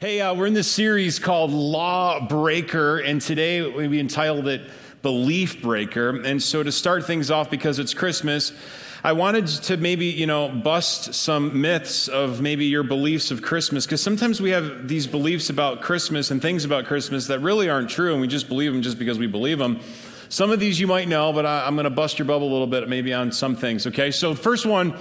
Hey, 0.00 0.22
uh, 0.22 0.32
we're 0.34 0.46
in 0.46 0.54
this 0.54 0.72
series 0.72 1.18
called 1.18 1.50
Law 1.50 2.26
Breaker, 2.26 3.00
and 3.00 3.20
today 3.20 3.60
we 3.60 4.00
entitled 4.00 4.48
it 4.48 4.62
Belief 5.02 5.60
Breaker. 5.60 6.22
And 6.22 6.42
so, 6.42 6.62
to 6.62 6.72
start 6.72 7.04
things 7.04 7.30
off, 7.30 7.50
because 7.50 7.78
it's 7.78 7.92
Christmas, 7.92 8.54
I 9.04 9.12
wanted 9.12 9.46
to 9.46 9.76
maybe, 9.76 10.06
you 10.06 10.26
know, 10.26 10.48
bust 10.48 11.12
some 11.12 11.60
myths 11.60 12.08
of 12.08 12.40
maybe 12.40 12.64
your 12.64 12.82
beliefs 12.82 13.30
of 13.30 13.42
Christmas, 13.42 13.84
because 13.84 14.02
sometimes 14.02 14.40
we 14.40 14.48
have 14.52 14.88
these 14.88 15.06
beliefs 15.06 15.50
about 15.50 15.82
Christmas 15.82 16.30
and 16.30 16.40
things 16.40 16.64
about 16.64 16.86
Christmas 16.86 17.26
that 17.26 17.40
really 17.40 17.68
aren't 17.68 17.90
true, 17.90 18.12
and 18.12 18.22
we 18.22 18.26
just 18.26 18.48
believe 18.48 18.72
them 18.72 18.80
just 18.80 18.98
because 18.98 19.18
we 19.18 19.26
believe 19.26 19.58
them. 19.58 19.80
Some 20.30 20.50
of 20.50 20.60
these 20.60 20.80
you 20.80 20.86
might 20.86 21.08
know, 21.08 21.30
but 21.34 21.44
I, 21.44 21.68
am 21.68 21.74
going 21.74 21.84
to 21.84 21.90
bust 21.90 22.18
your 22.18 22.24
bubble 22.24 22.48
a 22.48 22.52
little 22.52 22.66
bit, 22.66 22.88
maybe 22.88 23.12
on 23.12 23.32
some 23.32 23.54
things, 23.54 23.86
okay? 23.86 24.12
So, 24.12 24.34
first 24.34 24.64
one, 24.64 24.94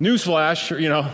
newsflash, 0.00 0.80
you 0.80 0.88
know, 0.88 1.12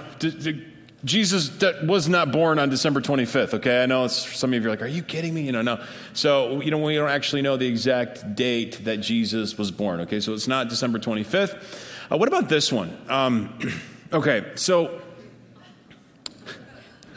Jesus 1.02 1.50
was 1.82 2.08
not 2.08 2.30
born 2.30 2.58
on 2.58 2.68
December 2.68 3.00
25th, 3.00 3.54
okay? 3.54 3.82
I 3.82 3.86
know 3.86 4.06
some 4.08 4.52
of 4.52 4.62
you 4.62 4.68
are 4.68 4.70
like, 4.70 4.82
are 4.82 4.86
you 4.86 5.02
kidding 5.02 5.32
me? 5.32 5.42
You 5.42 5.52
know, 5.52 5.62
no. 5.62 5.82
So, 6.12 6.60
you 6.60 6.70
know, 6.70 6.78
we 6.78 6.94
don't 6.94 7.08
actually 7.08 7.40
know 7.40 7.56
the 7.56 7.66
exact 7.66 8.34
date 8.34 8.84
that 8.84 8.98
Jesus 8.98 9.56
was 9.56 9.70
born, 9.70 10.00
okay? 10.00 10.20
So 10.20 10.34
it's 10.34 10.46
not 10.46 10.68
December 10.68 10.98
25th. 10.98 12.12
Uh, 12.12 12.18
what 12.18 12.28
about 12.28 12.50
this 12.50 12.70
one? 12.70 12.94
Um, 13.08 13.58
okay, 14.12 14.52
so. 14.56 15.00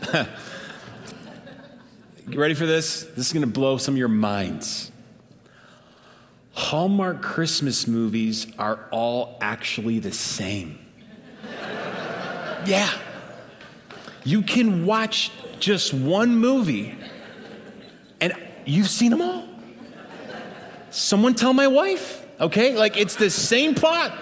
you 0.14 0.26
ready 2.40 2.54
for 2.54 2.66
this? 2.66 3.04
This 3.04 3.28
is 3.28 3.34
going 3.34 3.42
to 3.42 3.52
blow 3.52 3.78
some 3.78 3.96
of 3.96 3.98
your 3.98 4.08
minds. 4.08 4.92
Hallmark 6.54 7.22
Christmas 7.22 7.86
movies 7.86 8.48
are 8.58 8.80
all 8.92 9.38
actually 9.42 10.00
the 10.00 10.14
same. 10.14 10.80
yeah. 12.66 12.90
You 14.24 14.42
can 14.42 14.86
watch 14.86 15.32
just 15.60 15.94
one 15.94 16.38
movie 16.38 16.96
and 18.22 18.34
you've 18.66 18.90
seen 18.90 19.12
them 19.12 19.22
all. 19.22 19.48
Someone 20.90 21.34
tell 21.34 21.54
my 21.54 21.68
wife, 21.68 22.26
okay? 22.40 22.76
Like 22.76 22.98
it's 22.98 23.16
the 23.16 23.30
same 23.30 23.76
plot. 23.76 24.18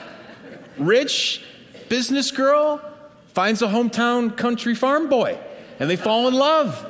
Rich 0.77 1.43
business 1.89 2.31
girl 2.31 2.81
finds 3.27 3.61
a 3.61 3.67
hometown 3.67 4.35
country 4.35 4.73
farm 4.73 5.09
boy 5.09 5.37
and 5.79 5.89
they 5.89 5.95
fall 5.95 6.27
in 6.27 6.33
love. 6.33 6.87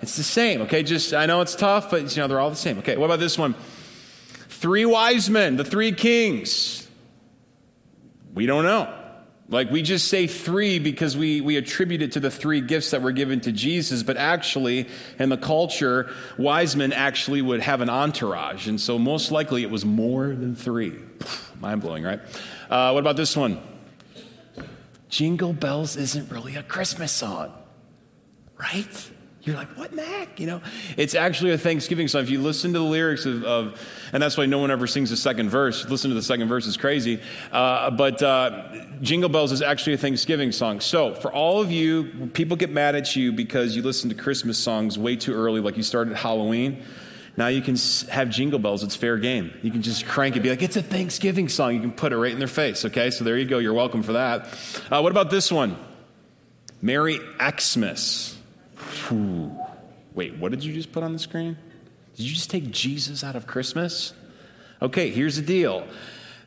It's 0.00 0.16
the 0.16 0.22
same, 0.22 0.62
okay? 0.62 0.82
Just 0.82 1.14
I 1.14 1.26
know 1.26 1.40
it's 1.40 1.54
tough, 1.54 1.90
but 1.90 2.14
you 2.14 2.22
know 2.22 2.28
they're 2.28 2.40
all 2.40 2.50
the 2.50 2.56
same. 2.56 2.78
Okay, 2.78 2.96
what 2.96 3.06
about 3.06 3.20
this 3.20 3.38
one? 3.38 3.54
Three 4.48 4.84
wise 4.84 5.28
men, 5.28 5.56
the 5.56 5.64
three 5.64 5.92
kings. 5.92 6.86
We 8.34 8.46
don't 8.46 8.64
know. 8.64 9.03
Like 9.48 9.70
we 9.70 9.82
just 9.82 10.08
say 10.08 10.26
three 10.26 10.78
because 10.78 11.16
we, 11.16 11.42
we 11.42 11.56
attribute 11.56 12.00
it 12.00 12.12
to 12.12 12.20
the 12.20 12.30
three 12.30 12.62
gifts 12.62 12.92
that 12.92 13.02
were 13.02 13.12
given 13.12 13.40
to 13.42 13.52
Jesus, 13.52 14.02
but 14.02 14.16
actually, 14.16 14.88
in 15.18 15.28
the 15.28 15.36
culture, 15.36 16.10
wise 16.38 16.76
men 16.76 16.92
actually 16.92 17.42
would 17.42 17.60
have 17.60 17.82
an 17.82 17.90
entourage. 17.90 18.66
And 18.66 18.80
so, 18.80 18.98
most 18.98 19.30
likely, 19.30 19.62
it 19.62 19.70
was 19.70 19.84
more 19.84 20.28
than 20.28 20.56
three. 20.56 20.98
Mind 21.60 21.82
blowing, 21.82 22.04
right? 22.04 22.20
Uh, 22.70 22.92
what 22.92 23.00
about 23.00 23.16
this 23.16 23.36
one? 23.36 23.60
Jingle 25.10 25.52
Bells 25.52 25.96
isn't 25.96 26.30
really 26.30 26.56
a 26.56 26.62
Christmas 26.62 27.12
song, 27.12 27.52
right? 28.58 29.10
You're 29.44 29.56
like, 29.56 29.68
what 29.76 29.92
heck? 29.92 30.40
You 30.40 30.46
know, 30.46 30.62
it's 30.96 31.14
actually 31.14 31.52
a 31.52 31.58
Thanksgiving 31.58 32.08
song. 32.08 32.22
If 32.22 32.30
you 32.30 32.40
listen 32.40 32.72
to 32.72 32.78
the 32.78 32.84
lyrics 32.84 33.26
of, 33.26 33.44
of 33.44 33.80
and 34.12 34.22
that's 34.22 34.38
why 34.38 34.46
no 34.46 34.58
one 34.58 34.70
ever 34.70 34.86
sings 34.86 35.10
the 35.10 35.18
second 35.18 35.50
verse. 35.50 35.86
Listen 35.88 36.10
to 36.10 36.14
the 36.14 36.22
second 36.22 36.48
verse, 36.48 36.66
it's 36.66 36.78
crazy. 36.78 37.20
Uh, 37.52 37.90
but 37.90 38.22
uh, 38.22 38.86
Jingle 39.02 39.28
Bells 39.28 39.52
is 39.52 39.60
actually 39.60 39.94
a 39.94 39.98
Thanksgiving 39.98 40.50
song. 40.50 40.80
So 40.80 41.14
for 41.14 41.30
all 41.30 41.60
of 41.60 41.70
you, 41.70 42.30
people 42.32 42.56
get 42.56 42.70
mad 42.70 42.94
at 42.94 43.14
you 43.14 43.32
because 43.32 43.76
you 43.76 43.82
listen 43.82 44.08
to 44.08 44.16
Christmas 44.16 44.56
songs 44.56 44.98
way 44.98 45.16
too 45.16 45.34
early, 45.34 45.60
like 45.60 45.76
you 45.76 45.82
started 45.82 46.16
Halloween. 46.16 46.82
Now 47.36 47.48
you 47.48 47.60
can 47.60 47.76
have 48.10 48.30
jingle 48.30 48.58
bells. 48.58 48.82
It's 48.82 48.96
fair 48.96 49.18
game. 49.18 49.52
You 49.60 49.70
can 49.70 49.82
just 49.82 50.06
crank 50.06 50.36
it, 50.36 50.40
be 50.40 50.50
like, 50.50 50.62
it's 50.62 50.76
a 50.76 50.82
Thanksgiving 50.82 51.48
song. 51.48 51.74
You 51.74 51.80
can 51.80 51.92
put 51.92 52.12
it 52.12 52.16
right 52.16 52.32
in 52.32 52.38
their 52.38 52.48
face. 52.48 52.84
Okay, 52.84 53.10
so 53.10 53.24
there 53.24 53.36
you 53.36 53.44
go. 53.44 53.58
You're 53.58 53.74
welcome 53.74 54.02
for 54.02 54.12
that. 54.12 54.46
Uh, 54.90 55.00
what 55.00 55.10
about 55.10 55.30
this 55.30 55.52
one? 55.52 55.76
Merry 56.80 57.18
Xmas. 57.60 58.38
Whew. 58.76 59.56
Wait, 60.14 60.36
what 60.36 60.50
did 60.50 60.64
you 60.64 60.72
just 60.72 60.92
put 60.92 61.02
on 61.02 61.12
the 61.12 61.18
screen? 61.18 61.56
Did 62.16 62.26
you 62.26 62.34
just 62.34 62.50
take 62.50 62.70
Jesus 62.70 63.24
out 63.24 63.36
of 63.36 63.46
Christmas? 63.46 64.12
Okay, 64.80 65.10
here's 65.10 65.36
the 65.36 65.42
deal. 65.42 65.86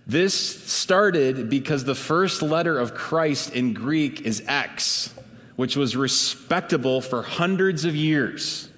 This 0.06 0.34
started 0.34 1.50
because 1.50 1.84
the 1.84 1.96
first 1.96 2.42
letter 2.42 2.80
of 2.80 2.94
Christ 2.94 3.54
in 3.54 3.74
Greek 3.74 4.22
is 4.22 4.42
X, 4.48 5.14
which 5.58 5.76
was 5.76 5.98
respectable 5.98 7.02
for 7.02 7.22
hundreds 7.22 7.84
of 7.84 7.96
years. 7.96 8.70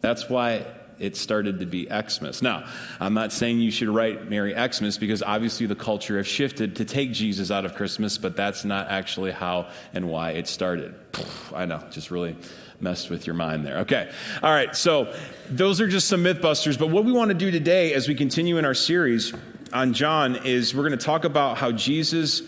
That's 0.00 0.30
why 0.30 0.64
it 0.98 1.16
started 1.16 1.60
to 1.60 1.66
be 1.66 1.86
Xmas. 1.86 2.40
Now, 2.42 2.64
I'm 3.00 3.12
not 3.12 3.32
saying 3.32 3.60
you 3.60 3.70
should 3.70 3.88
write 3.88 4.30
Merry 4.30 4.54
Xmas 4.54 4.96
because 4.96 5.22
obviously 5.22 5.66
the 5.66 5.74
culture 5.74 6.16
has 6.16 6.26
shifted 6.26 6.76
to 6.76 6.84
take 6.84 7.12
Jesus 7.12 7.50
out 7.50 7.64
of 7.64 7.74
Christmas, 7.74 8.16
but 8.16 8.36
that's 8.36 8.64
not 8.64 8.88
actually 8.88 9.32
how 9.32 9.68
and 9.92 10.08
why 10.08 10.30
it 10.30 10.46
started. 10.46 10.94
I 11.54 11.66
know, 11.66 11.84
just 11.90 12.10
really 12.10 12.36
messed 12.82 13.10
with 13.10 13.26
your 13.26 13.34
mind 13.34 13.64
there. 13.64 13.78
Okay. 13.78 14.10
All 14.42 14.52
right. 14.52 14.74
So 14.76 15.14
those 15.48 15.80
are 15.80 15.88
just 15.88 16.08
some 16.08 16.22
mythbusters. 16.24 16.78
But 16.78 16.90
what 16.90 17.04
we 17.04 17.12
want 17.12 17.28
to 17.28 17.34
do 17.34 17.50
today 17.50 17.94
as 17.94 18.08
we 18.08 18.14
continue 18.14 18.58
in 18.58 18.64
our 18.64 18.74
series 18.74 19.32
on 19.72 19.92
John 19.92 20.36
is 20.44 20.74
we're 20.74 20.86
going 20.86 20.98
to 20.98 21.04
talk 21.04 21.24
about 21.24 21.58
how 21.58 21.72
Jesus 21.72 22.42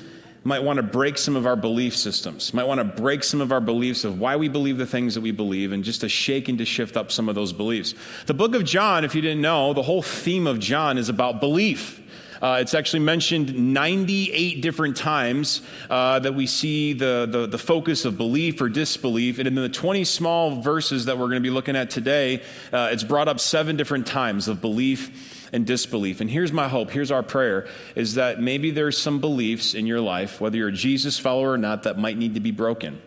might 0.45 0.63
want 0.63 0.77
to 0.77 0.83
break 0.83 1.17
some 1.17 1.37
of 1.37 1.47
our 1.47 1.57
belief 1.57 1.97
systems, 1.97 2.53
might 2.53 2.65
want 2.65 2.79
to 2.79 2.85
break 2.85 3.25
some 3.25 3.41
of 3.41 3.51
our 3.51 3.63
beliefs 3.63 4.05
of 4.05 4.21
why 4.21 4.37
we 4.37 4.49
believe 4.49 4.77
the 4.77 4.87
things 4.87 5.15
that 5.15 5.23
we 5.23 5.31
believe, 5.31 5.73
and 5.73 5.83
just 5.83 6.03
to 6.03 6.09
shake 6.09 6.51
and 6.51 6.59
to 6.59 6.67
shift 6.67 6.99
up 6.99 7.11
some 7.11 7.31
of 7.31 7.35
those 7.35 7.53
beliefs. 7.55 7.95
The 8.27 8.35
book 8.35 8.55
of 8.55 8.63
John, 8.65 9.05
if 9.05 9.15
you 9.15 9.23
didn't 9.23 9.41
know, 9.41 9.73
the 9.73 9.83
whole 9.83 10.03
theme 10.03 10.47
of 10.47 10.59
John 10.59 10.99
is 10.99 11.09
about 11.09 11.41
belief. 11.41 12.03
Uh, 12.43 12.59
it's 12.61 12.75
actually 12.75 13.01
mentioned 13.01 13.75
98 13.75 14.61
different 14.61 14.97
times 14.97 15.63
uh, 15.91 16.19
that 16.19 16.35
we 16.35 16.47
see 16.47 16.93
the, 16.93 17.27
the, 17.31 17.47
the, 17.47 17.59
focus 17.59 18.05
of 18.05 18.17
belief 18.17 18.61
or 18.61 18.69
disbelief. 18.69 19.39
And 19.39 19.47
in 19.47 19.55
the 19.55 19.69
20 19.69 20.05
small 20.05 20.61
verses 20.61 21.07
that 21.07 21.19
we're 21.19 21.27
going 21.27 21.43
to 21.43 21.49
be 21.49 21.51
looking 21.51 21.77
at 21.77 21.91
today, 21.91 22.43
uh, 22.73 22.89
it's 22.93 23.05
brought 23.05 23.29
up 23.29 23.41
seven 23.41 23.77
different 23.77 24.07
times 24.07 24.49
of 24.49 24.61
belief 24.61 25.49
and 25.53 25.65
disbelief. 25.65 26.21
And 26.21 26.29
here's 26.29 26.53
my 26.53 26.69
hope, 26.69 26.91
here's 26.91 27.11
our 27.11 27.23
prayer, 27.23 27.69
is 27.95 28.15
that 28.15 28.41
maybe 28.41 28.71
there's 28.73 28.99
some 28.99 29.21
beliefs 29.21 29.75
in 29.75 29.87
your 29.87 30.01
life, 30.01 30.41
whether 30.41 30.57
you're 30.57 30.69
a 30.69 30.73
Jesus 30.73 31.19
follower 31.19 31.53
or 31.53 31.59
not, 31.59 31.85
that 31.85 31.97
might 31.97 32.19
need 32.19 32.35
to 32.35 32.41
be 32.41 32.51
broken, 32.51 33.01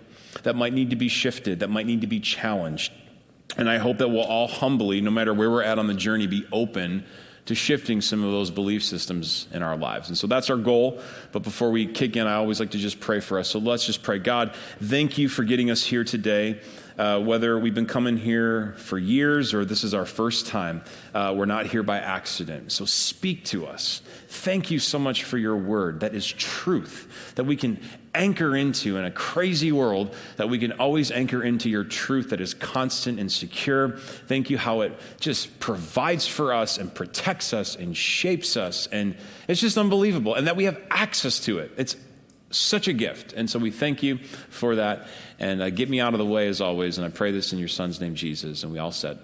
that 0.44 0.56
might 0.56 0.74
need 0.74 0.92
to 0.92 0.96
be 0.96 1.10
shifted, 1.10 1.60
that 1.60 1.70
might 1.70 1.86
need 1.86 2.02
to 2.02 2.08
be 2.08 2.22
challenged. 2.22 2.94
And 3.58 3.70
I 3.70 3.78
hope 3.78 3.98
that 3.98 4.10
we'll 4.10 4.22
all 4.22 4.48
humbly, 4.48 5.02
no 5.02 5.12
matter 5.12 5.34
where 5.34 5.50
we're 5.50 5.64
at 5.64 5.80
on 5.80 5.88
the 5.88 5.94
journey, 5.94 6.28
be 6.28 6.46
open 6.52 7.06
to 7.48 7.56
shifting 7.56 8.02
some 8.02 8.24
of 8.24 8.32
those 8.32 8.52
belief 8.52 8.84
systems 8.84 9.48
in 9.52 9.64
our 9.64 9.76
lives. 9.76 10.10
And 10.10 10.18
so 10.18 10.28
that's 10.28 10.50
our 10.50 10.58
goal. 10.58 11.02
But 11.32 11.44
before 11.44 11.72
we 11.72 11.86
kick 11.86 12.16
in, 12.16 12.28
I 12.28 12.36
always 12.36 12.60
like 12.60 12.72
to 12.72 12.78
just 12.78 13.00
pray 13.00 13.20
for 13.22 13.40
us. 13.40 13.50
So 13.50 13.60
let's 13.60 13.86
just 13.86 14.04
pray. 14.04 14.20
God, 14.20 14.54
thank 14.82 15.18
you 15.18 15.30
for 15.30 15.44
getting 15.44 15.72
us 15.72 15.84
here 15.84 16.04
today. 16.04 16.60
Uh, 16.98 17.20
whether 17.20 17.60
we've 17.60 17.76
been 17.76 17.86
coming 17.86 18.18
here 18.18 18.74
for 18.78 18.98
years 18.98 19.54
or 19.54 19.64
this 19.64 19.84
is 19.84 19.94
our 19.94 20.06
first 20.06 20.48
time, 20.48 20.82
uh, 21.14 21.34
we're 21.36 21.46
not 21.46 21.68
here 21.68 21.84
by 21.84 22.00
accident. 22.00 22.72
So 22.72 22.86
speak 22.86 23.46
to 23.46 23.68
us. 23.68 24.02
Thank 24.28 24.72
you 24.72 24.80
so 24.80 24.98
much 24.98 25.24
for 25.24 25.38
your 25.38 25.56
word 25.56 26.00
that 26.00 26.16
is 26.16 26.26
truth, 26.26 27.34
that 27.36 27.44
we 27.44 27.56
can 27.56 27.80
anchor 28.16 28.56
into 28.56 28.98
in 28.98 29.06
a 29.06 29.12
crazy 29.12 29.72
world, 29.72 30.16
that 30.38 30.50
we 30.50 30.58
can 30.58 30.72
always 30.74 31.12
anchor 31.12 31.44
into 31.44 31.70
your 31.70 31.84
truth 31.84 32.32
that 32.32 32.42
is 32.42 32.56
constant 32.56 33.20
and 33.20 33.32
secure. 33.32 33.98
Thank 34.28 34.50
you 34.50 34.58
how 34.58 34.82
it 34.82 35.00
just 35.20 35.60
provides 35.60 36.28
for 36.28 36.52
us 36.52 36.80
and 36.80 36.94
protects 36.94 37.54
us 37.54 37.76
and 37.76 37.96
shapes 37.96 38.58
us. 38.58 38.88
And 38.88 39.16
it's 39.48 39.62
just 39.62 39.78
unbelievable. 39.78 40.34
And 40.34 40.48
that 40.48 40.56
we 40.56 40.64
have 40.64 40.82
access 40.90 41.40
to 41.42 41.60
it. 41.60 41.72
It's 41.78 41.96
such 42.50 42.88
a 42.88 42.94
gift. 42.94 43.34
And 43.34 43.50
so 43.50 43.60
we 43.60 43.72
thank 43.72 44.04
you 44.04 44.18
for 44.18 44.76
that. 44.76 45.08
And 45.40 45.62
uh, 45.62 45.70
get 45.70 45.90
me 45.90 46.00
out 46.00 46.14
of 46.14 46.20
the 46.20 46.26
way 46.26 46.48
as 46.48 46.62
always. 46.62 46.98
And 46.98 47.06
I 47.06 47.10
pray 47.10 47.32
this 47.32 47.54
in 47.54 47.60
your 47.60 47.68
son's 47.68 48.00
name, 48.00 48.16
Jesus. 48.16 48.64
And 48.64 48.72
we 48.72 48.80
all 48.80 48.92
said, 48.92 49.20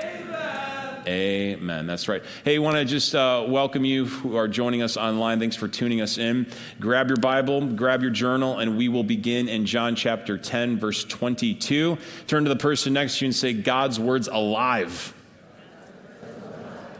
Amen. 0.00 1.02
Amen. 1.06 1.86
That's 1.86 2.08
right. 2.08 2.22
Hey, 2.44 2.58
want 2.58 2.76
to 2.76 2.84
just 2.84 3.14
uh, 3.14 3.44
welcome 3.48 3.84
you 3.84 4.06
who 4.06 4.36
are 4.36 4.48
joining 4.48 4.82
us 4.82 4.96
online. 4.96 5.38
Thanks 5.38 5.56
for 5.56 5.68
tuning 5.68 6.00
us 6.00 6.18
in. 6.18 6.46
Grab 6.80 7.08
your 7.08 7.16
Bible, 7.16 7.66
grab 7.66 8.02
your 8.02 8.10
journal, 8.10 8.58
and 8.58 8.76
we 8.76 8.88
will 8.88 9.04
begin 9.04 9.48
in 9.48 9.66
John 9.66 9.96
chapter 9.96 10.38
10, 10.38 10.78
verse 10.78 11.04
22. 11.04 11.98
Turn 12.26 12.44
to 12.44 12.48
the 12.48 12.56
person 12.56 12.92
next 12.92 13.18
to 13.18 13.24
you 13.24 13.28
and 13.28 13.36
say, 13.36 13.52
God's 13.52 13.98
word's 13.98 14.28
alive. 14.28 15.12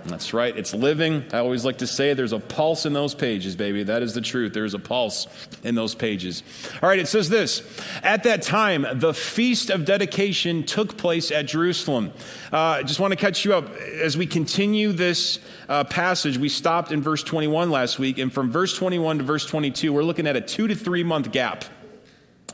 That's 0.05 0.35
right. 0.35 0.57
It's 0.57 0.75
living. 0.75 1.25
I 1.33 1.39
always 1.39 1.65
like 1.65 1.79
to 1.79 1.87
say 1.87 2.13
there's 2.15 2.33
a 2.33 2.39
pulse 2.41 2.87
in 2.87 2.93
those 2.93 3.15
pages, 3.15 3.55
baby. 3.55 3.85
That 3.85 4.03
is 4.03 4.15
the 4.15 4.21
truth. 4.21 4.53
There's 4.53 4.75
a 4.75 4.79
pulse 4.79 5.27
in 5.63 5.75
those 5.75 5.95
pages. 5.95 6.43
All 6.83 6.89
right, 6.89 6.99
it 6.99 7.09
says 7.09 7.29
this 7.29 7.63
At 8.03 8.25
that 8.25 8.43
time, 8.43 8.87
the 8.95 9.15
feast 9.15 9.71
of 9.71 9.85
dedication 9.85 10.65
took 10.65 10.97
place 10.97 11.31
at 11.31 11.47
Jerusalem. 11.47 12.13
I 12.51 12.81
uh, 12.81 12.83
just 12.83 13.01
want 13.01 13.13
to 13.13 13.17
catch 13.17 13.45
you 13.45 13.55
up. 13.55 13.73
As 13.77 14.17
we 14.17 14.27
continue 14.27 14.93
this 14.93 15.39
uh, 15.69 15.85
passage, 15.85 16.37
we 16.37 16.49
stopped 16.49 16.91
in 16.91 17.01
verse 17.01 17.23
21 17.23 17.71
last 17.71 17.99
week, 17.99 18.19
and 18.19 18.33
from 18.33 18.51
verse 18.51 18.77
21 18.77 19.19
to 19.19 19.25
verse 19.25 19.47
22, 19.47 19.93
we're 19.93 20.03
looking 20.03 20.27
at 20.27 20.37
a 20.37 20.41
two 20.41 20.67
to 20.67 20.75
three 20.75 21.05
month 21.05 21.31
gap. 21.31 21.65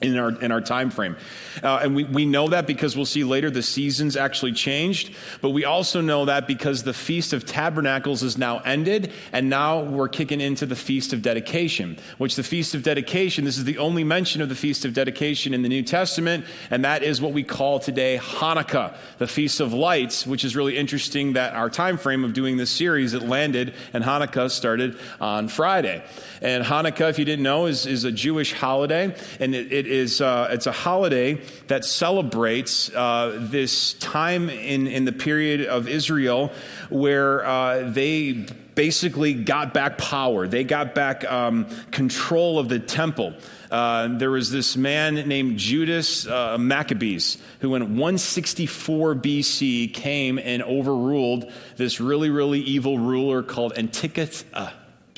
In 0.00 0.16
our 0.16 0.30
in 0.42 0.52
our 0.52 0.60
time 0.60 0.90
frame. 0.90 1.16
Uh, 1.62 1.80
and 1.82 1.94
we, 1.94 2.04
we 2.04 2.26
know 2.26 2.48
that 2.48 2.66
because 2.66 2.96
we'll 2.96 3.06
see 3.06 3.24
later 3.24 3.50
the 3.50 3.62
seasons 3.62 4.16
actually 4.16 4.52
changed 4.52 5.14
but 5.40 5.50
we 5.50 5.64
also 5.64 6.00
know 6.00 6.24
that 6.24 6.46
because 6.46 6.82
the 6.82 6.92
feast 6.92 7.32
of 7.32 7.44
tabernacles 7.44 8.22
is 8.22 8.38
now 8.38 8.58
ended 8.60 9.12
and 9.32 9.48
now 9.48 9.80
we're 9.80 10.08
kicking 10.08 10.40
into 10.40 10.66
the 10.66 10.76
feast 10.76 11.12
of 11.12 11.22
dedication 11.22 11.96
which 12.18 12.36
the 12.36 12.42
feast 12.42 12.74
of 12.74 12.82
dedication 12.82 13.44
this 13.44 13.58
is 13.58 13.64
the 13.64 13.78
only 13.78 14.04
mention 14.04 14.40
of 14.40 14.48
the 14.48 14.54
feast 14.54 14.84
of 14.84 14.94
dedication 14.94 15.52
in 15.52 15.62
the 15.62 15.68
new 15.68 15.82
testament 15.82 16.44
and 16.70 16.84
that 16.84 17.02
is 17.02 17.20
what 17.20 17.32
we 17.32 17.42
call 17.42 17.78
today 17.80 18.18
hanukkah 18.18 18.94
the 19.18 19.26
feast 19.26 19.60
of 19.60 19.72
lights 19.72 20.26
which 20.26 20.44
is 20.44 20.54
really 20.54 20.76
interesting 20.76 21.32
that 21.32 21.54
our 21.54 21.70
time 21.70 21.98
frame 21.98 22.24
of 22.24 22.32
doing 22.32 22.56
this 22.56 22.70
series 22.70 23.14
it 23.14 23.22
landed 23.22 23.74
and 23.92 24.04
hanukkah 24.04 24.50
started 24.50 24.96
on 25.20 25.48
friday. 25.48 26.04
And 26.40 26.64
hanukkah 26.64 27.10
if 27.10 27.18
you 27.18 27.24
didn't 27.24 27.42
know 27.42 27.66
is, 27.66 27.86
is 27.86 28.04
a 28.04 28.12
jewish 28.12 28.52
holiday 28.52 29.14
and 29.40 29.54
it, 29.54 29.72
it 29.72 29.87
is 29.88 30.20
uh, 30.20 30.48
it's 30.50 30.66
a 30.66 30.72
holiday 30.72 31.40
that 31.66 31.84
celebrates 31.84 32.94
uh, 32.94 33.36
this 33.40 33.94
time 33.94 34.50
in, 34.50 34.86
in 34.86 35.04
the 35.04 35.12
period 35.12 35.66
of 35.66 35.88
Israel 35.88 36.52
where 36.90 37.44
uh, 37.44 37.90
they 37.90 38.46
basically 38.74 39.34
got 39.34 39.74
back 39.74 39.98
power. 39.98 40.46
They 40.46 40.62
got 40.62 40.94
back 40.94 41.24
um, 41.24 41.66
control 41.90 42.60
of 42.60 42.68
the 42.68 42.78
temple. 42.78 43.34
Uh, 43.72 44.06
there 44.18 44.30
was 44.30 44.52
this 44.52 44.76
man 44.76 45.14
named 45.14 45.58
Judas 45.58 46.28
uh, 46.28 46.56
Maccabees 46.58 47.38
who, 47.60 47.74
in 47.74 47.96
164 47.96 49.16
BC, 49.16 49.92
came 49.92 50.38
and 50.38 50.62
overruled 50.62 51.52
this 51.76 52.00
really, 52.00 52.30
really 52.30 52.60
evil 52.60 53.00
ruler 53.00 53.42
called 53.42 53.76
Antiochus. 53.76 54.44
Uh, 54.54 54.70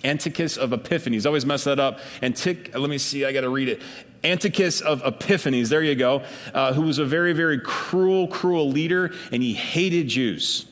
Antiochus 0.05 0.57
of 0.57 0.73
Epiphanes. 0.73 1.27
Always 1.27 1.45
mess 1.45 1.65
that 1.65 1.79
up. 1.79 2.01
Antic, 2.23 2.75
let 2.75 2.89
me 2.89 2.97
see, 2.99 3.25
I 3.25 3.33
got 3.33 3.43
to 3.43 3.51
read 3.51 3.69
it. 3.69 3.83
Antiochus 4.23 4.81
of 4.81 5.03
Epiphanes, 5.05 5.69
there 5.69 5.83
you 5.83 5.95
go, 5.95 6.23
uh, 6.53 6.73
who 6.73 6.83
was 6.83 6.99
a 6.99 7.05
very, 7.05 7.33
very 7.33 7.59
cruel, 7.59 8.29
cruel 8.29 8.71
leader, 8.71 9.13
and 9.33 9.43
he 9.43 9.55
hated 9.55 10.09
Jews. 10.09 10.67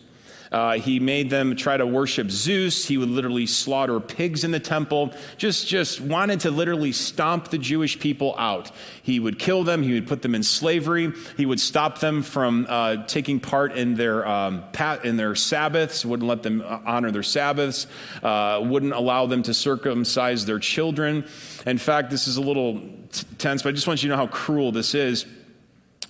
Uh, 0.50 0.74
he 0.74 1.00
made 1.00 1.30
them 1.30 1.56
try 1.56 1.76
to 1.76 1.86
worship 1.86 2.30
Zeus. 2.30 2.86
He 2.86 2.96
would 2.96 3.08
literally 3.08 3.46
slaughter 3.46 4.00
pigs 4.00 4.44
in 4.44 4.50
the 4.50 4.60
temple. 4.60 5.12
Just, 5.36 5.66
just 5.66 6.00
wanted 6.00 6.40
to 6.40 6.50
literally 6.50 6.92
stomp 6.92 7.48
the 7.48 7.58
Jewish 7.58 7.98
people 7.98 8.34
out. 8.38 8.70
He 9.02 9.20
would 9.20 9.38
kill 9.38 9.64
them. 9.64 9.82
He 9.82 9.94
would 9.94 10.06
put 10.06 10.22
them 10.22 10.34
in 10.34 10.42
slavery. 10.42 11.12
He 11.36 11.46
would 11.46 11.60
stop 11.60 12.00
them 12.00 12.22
from 12.22 12.66
uh, 12.68 13.04
taking 13.06 13.40
part 13.40 13.72
in 13.72 13.94
their 13.94 14.26
um, 14.26 14.64
pat, 14.72 15.04
in 15.04 15.16
their 15.16 15.34
Sabbaths. 15.34 16.04
Wouldn't 16.04 16.28
let 16.28 16.42
them 16.42 16.62
uh, 16.64 16.80
honor 16.84 17.10
their 17.10 17.22
Sabbaths. 17.22 17.86
Uh, 18.22 18.60
wouldn't 18.64 18.92
allow 18.92 19.26
them 19.26 19.42
to 19.44 19.54
circumcise 19.54 20.46
their 20.46 20.58
children. 20.58 21.24
In 21.66 21.78
fact, 21.78 22.10
this 22.10 22.28
is 22.28 22.36
a 22.36 22.40
little 22.40 22.80
tense, 23.38 23.62
but 23.62 23.70
I 23.70 23.72
just 23.72 23.86
want 23.86 24.02
you 24.02 24.08
to 24.08 24.16
know 24.16 24.20
how 24.20 24.26
cruel 24.26 24.72
this 24.72 24.94
is. 24.94 25.26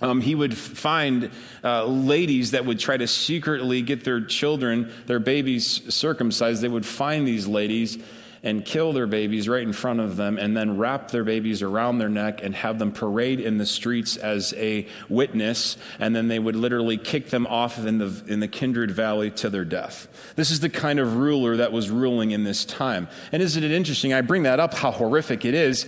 Um, 0.01 0.21
he 0.21 0.33
would 0.33 0.57
find 0.57 1.29
uh, 1.63 1.85
ladies 1.85 2.51
that 2.51 2.65
would 2.65 2.79
try 2.79 2.97
to 2.97 3.07
secretly 3.07 3.81
get 3.81 4.03
their 4.03 4.21
children, 4.21 4.91
their 5.07 5.19
babies 5.19 5.93
circumcised. 5.93 6.61
They 6.61 6.69
would 6.69 6.85
find 6.85 7.27
these 7.27 7.47
ladies 7.47 7.97
and 8.41 8.63
kill 8.63 8.93
their 8.93 9.07
babies 9.07 9.49
right 9.49 9.63
in 9.63 9.73
front 9.73 9.99
of 9.99 10.15
them 10.15 10.37
and 10.37 10.55
then 10.55 10.77
wrap 10.77 11.11
their 11.11 11.23
babies 11.23 11.61
around 11.61 11.97
their 11.97 12.09
neck 12.09 12.41
and 12.41 12.55
have 12.55 12.79
them 12.79 12.91
parade 12.91 13.39
in 13.39 13.57
the 13.57 13.65
streets 13.65 14.15
as 14.15 14.53
a 14.55 14.87
witness. 15.09 15.75
And 15.99 16.15
then 16.15 16.29
they 16.29 16.39
would 16.39 16.55
literally 16.55 16.97
kick 16.97 17.29
them 17.29 17.45
off 17.47 17.77
in 17.77 17.97
the 17.97 18.23
in 18.27 18.39
the 18.39 18.47
Kidron 18.47 18.91
valley 18.91 19.31
to 19.31 19.49
their 19.49 19.65
death. 19.65 20.07
This 20.35 20.51
is 20.51 20.61
the 20.61 20.69
kind 20.69 20.99
of 20.99 21.17
ruler 21.17 21.57
that 21.57 21.71
was 21.71 21.89
ruling 21.89 22.31
in 22.31 22.43
this 22.43 22.63
time. 22.63 23.07
And 23.31 23.41
isn't 23.41 23.63
it 23.63 23.71
interesting? 23.71 24.13
I 24.13 24.21
bring 24.21 24.43
that 24.43 24.59
up 24.59 24.73
how 24.73 24.91
horrific 24.91 25.43
it 25.43 25.53
is. 25.53 25.85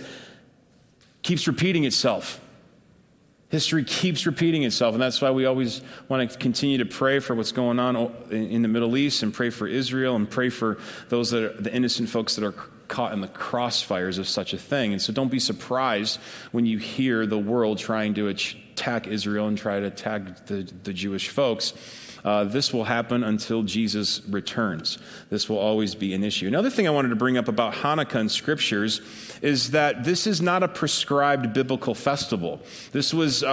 Keeps 1.22 1.46
repeating 1.46 1.84
itself 1.84 2.41
History 3.52 3.84
keeps 3.84 4.24
repeating 4.24 4.62
itself, 4.62 4.94
and 4.94 5.02
that's 5.02 5.20
why 5.20 5.30
we 5.30 5.44
always 5.44 5.82
want 6.08 6.30
to 6.30 6.38
continue 6.38 6.78
to 6.78 6.86
pray 6.86 7.18
for 7.18 7.34
what's 7.34 7.52
going 7.52 7.78
on 7.78 7.96
in 8.30 8.62
the 8.62 8.68
Middle 8.68 8.96
East 8.96 9.22
and 9.22 9.32
pray 9.32 9.50
for 9.50 9.66
Israel 9.66 10.16
and 10.16 10.28
pray 10.28 10.48
for 10.48 10.78
those 11.10 11.32
that 11.32 11.42
are 11.42 11.60
the 11.60 11.70
innocent 11.70 12.08
folks 12.08 12.34
that 12.36 12.46
are 12.46 12.54
caught 12.88 13.12
in 13.12 13.20
the 13.20 13.28
crossfires 13.28 14.18
of 14.18 14.26
such 14.26 14.54
a 14.54 14.58
thing. 14.58 14.92
And 14.92 15.02
so 15.02 15.12
don't 15.12 15.30
be 15.30 15.38
surprised 15.38 16.18
when 16.52 16.64
you 16.64 16.78
hear 16.78 17.26
the 17.26 17.36
world 17.36 17.76
trying 17.76 18.14
to 18.14 18.28
attack 18.28 19.06
Israel 19.06 19.48
and 19.48 19.58
try 19.58 19.80
to 19.80 19.86
attack 19.86 20.46
the, 20.46 20.62
the 20.84 20.94
Jewish 20.94 21.28
folks. 21.28 21.74
Uh, 22.24 22.44
this 22.44 22.72
will 22.72 22.84
happen 22.84 23.24
until 23.24 23.62
Jesus 23.62 24.22
returns. 24.28 24.98
This 25.30 25.48
will 25.48 25.58
always 25.58 25.94
be 25.94 26.14
an 26.14 26.22
issue. 26.22 26.46
Another 26.46 26.70
thing 26.70 26.86
I 26.86 26.90
wanted 26.90 27.08
to 27.08 27.16
bring 27.16 27.36
up 27.36 27.48
about 27.48 27.74
Hanukkah 27.74 28.20
in 28.20 28.28
scriptures 28.28 29.00
is 29.42 29.72
that 29.72 30.04
this 30.04 30.26
is 30.26 30.40
not 30.40 30.62
a 30.62 30.68
prescribed 30.68 31.52
biblical 31.52 31.94
festival. 31.94 32.60
This 32.92 33.12
was 33.12 33.42
uh, 33.42 33.48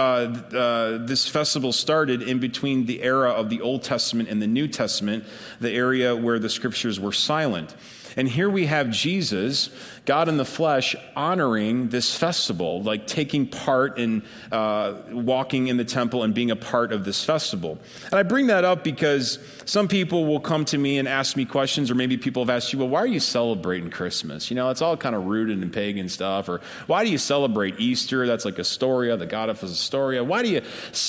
uh, 0.54 1.04
this 1.04 1.28
festival 1.28 1.72
started 1.72 2.22
in 2.22 2.38
between 2.38 2.86
the 2.86 3.02
era 3.02 3.30
of 3.30 3.50
the 3.50 3.60
Old 3.60 3.82
Testament 3.82 4.28
and 4.28 4.40
the 4.40 4.46
New 4.46 4.68
Testament, 4.68 5.24
the 5.60 5.72
area 5.72 6.14
where 6.14 6.38
the 6.38 6.48
scriptures 6.48 7.00
were 7.00 7.12
silent. 7.12 7.74
And 8.16 8.28
here 8.28 8.50
we 8.50 8.66
have 8.66 8.90
Jesus, 8.90 9.70
God 10.04 10.28
in 10.28 10.36
the 10.36 10.44
flesh, 10.44 10.96
honoring 11.14 11.88
this 11.88 12.16
festival, 12.16 12.82
like 12.82 13.06
taking 13.06 13.46
part 13.46 13.98
in 13.98 14.22
uh, 14.50 14.94
walking 15.10 15.68
in 15.68 15.76
the 15.76 15.84
temple 15.84 16.22
and 16.22 16.34
being 16.34 16.50
a 16.50 16.56
part 16.56 16.92
of 16.92 17.04
this 17.04 17.24
festival. 17.24 17.78
And 18.06 18.14
I 18.14 18.22
bring 18.22 18.48
that 18.48 18.64
up 18.64 18.84
because 18.84 19.38
some 19.64 19.88
people 19.88 20.26
will 20.26 20.40
come 20.40 20.64
to 20.66 20.78
me 20.78 20.98
and 20.98 21.06
ask 21.06 21.36
me 21.36 21.44
questions, 21.44 21.90
or 21.90 21.94
maybe 21.94 22.16
people 22.16 22.42
have 22.42 22.50
asked 22.50 22.72
you, 22.72 22.78
well, 22.78 22.88
why 22.88 23.00
are 23.00 23.06
you 23.06 23.20
celebrating 23.20 23.90
Christmas? 23.90 24.50
You 24.50 24.56
know, 24.56 24.70
it's 24.70 24.82
all 24.82 24.96
kind 24.96 25.14
of 25.14 25.26
rooted 25.26 25.62
in 25.62 25.70
pagan 25.70 26.08
stuff. 26.08 26.48
Or 26.48 26.60
why 26.86 27.04
do 27.04 27.10
you 27.10 27.18
celebrate 27.18 27.78
Easter? 27.78 28.26
That's 28.26 28.44
like 28.44 28.58
Astoria, 28.58 29.16
the 29.16 29.26
god 29.26 29.48
of 29.48 29.62
Astoria. 29.62 30.24
Why 30.24 30.42
do 30.42 30.48
you, 30.48 30.62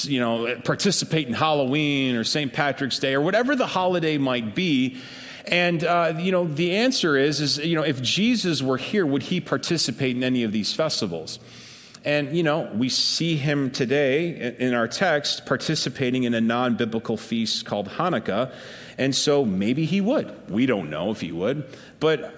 you 0.03 0.19
know, 0.19 0.55
participate 0.63 1.27
in 1.27 1.33
Halloween 1.33 2.15
or 2.15 2.23
St. 2.23 2.53
Patrick's 2.53 2.99
Day 2.99 3.13
or 3.13 3.21
whatever 3.21 3.55
the 3.55 3.67
holiday 3.67 4.17
might 4.17 4.53
be? 4.55 4.97
And, 5.45 5.83
uh, 5.83 6.13
you 6.17 6.31
know, 6.31 6.47
the 6.47 6.75
answer 6.75 7.17
is, 7.17 7.41
is, 7.41 7.57
you 7.57 7.75
know, 7.75 7.83
if 7.83 8.01
Jesus 8.01 8.61
were 8.61 8.77
here, 8.77 9.05
would 9.05 9.23
he 9.23 9.41
participate 9.41 10.15
in 10.15 10.23
any 10.23 10.43
of 10.43 10.51
these 10.51 10.73
festivals? 10.73 11.39
And, 12.03 12.35
you 12.35 12.43
know, 12.43 12.69
we 12.73 12.89
see 12.89 13.35
him 13.35 13.69
today 13.69 14.55
in 14.57 14.73
our 14.73 14.87
text 14.87 15.45
participating 15.45 16.23
in 16.23 16.33
a 16.33 16.41
non 16.41 16.75
biblical 16.75 17.15
feast 17.15 17.65
called 17.65 17.89
Hanukkah. 17.89 18.53
And 18.97 19.15
so 19.15 19.45
maybe 19.45 19.85
he 19.85 20.01
would. 20.01 20.49
We 20.49 20.65
don't 20.65 20.89
know 20.89 21.11
if 21.11 21.21
he 21.21 21.31
would. 21.31 21.65
But 21.99 22.35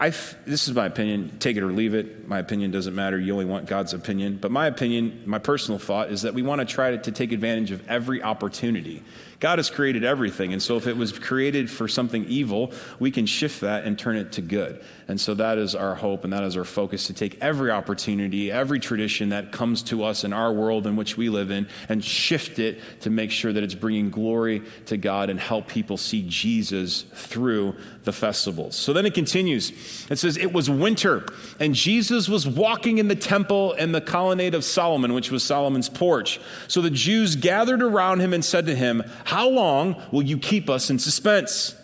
I, 0.00 0.10
this 0.10 0.66
is 0.66 0.74
my 0.74 0.86
opinion. 0.86 1.36
Take 1.38 1.56
it 1.56 1.62
or 1.62 1.70
leave 1.70 1.94
it. 1.94 2.26
My 2.26 2.40
opinion 2.40 2.72
doesn't 2.72 2.94
matter. 2.94 3.18
You 3.18 3.32
only 3.32 3.44
want 3.44 3.66
God's 3.66 3.94
opinion. 3.94 4.38
But 4.40 4.50
my 4.50 4.66
opinion, 4.66 5.22
my 5.26 5.38
personal 5.38 5.78
thought, 5.78 6.10
is 6.10 6.22
that 6.22 6.34
we 6.34 6.42
want 6.42 6.60
to 6.60 6.64
try 6.64 6.90
to, 6.90 6.98
to 6.98 7.12
take 7.12 7.30
advantage 7.30 7.70
of 7.70 7.88
every 7.88 8.20
opportunity 8.22 9.02
God 9.40 9.58
has 9.58 9.70
created 9.70 10.04
everything. 10.04 10.52
And 10.52 10.62
so 10.62 10.76
if 10.76 10.86
it 10.86 10.96
was 10.96 11.18
created 11.18 11.70
for 11.70 11.88
something 11.88 12.24
evil, 12.26 12.72
we 12.98 13.10
can 13.10 13.26
shift 13.26 13.60
that 13.60 13.84
and 13.84 13.98
turn 13.98 14.16
it 14.16 14.32
to 14.32 14.42
good. 14.42 14.82
And 15.08 15.20
so 15.20 15.34
that 15.34 15.58
is 15.58 15.74
our 15.74 15.94
hope 15.94 16.24
and 16.24 16.32
that 16.32 16.44
is 16.44 16.56
our 16.56 16.64
focus 16.64 17.08
to 17.08 17.12
take 17.12 17.38
every 17.42 17.70
opportunity, 17.70 18.50
every 18.50 18.80
tradition 18.80 19.30
that 19.30 19.52
comes 19.52 19.82
to 19.84 20.04
us 20.04 20.24
in 20.24 20.32
our 20.32 20.52
world 20.52 20.86
in 20.86 20.96
which 20.96 21.16
we 21.16 21.28
live 21.28 21.50
in, 21.50 21.68
and 21.88 22.02
shift 22.02 22.58
it 22.58 22.80
to 23.00 23.10
make 23.10 23.30
sure 23.30 23.52
that 23.52 23.62
it's 23.62 23.74
bringing 23.74 24.10
glory 24.10 24.62
to 24.86 24.96
God 24.96 25.30
and 25.30 25.38
help 25.38 25.68
people 25.68 25.96
see 25.96 26.24
Jesus 26.26 27.02
through 27.02 27.76
the 28.04 28.12
festivals. 28.12 28.76
So 28.76 28.92
then 28.92 29.06
it 29.06 29.14
continues. 29.14 29.70
It 30.10 30.18
says, 30.18 30.36
It 30.36 30.52
was 30.52 30.70
winter, 30.70 31.26
and 31.60 31.74
Jesus 31.74 32.28
was 32.28 32.46
walking 32.46 32.98
in 32.98 33.08
the 33.08 33.16
temple 33.16 33.72
in 33.72 33.92
the 33.92 34.00
colonnade 34.00 34.54
of 34.54 34.64
Solomon, 34.64 35.12
which 35.12 35.30
was 35.30 35.42
Solomon's 35.42 35.88
porch. 35.88 36.40
So 36.68 36.80
the 36.80 36.90
Jews 36.90 37.36
gathered 37.36 37.82
around 37.82 38.20
him 38.20 38.32
and 38.32 38.44
said 38.44 38.66
to 38.66 38.74
him, 38.74 39.02
how 39.34 39.48
long 39.48 40.00
will 40.12 40.22
you 40.22 40.38
keep 40.38 40.70
us 40.70 40.90
in 40.90 40.98
suspense? 41.00 41.74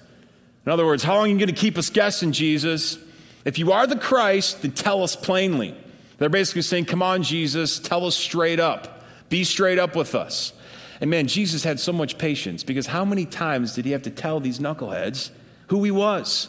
In 0.65 0.71
other 0.71 0.87
words, 0.87 1.03
how 1.03 1.17
long 1.17 1.25
are 1.25 1.27
you 1.27 1.37
going 1.37 1.49
to 1.49 1.53
keep 1.53 1.77
us 1.77 1.91
guessing, 1.91 2.31
Jesus? 2.31 2.97
If 3.45 3.59
you 3.59 3.73
are 3.73 3.89
the 3.89 3.97
Christ, 3.97 4.63
then 4.63 4.71
tell 4.71 5.03
us 5.03 5.17
plainly. 5.17 5.75
They're 6.19 6.29
basically 6.29 6.63
saying, 6.63 6.85
Come 6.85 7.03
on, 7.03 7.25
Jesus, 7.25 7.81
tell 7.81 8.07
us 8.07 8.15
straight 8.15 8.61
up. 8.61 9.05
Be 9.31 9.43
straight 9.43 9.81
up 9.81 9.97
with 9.97 10.15
us. 10.15 10.53
And 11.01 11.11
man, 11.11 11.27
Jesus 11.27 11.65
had 11.65 11.81
so 11.81 11.93
much 11.93 12.19
patience 12.19 12.63
because 12.63 12.87
how 12.87 13.05
many 13.05 13.27
times 13.27 13.75
did 13.75 13.85
he 13.85 13.91
have 13.91 14.03
to 14.03 14.11
tell 14.11 14.39
these 14.39 14.61
knuckleheads 14.61 15.31
who 15.71 15.83
he 15.83 15.91
was? 15.91 16.49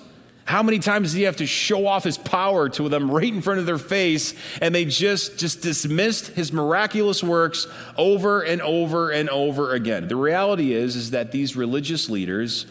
How 0.51 0.63
many 0.63 0.79
times 0.79 1.13
did 1.13 1.19
he 1.19 1.23
have 1.23 1.37
to 1.37 1.47
show 1.47 1.87
off 1.87 2.03
his 2.03 2.17
power 2.17 2.67
to 2.67 2.89
them 2.89 3.09
right 3.09 3.33
in 3.33 3.41
front 3.41 3.61
of 3.61 3.65
their 3.65 3.77
face 3.77 4.33
and 4.61 4.75
they 4.75 4.83
just 4.83 5.39
just 5.39 5.61
dismissed 5.61 6.27
his 6.27 6.51
miraculous 6.51 7.23
works 7.23 7.67
over 7.97 8.41
and 8.41 8.61
over 8.61 9.11
and 9.11 9.29
over 9.29 9.73
again. 9.73 10.09
The 10.09 10.17
reality 10.17 10.73
is 10.73 10.97
is 10.97 11.11
that 11.11 11.31
these 11.31 11.55
religious 11.55 12.09
leaders 12.09 12.65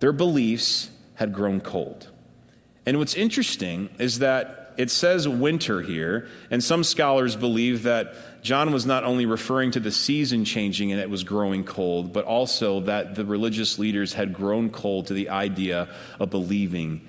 their 0.00 0.12
beliefs 0.12 0.90
had 1.14 1.32
grown 1.32 1.60
cold. 1.60 2.08
And 2.84 2.98
what's 2.98 3.14
interesting 3.14 3.88
is 4.00 4.18
that 4.18 4.61
it 4.76 4.90
says 4.90 5.28
winter 5.28 5.80
here, 5.80 6.28
and 6.50 6.62
some 6.62 6.84
scholars 6.84 7.36
believe 7.36 7.84
that 7.84 8.14
John 8.42 8.72
was 8.72 8.84
not 8.84 9.04
only 9.04 9.26
referring 9.26 9.70
to 9.72 9.80
the 9.80 9.92
season 9.92 10.44
changing 10.44 10.92
and 10.92 11.00
it 11.00 11.08
was 11.08 11.24
growing 11.24 11.64
cold, 11.64 12.12
but 12.12 12.24
also 12.24 12.80
that 12.80 13.14
the 13.14 13.24
religious 13.24 13.78
leaders 13.78 14.12
had 14.12 14.32
grown 14.32 14.70
cold 14.70 15.06
to 15.06 15.14
the 15.14 15.28
idea 15.28 15.88
of 16.18 16.30
believing 16.30 17.06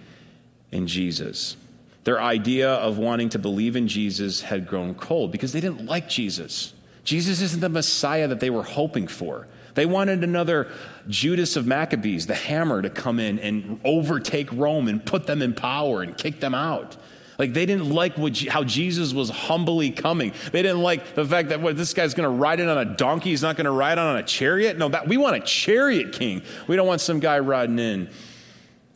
in 0.72 0.88
Jesus. 0.88 1.58
Their 2.04 2.22
idea 2.22 2.70
of 2.70 2.98
wanting 2.98 3.30
to 3.30 3.40
believe 3.40 3.76
in 3.76 3.88
Jesus 3.88 4.42
had 4.42 4.68
grown 4.68 4.94
cold 4.94 5.32
because 5.32 5.54
they 5.54 5.62
didn't 5.62 5.86
like 5.86 6.10
Jesus. 6.10 6.74
Jesus 7.04 7.42
isn't 7.42 7.62
the 7.62 7.70
Messiah 7.70 8.28
that 8.28 8.40
they 8.40 8.50
were 8.50 8.64
hoping 8.64 9.08
for. 9.08 9.48
They 9.76 9.86
wanted 9.86 10.24
another 10.24 10.72
Judas 11.08 11.56
of 11.56 11.66
Maccabees, 11.66 12.28
the 12.28 12.36
hammer, 12.36 12.82
to 12.82 12.90
come 12.90 13.20
in 13.20 13.40
and 13.40 13.80
overtake 13.84 14.52
Rome 14.52 14.88
and 14.88 15.04
put 15.04 15.26
them 15.26 15.42
in 15.42 15.54
power 15.54 16.02
and 16.02 16.16
kick 16.16 16.40
them 16.40 16.54
out. 16.54 16.96
Like 17.38 17.54
they 17.54 17.66
didn't 17.66 17.90
like 17.90 18.18
what, 18.18 18.38
how 18.40 18.64
Jesus 18.64 19.14
was 19.14 19.30
humbly 19.30 19.92
coming. 19.92 20.34
They 20.52 20.62
didn't 20.62 20.82
like 20.82 21.16
the 21.16 21.26
fact 21.26 21.50
that 21.50 21.62
what 21.62 21.78
this 21.78 21.94
guy's 21.94 22.14
going 22.14 22.30
to 22.30 22.36
ride 22.36 22.60
in 22.60 22.70
on 22.70 22.78
a 22.78 22.86
donkey. 22.86 23.30
He's 23.32 23.42
not 23.42 23.56
going 23.56 23.66
to 23.66 23.72
ride 23.72 23.98
on 23.98 24.18
a 24.18 24.24
chariot. 24.24 24.78
No, 24.78 24.90
that, 24.90 25.08
we 25.08 25.18
want 25.18 25.36
a 25.36 25.42
chariot 25.42 26.14
king. 26.14 26.44
We 26.68 26.76
don't 26.76 26.88
want 26.88 27.02
some 27.02 27.20
guy 27.20 27.40
riding 27.40 27.80
in 27.80 28.10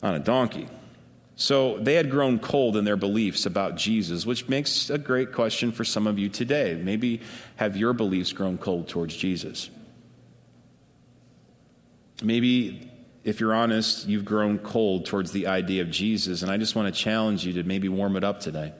on 0.02 0.14
a 0.14 0.20
donkey. 0.20 0.68
So 1.40 1.78
they 1.78 1.94
had 1.94 2.10
grown 2.10 2.40
cold 2.40 2.76
in 2.76 2.84
their 2.84 2.96
beliefs 2.96 3.46
about 3.46 3.76
Jesus, 3.76 4.26
which 4.26 4.48
makes 4.48 4.90
a 4.90 4.98
great 4.98 5.32
question 5.32 5.70
for 5.70 5.84
some 5.84 6.08
of 6.08 6.18
you 6.18 6.28
today. 6.28 6.74
Maybe 6.74 7.20
have 7.56 7.76
your 7.76 7.92
beliefs 7.92 8.32
grown 8.32 8.58
cold 8.58 8.88
towards 8.88 9.16
Jesus? 9.16 9.70
Maybe, 12.24 12.87
if 13.28 13.40
you're 13.40 13.54
honest, 13.54 14.08
you've 14.08 14.24
grown 14.24 14.58
cold 14.58 15.04
towards 15.04 15.32
the 15.32 15.48
idea 15.48 15.82
of 15.82 15.90
Jesus, 15.90 16.40
and 16.40 16.50
I 16.50 16.56
just 16.56 16.74
want 16.74 16.92
to 16.92 16.98
challenge 16.98 17.44
you 17.44 17.52
to 17.54 17.62
maybe 17.62 17.86
warm 17.88 18.16
it 18.16 18.24
up 18.24 18.40
today. 18.40 18.72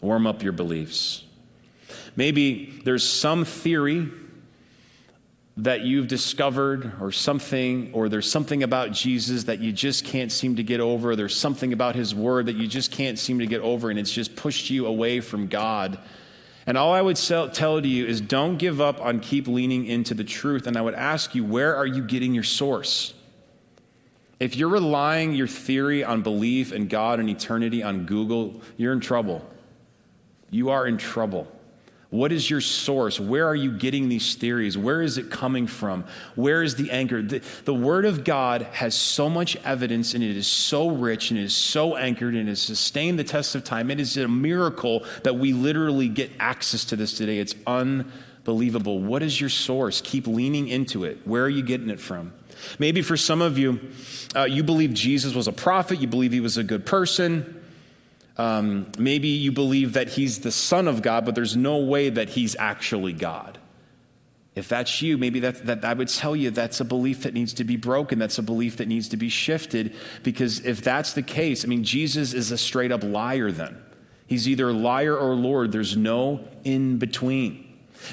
Warm 0.00 0.28
up 0.28 0.44
your 0.44 0.52
beliefs. 0.52 1.24
Maybe 2.14 2.80
there's 2.84 3.08
some 3.08 3.44
theory 3.44 4.08
that 5.56 5.80
you've 5.80 6.06
discovered 6.06 6.92
or 7.00 7.10
something, 7.10 7.90
or 7.92 8.08
there's 8.08 8.30
something 8.30 8.62
about 8.62 8.92
Jesus 8.92 9.44
that 9.44 9.58
you 9.58 9.72
just 9.72 10.04
can't 10.04 10.30
seem 10.30 10.56
to 10.56 10.62
get 10.62 10.78
over, 10.78 11.16
there's 11.16 11.36
something 11.36 11.72
about 11.72 11.96
his 11.96 12.14
word 12.14 12.46
that 12.46 12.54
you 12.54 12.68
just 12.68 12.92
can't 12.92 13.18
seem 13.18 13.40
to 13.40 13.46
get 13.46 13.60
over, 13.60 13.90
and 13.90 13.98
it's 13.98 14.12
just 14.12 14.36
pushed 14.36 14.70
you 14.70 14.86
away 14.86 15.20
from 15.20 15.48
God. 15.48 15.98
And 16.64 16.78
all 16.78 16.92
I 16.92 17.02
would 17.02 17.16
tell 17.16 17.50
to 17.50 17.88
you 17.88 18.06
is 18.06 18.20
don't 18.20 18.56
give 18.56 18.80
up 18.80 19.00
on 19.00 19.18
keep 19.18 19.48
leaning 19.48 19.84
into 19.84 20.14
the 20.14 20.22
truth. 20.22 20.68
And 20.68 20.76
I 20.76 20.80
would 20.80 20.94
ask 20.94 21.34
you, 21.34 21.44
where 21.44 21.74
are 21.74 21.86
you 21.86 22.04
getting 22.04 22.34
your 22.34 22.44
source? 22.44 23.14
If 24.42 24.56
you're 24.56 24.70
relying 24.70 25.34
your 25.34 25.46
theory 25.46 26.02
on 26.02 26.22
belief 26.22 26.72
in 26.72 26.88
God 26.88 27.20
and 27.20 27.30
eternity 27.30 27.80
on 27.84 28.06
Google, 28.06 28.60
you're 28.76 28.92
in 28.92 28.98
trouble. 28.98 29.48
You 30.50 30.70
are 30.70 30.84
in 30.84 30.98
trouble. 30.98 31.46
What 32.10 32.32
is 32.32 32.50
your 32.50 32.60
source? 32.60 33.20
Where 33.20 33.46
are 33.46 33.54
you 33.54 33.70
getting 33.70 34.08
these 34.08 34.34
theories? 34.34 34.76
Where 34.76 35.00
is 35.00 35.16
it 35.16 35.30
coming 35.30 35.68
from? 35.68 36.06
Where 36.34 36.64
is 36.64 36.74
the 36.74 36.90
anchor? 36.90 37.22
The, 37.22 37.40
the, 37.66 37.72
Word 37.72 38.04
of 38.04 38.24
God 38.24 38.62
has 38.72 38.96
so 38.96 39.30
much 39.30 39.54
evidence 39.58 40.12
and 40.12 40.24
it 40.24 40.36
is 40.36 40.48
so 40.48 40.90
rich 40.90 41.30
and 41.30 41.38
it 41.38 41.44
is 41.44 41.54
so 41.54 41.96
anchored 41.96 42.34
and 42.34 42.48
it 42.48 42.50
has 42.50 42.60
sustained 42.60 43.20
the 43.20 43.24
test 43.24 43.54
of 43.54 43.62
time. 43.62 43.92
It 43.92 44.00
is 44.00 44.16
a 44.16 44.26
miracle 44.26 45.04
that 45.22 45.36
we 45.36 45.52
literally 45.52 46.08
get 46.08 46.32
access 46.40 46.84
to 46.86 46.96
this 46.96 47.16
today. 47.16 47.38
It's 47.38 47.54
unbelievable. 47.64 48.98
What 48.98 49.22
is 49.22 49.40
your 49.40 49.50
source? 49.50 50.00
Keep 50.00 50.26
leaning 50.26 50.66
into 50.66 51.04
it. 51.04 51.24
Where 51.24 51.44
are 51.44 51.48
you 51.48 51.62
getting 51.62 51.90
it 51.90 52.00
from? 52.00 52.32
Maybe 52.78 53.02
for 53.02 53.16
some 53.16 53.42
of 53.42 53.58
you, 53.58 53.80
uh, 54.34 54.44
you 54.44 54.62
believe 54.62 54.94
Jesus 54.94 55.34
was 55.34 55.48
a 55.48 55.52
prophet, 55.52 56.00
you 56.00 56.06
believe 56.06 56.32
he 56.32 56.40
was 56.40 56.56
a 56.56 56.64
good 56.64 56.86
person. 56.86 57.58
Um, 58.36 58.90
maybe 58.98 59.28
you 59.28 59.52
believe 59.52 59.92
that 59.94 60.08
he's 60.08 60.40
the 60.40 60.52
Son 60.52 60.88
of 60.88 61.02
God, 61.02 61.24
but 61.24 61.34
there's 61.34 61.56
no 61.56 61.78
way 61.78 62.08
that 62.08 62.30
he's 62.30 62.56
actually 62.56 63.12
God. 63.12 63.58
If 64.54 64.68
that's 64.68 65.00
you, 65.00 65.16
maybe 65.16 65.40
that, 65.40 65.64
that 65.66 65.84
I 65.84 65.94
would 65.94 66.08
tell 66.08 66.36
you 66.36 66.50
that's 66.50 66.80
a 66.80 66.84
belief 66.84 67.22
that 67.22 67.32
needs 67.32 67.54
to 67.54 67.64
be 67.64 67.76
broken. 67.76 68.18
That's 68.18 68.38
a 68.38 68.42
belief 68.42 68.76
that 68.78 68.88
needs 68.88 69.08
to 69.08 69.16
be 69.16 69.30
shifted. 69.30 69.94
Because 70.22 70.64
if 70.64 70.82
that's 70.82 71.14
the 71.14 71.22
case, 71.22 71.64
I 71.64 71.68
mean, 71.68 71.84
Jesus 71.84 72.34
is 72.34 72.50
a 72.50 72.58
straight 72.58 72.92
up 72.92 73.02
liar 73.02 73.50
then. 73.50 73.82
He's 74.26 74.48
either 74.48 74.72
liar 74.72 75.16
or 75.16 75.34
Lord. 75.34 75.72
There's 75.72 75.96
no 75.96 76.46
in 76.64 76.98
between. 76.98 77.66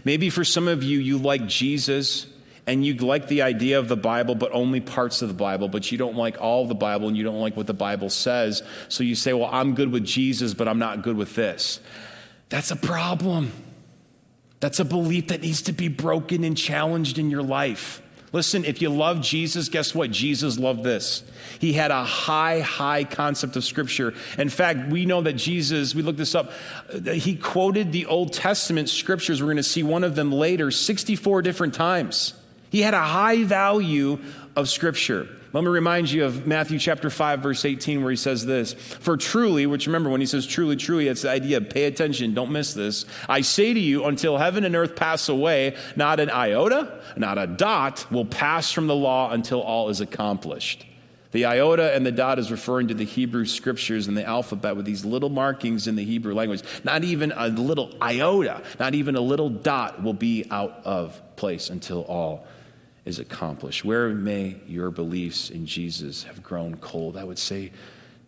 Maybe 0.06 0.30
for 0.30 0.46
some 0.46 0.68
of 0.68 0.82
you, 0.82 1.00
you 1.00 1.18
like 1.18 1.46
Jesus 1.48 2.26
and 2.70 2.86
you 2.86 2.94
like 2.94 3.28
the 3.28 3.42
idea 3.42 3.80
of 3.80 3.88
the 3.88 3.98
Bible, 3.98 4.36
but 4.36 4.52
only 4.52 4.80
parts 4.80 5.24
of 5.24 5.28
the 5.28 5.34
Bible, 5.34 5.68
but 5.68 5.92
you 5.92 5.98
don't 5.98 6.16
like 6.16 6.40
all 6.40 6.68
the 6.68 6.76
Bible 6.76 7.08
and 7.08 7.18
you 7.18 7.24
don't 7.24 7.40
like 7.40 7.58
what 7.58 7.66
the 7.66 7.74
Bible 7.74 8.12
says. 8.12 8.62
So 8.90 9.04
you 9.04 9.16
say, 9.16 9.34
Well, 9.34 9.50
I'm 9.52 9.74
good 9.74 9.92
with 9.92 10.06
Jesus, 10.06 10.54
but 10.54 10.68
I'm 10.68 10.78
not 10.78 11.02
good 11.02 11.18
with 11.18 11.34
this. 11.34 11.80
That's 12.50 12.70
a 12.70 12.76
problem. 12.76 13.52
That's 14.60 14.80
a 14.80 14.86
belief 14.86 15.30
that 15.30 15.42
needs 15.42 15.64
to 15.64 15.74
be 15.74 15.88
broken 15.88 16.44
and 16.44 16.56
challenged 16.56 17.18
in 17.18 17.32
your 17.32 17.42
life. 17.42 18.04
Listen, 18.32 18.64
if 18.66 18.84
you 18.84 18.90
love 18.90 19.22
Jesus, 19.22 19.70
guess 19.70 19.96
what? 19.96 20.12
Jesus 20.12 20.60
loved 20.60 20.84
this. 20.84 21.24
He 21.58 21.74
had 21.74 21.90
a 21.90 22.04
high, 22.04 22.60
high 22.60 23.04
concept 23.04 23.56
of 23.56 23.64
Scripture. 23.64 24.14
In 24.38 24.50
fact, 24.50 24.92
we 24.92 25.08
know 25.08 25.22
that 25.22 25.34
Jesus, 25.34 25.96
we 25.96 26.04
looked 26.04 26.20
this 26.20 26.36
up, 26.36 26.52
he 27.04 27.36
quoted 27.36 27.92
the 27.92 28.06
Old 28.06 28.34
Testament 28.34 28.90
scriptures. 28.90 29.42
We're 29.42 29.48
going 29.48 29.58
to 29.58 29.64
see 29.64 29.82
one 29.82 30.04
of 30.04 30.14
them 30.14 30.32
later 30.32 30.70
64 30.70 31.42
different 31.42 31.74
times. 31.74 32.36
He 32.70 32.82
had 32.82 32.94
a 32.94 33.02
high 33.02 33.44
value 33.44 34.20
of 34.56 34.70
Scripture. 34.70 35.28
Let 35.52 35.64
me 35.64 35.70
remind 35.70 36.12
you 36.12 36.26
of 36.26 36.46
Matthew 36.46 36.78
chapter 36.78 37.10
5, 37.10 37.40
verse 37.40 37.66
18, 37.66 38.04
where 38.04 38.12
he 38.12 38.16
says 38.16 38.46
this 38.46 38.74
For 38.74 39.18
truly, 39.18 39.66
which 39.66 39.88
remember 39.88 40.10
when 40.12 40.22
he 40.22 40.28
says 40.28 40.46
truly, 40.46 40.76
truly, 40.76 41.08
it's 41.08 41.24
the 41.24 41.32
idea 41.32 41.58
of 41.58 41.70
pay 41.70 41.86
attention, 41.86 42.36
don't 42.36 42.52
miss 42.52 42.74
this. 42.76 43.06
I 43.28 43.42
say 43.42 43.74
to 43.74 43.80
you, 43.80 44.06
until 44.06 44.38
heaven 44.38 44.64
and 44.64 44.76
earth 44.76 44.96
pass 44.96 45.28
away, 45.28 45.76
not 45.96 46.20
an 46.20 46.30
iota, 46.30 47.02
not 47.18 47.40
a 47.40 47.48
dot 47.48 48.06
will 48.12 48.26
pass 48.26 48.72
from 48.72 48.86
the 48.86 48.96
law 48.96 49.32
until 49.32 49.62
all 49.62 49.90
is 49.90 50.02
accomplished. 50.02 50.86
The 51.32 51.46
iota 51.46 51.96
and 51.96 52.06
the 52.06 52.12
dot 52.12 52.38
is 52.38 52.52
referring 52.52 52.88
to 52.90 52.94
the 52.94 53.06
Hebrew 53.06 53.46
scriptures 53.46 54.08
and 54.08 54.18
the 54.18 54.26
alphabet 54.26 54.76
with 54.76 54.86
these 54.86 55.06
little 55.06 55.30
markings 55.30 55.88
in 55.88 55.96
the 55.96 56.04
Hebrew 56.04 56.34
language. 56.34 56.64
Not 56.84 57.04
even 57.04 57.32
a 57.36 57.50
little 57.50 57.96
iota, 58.02 58.62
not 58.80 58.94
even 58.94 59.16
a 59.16 59.22
little 59.22 59.50
dot 59.50 60.02
will 60.04 60.14
be 60.14 60.46
out 60.50 60.82
of 60.86 61.20
place 61.36 61.70
until 61.70 62.02
all 62.04 62.48
is 63.06 63.20
accomplished. 63.20 63.86
Where 63.86 64.10
may 64.10 64.58
your 64.68 64.92
beliefs 64.92 65.50
in 65.50 65.66
Jesus 65.66 66.24
have 66.24 66.44
grown 66.44 66.78
cold? 66.78 67.18
I 67.18 67.24
would 67.24 67.40
say, 67.40 67.72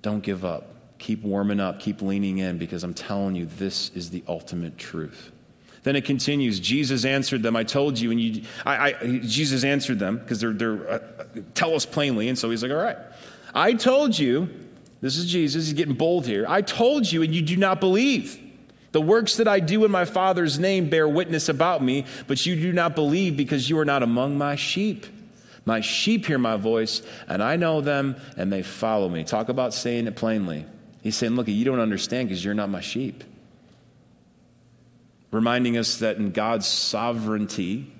don't 0.01 0.21
give 0.21 0.45
up. 0.45 0.75
Keep 0.97 1.23
warming 1.23 1.59
up, 1.59 1.79
keep 1.79 2.01
leaning 2.01 2.37
in, 2.37 2.59
because 2.59 2.83
I'm 2.83 2.93
telling 2.93 3.35
you, 3.35 3.47
this 3.47 3.89
is 3.95 4.11
the 4.11 4.23
ultimate 4.27 4.77
truth. 4.77 5.31
Then 5.83 5.95
it 5.95 6.05
continues. 6.05 6.59
Jesus 6.59 7.05
answered 7.05 7.41
them. 7.41 7.55
I 7.55 7.63
told 7.63 7.99
you, 7.99 8.11
and 8.11 8.21
you. 8.21 8.43
I, 8.65 8.93
I 8.93 9.19
Jesus 9.23 9.63
answered 9.63 9.97
them 9.97 10.19
because 10.19 10.39
they're, 10.39 10.53
they're 10.53 10.87
uh, 10.87 10.99
tell 11.55 11.73
us 11.73 11.87
plainly, 11.87 12.29
and 12.29 12.37
so 12.37 12.51
he's 12.51 12.61
like, 12.61 12.71
all 12.71 12.77
right. 12.77 12.97
I 13.55 13.73
told 13.73 14.17
you. 14.17 14.49
This 15.01 15.17
is 15.17 15.25
Jesus. 15.31 15.65
He's 15.65 15.73
getting 15.73 15.95
bold 15.95 16.27
here. 16.27 16.45
I 16.47 16.61
told 16.61 17.11
you, 17.11 17.23
and 17.23 17.33
you 17.33 17.41
do 17.41 17.57
not 17.57 17.79
believe. 17.79 18.39
The 18.91 19.01
works 19.01 19.37
that 19.37 19.47
I 19.47 19.59
do 19.59 19.85
in 19.85 19.91
my 19.91 20.05
Father's 20.05 20.59
name 20.59 20.89
bear 20.89 21.07
witness 21.07 21.47
about 21.47 21.81
me, 21.81 22.05
but 22.27 22.45
you 22.45 22.55
do 22.55 22.73
not 22.73 22.95
believe 22.95 23.37
because 23.37 23.69
you 23.69 23.79
are 23.79 23.85
not 23.85 24.03
among 24.03 24.37
my 24.37 24.55
sheep. 24.55 25.05
My 25.65 25.79
sheep 25.81 26.25
hear 26.25 26.39
my 26.39 26.57
voice, 26.57 27.01
and 27.27 27.41
I 27.41 27.55
know 27.55 27.81
them, 27.81 28.15
and 28.35 28.51
they 28.51 28.63
follow 28.63 29.07
me. 29.07 29.23
Talk 29.23 29.49
about 29.49 29.73
saying 29.73 30.07
it 30.07 30.15
plainly. 30.15 30.65
He's 31.01 31.15
saying, 31.15 31.35
Look, 31.35 31.47
you 31.47 31.65
don't 31.65 31.79
understand 31.79 32.29
because 32.29 32.43
you're 32.43 32.53
not 32.53 32.69
my 32.69 32.81
sheep. 32.81 33.23
Reminding 35.31 35.77
us 35.77 35.99
that 35.99 36.17
in 36.17 36.31
God's 36.31 36.67
sovereignty 36.67 37.91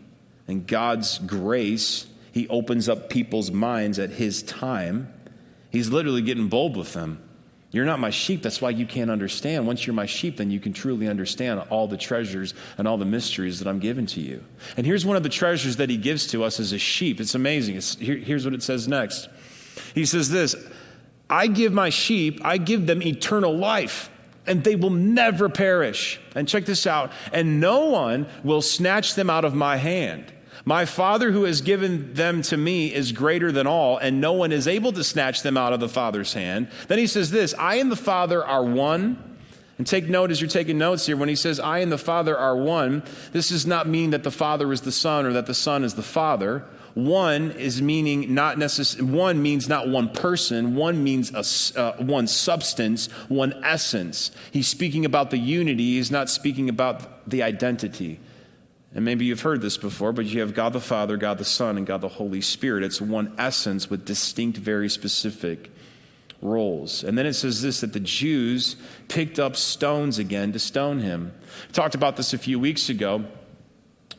and 0.48 0.68
God's 0.68 1.20
grace, 1.20 2.08
He 2.34 2.48
opens 2.50 2.90
up 2.90 3.10
people's 3.10 3.52
minds 3.52 4.00
at 4.00 4.10
His 4.10 4.44
time. 4.44 5.12
He's 5.70 5.90
literally 5.90 6.22
getting 6.22 6.50
bold 6.50 6.76
with 6.76 6.94
them. 6.94 7.22
You're 7.72 7.86
not 7.86 8.00
my 8.00 8.10
sheep. 8.10 8.42
That's 8.44 8.62
why 8.62 8.72
you 8.72 8.86
can't 8.86 9.10
understand. 9.10 9.66
Once 9.66 9.88
you're 9.88 9.94
my 9.94 10.06
sheep, 10.06 10.38
then 10.38 10.52
you 10.52 10.60
can 10.60 10.74
truly 10.74 11.08
understand 11.08 11.62
all 11.70 11.88
the 11.88 11.98
treasures 11.98 12.54
and 12.78 12.86
all 12.86 12.98
the 12.98 13.06
mysteries 13.06 13.60
that 13.60 13.68
I'm 13.68 13.80
giving 13.80 14.06
to 14.08 14.20
you. 14.20 14.44
And 14.76 14.86
here's 14.86 15.06
one 15.06 15.16
of 15.16 15.24
the 15.24 15.30
treasures 15.30 15.78
that 15.78 15.90
he 15.90 15.96
gives 15.96 16.28
to 16.28 16.44
us 16.44 16.60
as 16.60 16.74
a 16.74 16.78
sheep. 16.78 17.22
It's 17.22 17.34
amazing. 17.34 17.78
It's, 17.78 17.96
here, 17.96 18.18
here's 18.18 18.44
what 18.44 18.54
it 18.54 18.62
says 18.62 18.90
next. 18.90 19.30
He 19.96 20.06
says 20.06 20.30
this 20.30 20.56
I 21.30 21.48
give 21.48 21.72
my 21.72 21.90
sheep, 21.90 22.42
I 22.44 22.58
give 22.58 22.88
them 22.88 23.02
eternal 23.02 23.56
life, 23.56 24.10
and 24.46 24.66
they 24.66 24.76
will 24.76 24.90
never 24.90 25.48
perish. 25.48 26.20
And 26.36 26.48
check 26.48 26.66
this 26.66 26.86
out 26.86 27.14
and 27.32 27.62
no 27.62 27.86
one 27.86 28.28
will 28.44 28.62
snatch 28.62 29.16
them 29.16 29.30
out 29.30 29.46
of 29.46 29.54
my 29.54 29.78
hand. 29.78 30.34
My 30.66 30.86
Father 30.86 31.32
who 31.32 31.44
has 31.46 31.62
given 31.62 32.14
them 32.14 32.42
to 32.44 32.58
me 32.58 32.94
is 32.94 33.12
greater 33.12 33.52
than 33.52 33.68
all, 33.68 33.98
and 33.98 34.22
no 34.22 34.34
one 34.34 34.52
is 34.52 34.68
able 34.68 34.92
to 34.94 35.04
snatch 35.04 35.42
them 35.42 35.58
out 35.58 35.74
of 35.74 35.80
the 35.80 35.90
Father's 35.90 36.34
hand. 36.34 36.68
Then 36.88 37.00
he 37.00 37.08
says 37.08 37.32
this 37.32 37.54
I 37.58 37.76
and 37.76 37.92
the 37.92 37.96
Father 37.96 38.46
are 38.46 38.64
one. 38.64 39.28
And 39.78 39.88
take 39.88 40.08
note 40.08 40.30
as 40.30 40.40
you're 40.40 40.48
taking 40.48 40.78
notes 40.78 41.08
here, 41.08 41.18
when 41.18 41.28
he 41.28 41.34
says, 41.34 41.60
I 41.60 41.80
and 41.80 41.92
the 41.92 41.98
Father 41.98 42.38
are 42.38 42.56
one, 42.56 43.02
this 43.32 43.50
does 43.50 43.66
not 43.66 43.88
mean 43.88 44.12
that 44.12 44.22
the 44.22 44.30
Father 44.30 44.72
is 44.72 44.82
the 44.82 44.92
Son 44.92 45.26
or 45.26 45.34
that 45.34 45.48
the 45.48 45.56
Son 45.56 45.84
is 45.84 45.96
the 45.96 46.04
Father. 46.04 46.66
One 46.94 47.50
is 47.50 47.82
meaning 47.82 48.36
not 48.36 48.60
necessarily, 48.60 49.12
one 49.12 49.42
means 49.42 49.68
not 49.68 49.88
one 49.88 50.10
person, 50.10 50.76
one 50.76 51.04
means 51.04 51.34
a, 51.34 51.80
uh, 51.80 51.94
one 51.98 52.28
substance, 52.28 53.08
one 53.28 53.60
essence. 53.64 54.30
He's 54.52 54.68
speaking 54.68 55.04
about 55.04 55.32
the 55.32 55.40
unity, 55.40 55.96
he's 55.96 56.12
not 56.12 56.30
speaking 56.30 56.70
about 56.70 57.28
the 57.28 57.42
identity. 57.42 58.20
And 58.94 59.06
maybe 59.06 59.26
you've 59.26 59.42
heard 59.42 59.62
this 59.62 59.78
before, 59.78 60.12
but 60.12 60.26
you 60.26 60.42
have 60.42 60.54
God 60.54 60.74
the 60.74 60.82
Father, 60.82 61.16
God 61.16 61.38
the 61.38 61.46
Son, 61.46 61.78
and 61.78 61.88
God 61.88 62.02
the 62.02 62.10
Holy 62.10 62.42
Spirit. 62.42 62.84
It's 62.84 63.00
one 63.00 63.34
essence 63.38 63.90
with 63.90 64.04
distinct, 64.04 64.58
very 64.58 64.90
specific 64.90 65.72
roles. 66.42 67.04
And 67.04 67.18
then 67.18 67.26
it 67.26 67.34
says 67.34 67.62
this 67.62 67.82
that 67.82 67.94
the 67.94 68.00
Jews 68.00 68.76
picked 69.08 69.40
up 69.40 69.56
stones 69.56 70.20
again 70.20 70.52
to 70.54 70.60
stone 70.60 71.00
him. 71.00 71.32
We 71.68 71.74
talked 71.74 71.96
about 71.96 72.18
this 72.18 72.34
a 72.34 72.38
few 72.38 72.60
weeks 72.60 72.90
ago. 72.90 73.24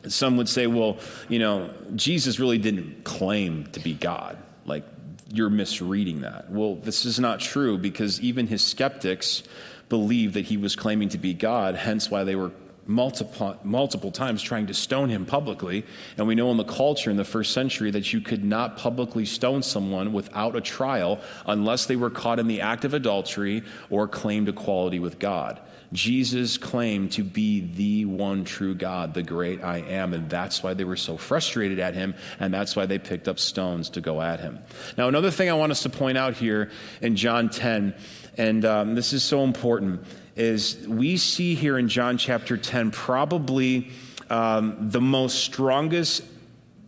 Some 0.07 0.37
would 0.37 0.49
say, 0.49 0.67
well, 0.67 0.97
you 1.29 1.39
know, 1.39 1.73
Jesus 1.95 2.39
really 2.39 2.57
didn't 2.57 3.03
claim 3.03 3.67
to 3.67 3.79
be 3.79 3.93
God. 3.93 4.37
Like, 4.65 4.85
you're 5.31 5.49
misreading 5.49 6.21
that. 6.21 6.51
Well, 6.51 6.75
this 6.75 7.05
is 7.05 7.19
not 7.19 7.39
true 7.39 7.77
because 7.77 8.19
even 8.21 8.47
his 8.47 8.63
skeptics 8.63 9.43
believed 9.87 10.33
that 10.33 10.45
he 10.45 10.57
was 10.57 10.75
claiming 10.75 11.09
to 11.09 11.17
be 11.17 11.33
God, 11.33 11.75
hence 11.75 12.09
why 12.09 12.23
they 12.23 12.35
were 12.35 12.51
multiple, 12.85 13.57
multiple 13.63 14.11
times 14.11 14.41
trying 14.41 14.67
to 14.67 14.73
stone 14.73 15.09
him 15.09 15.25
publicly. 15.25 15.85
And 16.17 16.27
we 16.27 16.35
know 16.35 16.51
in 16.51 16.57
the 16.57 16.63
culture 16.63 17.09
in 17.09 17.17
the 17.17 17.25
first 17.25 17.53
century 17.53 17.91
that 17.91 18.13
you 18.13 18.21
could 18.21 18.43
not 18.43 18.77
publicly 18.77 19.25
stone 19.25 19.63
someone 19.63 20.13
without 20.13 20.55
a 20.55 20.61
trial 20.61 21.19
unless 21.45 21.85
they 21.85 21.95
were 21.95 22.09
caught 22.09 22.39
in 22.39 22.47
the 22.47 22.61
act 22.61 22.85
of 22.85 22.93
adultery 22.93 23.63
or 23.89 24.07
claimed 24.07 24.49
equality 24.49 24.99
with 24.99 25.19
God. 25.19 25.59
Jesus 25.93 26.57
claimed 26.57 27.11
to 27.13 27.23
be 27.23 27.61
the 27.61 28.05
one 28.05 28.45
true 28.45 28.73
God, 28.73 29.13
the 29.13 29.21
great 29.21 29.63
I 29.63 29.77
am, 29.77 30.13
and 30.13 30.27
that's 30.27 30.63
why 30.63 30.73
they 30.73 30.83
were 30.83 30.95
so 30.95 31.17
frustrated 31.17 31.77
at 31.77 31.93
him, 31.93 32.15
and 32.39 32.51
that's 32.51 32.75
why 32.75 32.87
they 32.87 32.97
picked 32.97 33.27
up 33.27 33.37
stones 33.37 33.91
to 33.91 34.01
go 34.01 34.19
at 34.19 34.39
him. 34.39 34.59
Now, 34.97 35.07
another 35.07 35.29
thing 35.29 35.51
I 35.51 35.53
want 35.53 35.71
us 35.71 35.83
to 35.83 35.91
point 35.91 36.17
out 36.17 36.33
here 36.33 36.71
in 37.01 37.15
John 37.15 37.47
10, 37.47 37.93
and 38.37 38.65
um, 38.65 38.95
this 38.95 39.13
is 39.13 39.23
so 39.23 39.43
important 39.43 40.03
is 40.35 40.87
we 40.87 41.17
see 41.17 41.55
here 41.55 41.77
in 41.77 41.87
John 41.87 42.17
chapter 42.17 42.57
10 42.57 42.91
probably 42.91 43.91
um, 44.29 44.77
the 44.79 45.01
most 45.01 45.43
strongest 45.43 46.23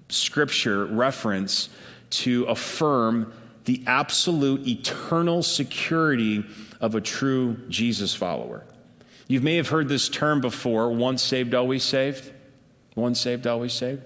scripture 0.09 0.85
reference 0.85 1.69
to 2.09 2.45
affirm 2.45 3.33
the 3.65 3.83
absolute 3.87 4.67
eternal 4.67 5.43
security 5.43 6.45
of 6.79 6.95
a 6.95 7.01
true 7.01 7.57
Jesus 7.67 8.13
follower. 8.13 8.63
You 9.27 9.41
may 9.41 9.55
have 9.55 9.69
heard 9.69 9.89
this 9.89 10.07
term 10.07 10.41
before 10.41 10.91
once 10.91 11.23
saved, 11.23 11.55
always 11.55 11.83
saved. 11.83 12.31
Once 12.95 13.19
saved, 13.19 13.47
always 13.47 13.73
saved. 13.73 14.03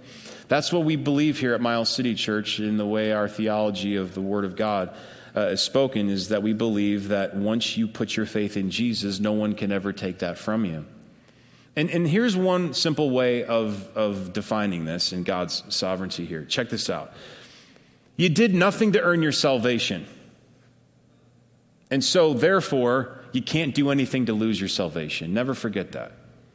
That's 0.47 0.73
what 0.73 0.83
we 0.83 0.95
believe 0.95 1.39
here 1.39 1.53
at 1.53 1.61
Miles 1.61 1.89
City 1.89 2.15
Church 2.15 2.59
in 2.59 2.77
the 2.77 2.85
way 2.85 3.11
our 3.11 3.27
theology 3.27 3.97
of 3.97 4.15
the 4.15 4.21
Word 4.21 4.45
of 4.45 4.55
God 4.55 4.95
uh, 5.35 5.41
is 5.41 5.61
spoken 5.61 6.09
is 6.09 6.29
that 6.29 6.43
we 6.43 6.53
believe 6.53 7.09
that 7.09 7.35
once 7.35 7.77
you 7.77 7.87
put 7.87 8.15
your 8.15 8.25
faith 8.25 8.57
in 8.57 8.71
Jesus, 8.71 9.19
no 9.19 9.33
one 9.33 9.53
can 9.53 9.71
ever 9.71 9.93
take 9.93 10.19
that 10.19 10.37
from 10.37 10.65
you. 10.65 10.85
And, 11.75 11.89
and 11.89 12.07
here's 12.07 12.35
one 12.35 12.73
simple 12.73 13.09
way 13.11 13.43
of, 13.43 13.95
of 13.95 14.33
defining 14.33 14.85
this 14.85 15.13
in 15.13 15.23
God's 15.23 15.63
sovereignty 15.69 16.25
here. 16.25 16.43
Check 16.45 16.69
this 16.69 16.89
out. 16.89 17.13
You 18.17 18.29
did 18.29 18.53
nothing 18.53 18.93
to 18.93 19.01
earn 19.01 19.21
your 19.21 19.31
salvation. 19.31 20.05
And 21.91 22.03
so, 22.03 22.33
therefore, 22.33 23.23
you 23.31 23.41
can't 23.41 23.73
do 23.73 23.91
anything 23.91 24.25
to 24.25 24.33
lose 24.33 24.59
your 24.59 24.69
salvation. 24.69 25.33
Never 25.33 25.53
forget 25.53 25.93
that. 25.93 26.11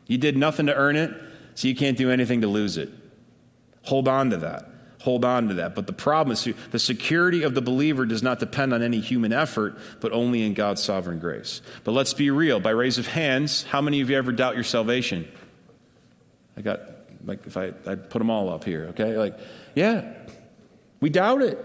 You 0.07 0.19
did 0.19 0.37
nothing 0.37 0.67
to 0.67 0.75
earn 0.75 0.97
it, 0.97 1.11
so 1.55 1.69
you 1.69 1.75
can't 1.75 1.97
do 1.97 2.11
anything 2.11 2.43
to 2.43 2.49
lose 2.49 2.77
it. 2.77 2.91
Hold 3.83 4.09
on 4.09 4.31
to 4.31 4.37
that 4.39 4.74
hold 5.05 5.23
on 5.23 5.49
to 5.49 5.55
that. 5.55 5.75
But 5.75 5.87
the 5.87 5.93
problem 5.93 6.33
is 6.33 6.49
the 6.71 6.79
security 6.79 7.43
of 7.43 7.55
the 7.55 7.61
believer 7.61 8.07
does 8.07 8.23
not 8.23 8.39
depend 8.39 8.73
on 8.73 8.83
any 8.83 9.01
human 9.01 9.35
effort, 9.35 9.77
but 10.01 10.13
only 10.13 10.43
in 10.43 10.55
God's 10.55 10.83
sovereign 10.83 11.19
grace. 11.19 11.61
But 11.85 11.93
let's 11.93 12.15
be 12.15 12.31
real. 12.31 12.59
By 12.59 12.71
raise 12.71 12.97
of 12.97 13.07
hands, 13.07 13.65
how 13.65 13.83
many 13.83 14.01
of 14.01 14.09
you 14.09 14.17
ever 14.17 14.33
doubt 14.33 14.55
your 14.55 14.65
salvation? 14.65 15.29
I 16.57 16.63
got, 16.63 16.81
like, 17.25 17.47
if 17.47 17.59
I, 17.59 17.67
I 17.87 17.97
put 17.97 18.19
them 18.19 18.31
all 18.31 18.49
up 18.49 18.65
here, 18.65 18.87
okay? 18.91 19.19
Like, 19.19 19.39
yeah, 19.75 20.11
we 21.01 21.11
doubt 21.11 21.43
it. 21.43 21.59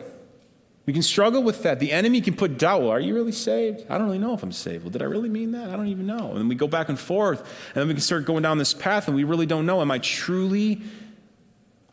We 0.86 0.91
can 0.91 1.04
struggle 1.04 1.41
with 1.41 1.63
that. 1.63 1.80
The 1.80 1.93
enemy 1.93 2.19
can 2.19 2.36
put 2.36 2.58
doubt. 2.58 2.82
Well, 2.82 2.89
are 2.89 2.99
you 2.99 3.13
really 3.13 3.32
saved? 3.32 3.86
I 3.89 3.97
don't 3.97 4.08
really 4.08 4.17
know 4.17 4.34
if 4.34 4.43
I'm 4.43 4.52
saved. 4.52 4.84
Well, 4.84 4.91
did 4.91 5.02
I 5.02 5.06
really 5.06 5.30
mean 5.30 5.52
that? 5.52 5.69
I 5.69 5.78
don't 5.78 5.88
even 5.88 6.08
know. 6.08 6.32
And 6.32 6.38
then 6.39 6.47
we 6.49 6.56
go 6.56 6.67
back 6.67 6.89
and 6.89 6.99
forth, 6.99 7.39
and 7.39 7.75
then 7.75 7.88
we 7.88 7.93
can 7.93 8.02
start 8.02 8.25
going 8.25 8.43
down 8.43 8.58
this 8.58 8.73
path, 8.73 9.08
and 9.08 9.15
we 9.15 9.23
really 9.23 9.45
don't 9.45 9.65
know. 9.65 9.80
Am 9.80 9.91
I 9.91 9.99
truly 9.99 10.82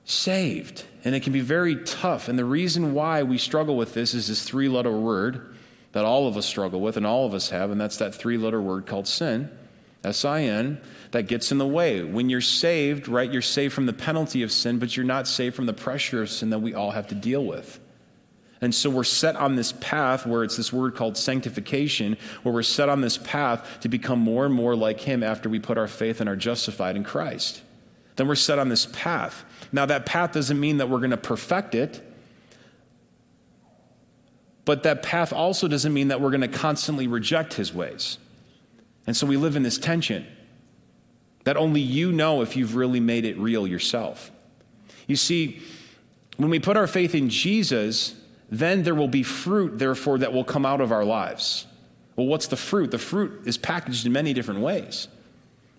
saved? 0.06 0.84
And 1.04 1.14
it 1.14 1.22
can 1.22 1.34
be 1.34 1.40
very 1.40 1.76
tough. 1.84 2.28
And 2.28 2.38
the 2.38 2.44
reason 2.44 2.94
why 2.94 3.22
we 3.22 3.36
struggle 3.36 3.76
with 3.76 3.92
this 3.92 4.14
is 4.14 4.28
this 4.28 4.42
three 4.42 4.68
letter 4.68 4.90
word 4.90 5.54
that 5.92 6.04
all 6.04 6.26
of 6.26 6.36
us 6.36 6.46
struggle 6.46 6.80
with 6.80 6.96
and 6.96 7.06
all 7.06 7.26
of 7.26 7.34
us 7.34 7.50
have, 7.50 7.70
and 7.70 7.80
that's 7.80 7.98
that 7.98 8.14
three 8.14 8.38
letter 8.38 8.60
word 8.60 8.86
called 8.86 9.06
sin. 9.06 9.50
S 10.04 10.24
I 10.24 10.42
N, 10.42 10.80
that 11.10 11.26
gets 11.26 11.50
in 11.50 11.58
the 11.58 11.66
way. 11.66 12.02
When 12.02 12.30
you're 12.30 12.40
saved, 12.40 13.08
right, 13.08 13.30
you're 13.30 13.42
saved 13.42 13.74
from 13.74 13.86
the 13.86 13.92
penalty 13.92 14.42
of 14.42 14.52
sin, 14.52 14.78
but 14.78 14.96
you're 14.96 15.06
not 15.06 15.26
saved 15.26 15.56
from 15.56 15.66
the 15.66 15.72
pressure 15.72 16.22
of 16.22 16.30
sin 16.30 16.50
that 16.50 16.60
we 16.60 16.74
all 16.74 16.92
have 16.92 17.08
to 17.08 17.14
deal 17.14 17.44
with. 17.44 17.80
And 18.60 18.74
so 18.74 18.88
we're 18.88 19.04
set 19.04 19.36
on 19.36 19.56
this 19.56 19.72
path 19.72 20.26
where 20.26 20.44
it's 20.44 20.56
this 20.56 20.72
word 20.72 20.94
called 20.94 21.16
sanctification, 21.16 22.16
where 22.42 22.54
we're 22.54 22.62
set 22.62 22.88
on 22.88 23.00
this 23.00 23.18
path 23.18 23.80
to 23.80 23.88
become 23.88 24.18
more 24.18 24.46
and 24.46 24.54
more 24.54 24.76
like 24.76 25.00
Him 25.00 25.22
after 25.22 25.48
we 25.48 25.58
put 25.58 25.76
our 25.78 25.88
faith 25.88 26.20
and 26.20 26.28
are 26.28 26.36
justified 26.36 26.96
in 26.96 27.04
Christ. 27.04 27.62
Then 28.16 28.28
we're 28.28 28.34
set 28.34 28.58
on 28.58 28.68
this 28.68 28.86
path. 28.86 29.44
Now, 29.72 29.86
that 29.86 30.06
path 30.06 30.32
doesn't 30.32 30.58
mean 30.58 30.78
that 30.78 30.88
we're 30.88 30.98
going 30.98 31.10
to 31.10 31.16
perfect 31.16 31.74
it, 31.74 32.02
but 34.64 34.82
that 34.82 35.02
path 35.02 35.32
also 35.32 35.68
doesn't 35.68 35.92
mean 35.92 36.08
that 36.08 36.20
we're 36.20 36.30
going 36.30 36.40
to 36.40 36.48
constantly 36.48 37.06
reject 37.06 37.54
his 37.54 37.72
ways. 37.72 38.18
And 39.06 39.16
so 39.16 39.26
we 39.26 39.36
live 39.36 39.54
in 39.54 39.62
this 39.62 39.78
tension 39.78 40.26
that 41.44 41.56
only 41.56 41.80
you 41.80 42.10
know 42.10 42.42
if 42.42 42.56
you've 42.56 42.74
really 42.74 42.98
made 42.98 43.24
it 43.24 43.38
real 43.38 43.66
yourself. 43.68 44.32
You 45.06 45.14
see, 45.14 45.62
when 46.36 46.50
we 46.50 46.58
put 46.58 46.76
our 46.76 46.88
faith 46.88 47.14
in 47.14 47.28
Jesus, 47.28 48.16
then 48.50 48.82
there 48.82 48.94
will 48.96 49.08
be 49.08 49.22
fruit, 49.22 49.78
therefore, 49.78 50.18
that 50.18 50.32
will 50.32 50.44
come 50.44 50.66
out 50.66 50.80
of 50.80 50.90
our 50.90 51.04
lives. 51.04 51.66
Well, 52.16 52.26
what's 52.26 52.48
the 52.48 52.56
fruit? 52.56 52.90
The 52.90 52.98
fruit 52.98 53.46
is 53.46 53.56
packaged 53.56 54.06
in 54.06 54.12
many 54.12 54.32
different 54.32 54.60
ways. 54.60 55.06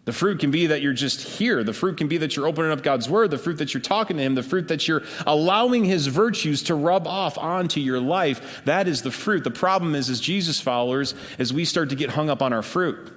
The 0.07 0.13
fruit 0.13 0.39
can 0.39 0.51
be 0.51 0.67
that 0.67 0.81
you're 0.81 0.93
just 0.93 1.21
here. 1.21 1.65
The 1.65 1.73
fruit 1.73 1.97
can 1.97 2.07
be 2.07 2.15
that 2.19 2.33
you're 2.33 2.47
opening 2.47 2.71
up 2.71 2.81
God's 2.81 3.09
word. 3.09 3.29
The 3.29 3.37
fruit 3.37 3.57
that 3.57 3.73
you're 3.73 3.81
talking 3.81 4.15
to 4.15 4.23
Him. 4.23 4.35
The 4.35 4.41
fruit 4.41 4.69
that 4.69 4.87
you're 4.87 5.03
allowing 5.25 5.83
His 5.83 6.07
virtues 6.07 6.63
to 6.63 6.75
rub 6.75 7.05
off 7.05 7.37
onto 7.37 7.81
your 7.81 7.99
life. 7.99 8.61
That 8.63 8.87
is 8.87 9.01
the 9.01 9.11
fruit. 9.11 9.43
The 9.43 9.51
problem 9.51 9.95
is, 9.95 10.09
as 10.09 10.21
Jesus 10.21 10.61
followers, 10.61 11.13
as 11.39 11.51
we 11.51 11.65
start 11.65 11.89
to 11.89 11.97
get 11.97 12.11
hung 12.11 12.29
up 12.29 12.41
on 12.41 12.53
our 12.53 12.61
fruit. 12.61 13.11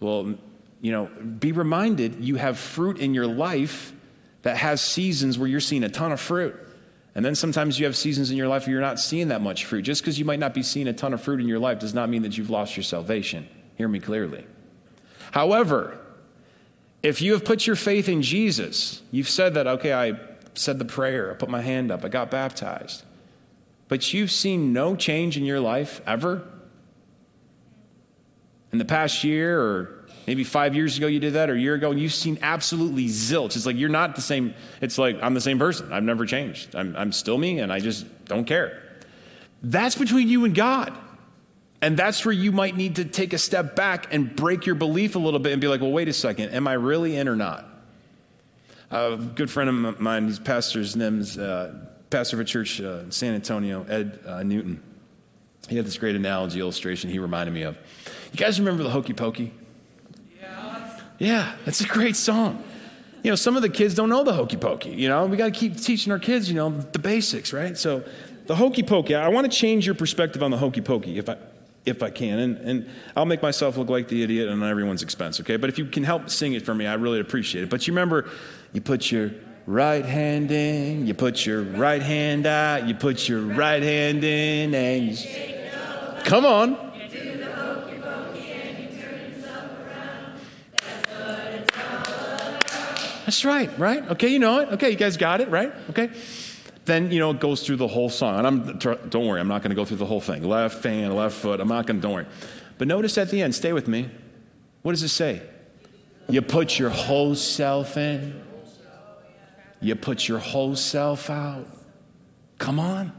Well, 0.00 0.34
you 0.80 0.90
know, 0.90 1.04
be 1.06 1.52
reminded 1.52 2.24
you 2.24 2.34
have 2.34 2.58
fruit 2.58 2.98
in 2.98 3.14
your 3.14 3.28
life 3.28 3.92
that 4.42 4.56
has 4.56 4.80
seasons 4.80 5.38
where 5.38 5.46
you're 5.46 5.60
seeing 5.60 5.84
a 5.84 5.88
ton 5.88 6.10
of 6.10 6.20
fruit. 6.20 6.56
And 7.14 7.24
then 7.24 7.36
sometimes 7.36 7.78
you 7.78 7.86
have 7.86 7.96
seasons 7.96 8.32
in 8.32 8.36
your 8.36 8.48
life 8.48 8.66
where 8.66 8.72
you're 8.72 8.80
not 8.80 8.98
seeing 8.98 9.28
that 9.28 9.42
much 9.42 9.64
fruit. 9.64 9.82
Just 9.82 10.02
because 10.02 10.18
you 10.18 10.24
might 10.24 10.40
not 10.40 10.54
be 10.54 10.64
seeing 10.64 10.88
a 10.88 10.92
ton 10.92 11.14
of 11.14 11.22
fruit 11.22 11.38
in 11.38 11.46
your 11.46 11.60
life 11.60 11.78
does 11.78 11.94
not 11.94 12.08
mean 12.08 12.22
that 12.22 12.36
you've 12.36 12.50
lost 12.50 12.76
your 12.76 12.82
salvation. 12.82 13.48
Hear 13.76 13.86
me 13.86 14.00
clearly. 14.00 14.44
However, 15.32 15.98
if 17.02 17.22
you 17.22 17.32
have 17.32 17.44
put 17.44 17.66
your 17.66 17.76
faith 17.76 18.08
in 18.08 18.22
Jesus, 18.22 19.02
you've 19.10 19.28
said 19.28 19.54
that, 19.54 19.66
okay, 19.66 19.92
I 19.92 20.18
said 20.54 20.78
the 20.78 20.84
prayer, 20.84 21.30
I 21.30 21.34
put 21.34 21.48
my 21.48 21.60
hand 21.60 21.90
up, 21.90 22.04
I 22.04 22.08
got 22.08 22.30
baptized, 22.30 23.04
but 23.86 24.12
you've 24.12 24.30
seen 24.30 24.72
no 24.72 24.96
change 24.96 25.36
in 25.36 25.44
your 25.44 25.60
life 25.60 26.00
ever? 26.06 26.46
In 28.72 28.78
the 28.78 28.84
past 28.84 29.24
year, 29.24 29.60
or 29.60 30.04
maybe 30.26 30.44
five 30.44 30.74
years 30.74 30.98
ago 30.98 31.06
you 31.06 31.20
did 31.20 31.34
that, 31.34 31.48
or 31.48 31.54
a 31.54 31.58
year 31.58 31.74
ago, 31.74 31.90
and 31.90 32.00
you've 32.00 32.12
seen 32.12 32.38
absolutely 32.42 33.06
zilch. 33.06 33.56
It's 33.56 33.64
like 33.64 33.76
you're 33.76 33.88
not 33.88 34.14
the 34.14 34.20
same, 34.20 34.52
it's 34.80 34.98
like 34.98 35.16
I'm 35.22 35.32
the 35.32 35.40
same 35.40 35.58
person. 35.58 35.92
I've 35.92 36.02
never 36.02 36.26
changed. 36.26 36.74
I'm, 36.74 36.94
I'm 36.96 37.12
still 37.12 37.38
me, 37.38 37.60
and 37.60 37.72
I 37.72 37.80
just 37.80 38.06
don't 38.26 38.44
care. 38.44 38.82
That's 39.62 39.94
between 39.94 40.28
you 40.28 40.44
and 40.44 40.54
God. 40.54 40.92
And 41.80 41.96
that's 41.96 42.24
where 42.24 42.32
you 42.32 42.50
might 42.50 42.76
need 42.76 42.96
to 42.96 43.04
take 43.04 43.32
a 43.32 43.38
step 43.38 43.76
back 43.76 44.12
and 44.12 44.34
break 44.34 44.66
your 44.66 44.74
belief 44.74 45.14
a 45.14 45.18
little 45.18 45.38
bit 45.38 45.52
and 45.52 45.60
be 45.60 45.68
like, 45.68 45.80
well, 45.80 45.92
wait 45.92 46.08
a 46.08 46.12
second, 46.12 46.50
am 46.50 46.66
I 46.66 46.72
really 46.72 47.16
in 47.16 47.28
or 47.28 47.36
not? 47.36 47.66
a 48.90 49.16
good 49.16 49.50
friend 49.50 49.86
of 49.86 50.00
mine, 50.00 50.26
he's 50.26 50.38
pastor, 50.38 50.78
his 50.78 50.96
name's 50.96 51.38
uh, 51.38 51.74
pastor 52.10 52.36
of 52.36 52.40
a 52.40 52.44
church 52.44 52.80
uh, 52.80 53.00
in 53.00 53.10
San 53.10 53.34
Antonio, 53.34 53.84
Ed 53.84 54.18
uh, 54.26 54.42
Newton. 54.42 54.82
He 55.68 55.76
had 55.76 55.84
this 55.84 55.98
great 55.98 56.16
analogy 56.16 56.60
illustration 56.60 57.10
he 57.10 57.18
reminded 57.18 57.52
me 57.52 57.62
of. 57.62 57.78
You 58.32 58.38
guys 58.38 58.58
remember 58.58 58.82
the 58.82 58.90
Hokey 58.90 59.12
Pokey? 59.12 59.52
Yeah. 60.40 61.00
Yeah, 61.18 61.56
that's 61.64 61.80
a 61.80 61.86
great 61.86 62.16
song. 62.16 62.64
You 63.22 63.30
know, 63.30 63.36
some 63.36 63.56
of 63.56 63.62
the 63.62 63.68
kids 63.68 63.94
don't 63.94 64.08
know 64.08 64.24
the 64.24 64.32
Hokey 64.32 64.56
Pokey. 64.56 64.90
You 64.90 65.08
know, 65.08 65.26
we 65.26 65.36
got 65.36 65.46
to 65.46 65.50
keep 65.50 65.76
teaching 65.76 66.12
our 66.12 66.18
kids, 66.18 66.48
you 66.48 66.54
know, 66.54 66.70
the 66.70 66.98
basics, 66.98 67.52
right? 67.52 67.76
So, 67.76 68.04
the 68.46 68.56
Hokey 68.56 68.82
Pokey, 68.82 69.14
I 69.14 69.28
want 69.28 69.50
to 69.50 69.54
change 69.54 69.84
your 69.84 69.94
perspective 69.94 70.42
on 70.42 70.50
the 70.50 70.56
Hokey 70.56 70.80
Pokey. 70.80 71.18
If 71.18 71.28
I, 71.28 71.36
if 71.88 72.02
I 72.02 72.10
can. 72.10 72.38
And, 72.38 72.56
and 72.58 72.90
I'll 73.16 73.26
make 73.26 73.42
myself 73.42 73.76
look 73.76 73.88
like 73.88 74.08
the 74.08 74.22
idiot 74.22 74.48
on 74.48 74.62
everyone's 74.62 75.02
expense, 75.02 75.40
okay? 75.40 75.56
But 75.56 75.70
if 75.70 75.78
you 75.78 75.86
can 75.86 76.04
help 76.04 76.30
sing 76.30 76.54
it 76.54 76.64
for 76.64 76.74
me, 76.74 76.86
I 76.86 76.94
really 76.94 77.20
appreciate 77.20 77.64
it. 77.64 77.70
But 77.70 77.86
you 77.86 77.92
remember, 77.92 78.28
you 78.72 78.80
put 78.80 79.10
your 79.10 79.32
right 79.66 80.04
hand 80.04 80.50
in, 80.50 81.06
you 81.06 81.14
put 81.14 81.44
your 81.44 81.62
right 81.62 82.02
hand 82.02 82.46
out, 82.46 82.88
you 82.88 82.94
put 82.94 83.28
your 83.28 83.40
right 83.40 83.82
hand 83.82 84.24
in, 84.24 84.74
and 84.74 85.08
you. 85.08 85.48
Come 86.24 86.46
on. 86.46 86.88
That's 93.28 93.44
right, 93.44 93.70
right? 93.78 94.08
Okay, 94.12 94.28
you 94.28 94.38
know 94.38 94.60
it. 94.60 94.70
Okay, 94.70 94.90
you 94.90 94.96
guys 94.96 95.18
got 95.18 95.42
it, 95.42 95.50
right? 95.50 95.70
Okay. 95.90 96.08
Then 96.88 97.12
you 97.12 97.20
know 97.20 97.30
it 97.30 97.38
goes 97.38 97.64
through 97.64 97.76
the 97.76 97.86
whole 97.86 98.10
song. 98.10 98.38
And 98.38 98.46
I'm 98.46 98.78
don't 98.78 99.26
worry, 99.26 99.40
I'm 99.40 99.46
not 99.46 99.62
going 99.62 99.70
to 99.70 99.76
go 99.76 99.84
through 99.84 99.98
the 99.98 100.06
whole 100.06 100.20
thing. 100.20 100.42
Left 100.42 100.82
hand, 100.82 101.14
left 101.14 101.36
foot. 101.36 101.60
I'm 101.60 101.68
not 101.68 101.86
going 101.86 102.00
to. 102.00 102.02
Don't 102.02 102.14
worry. 102.14 102.26
But 102.78 102.88
notice 102.88 103.16
at 103.18 103.30
the 103.30 103.42
end. 103.42 103.54
Stay 103.54 103.72
with 103.72 103.86
me. 103.86 104.10
What 104.82 104.92
does 104.92 105.02
it 105.02 105.08
say? 105.08 105.42
You 106.28 106.42
put 106.42 106.78
your 106.78 106.90
whole 106.90 107.34
self 107.34 107.96
in. 107.96 108.42
You 109.80 109.94
put 109.94 110.26
your 110.26 110.38
whole 110.38 110.74
self 110.74 111.30
out. 111.30 111.66
Come 112.58 112.80
on. 112.80 113.12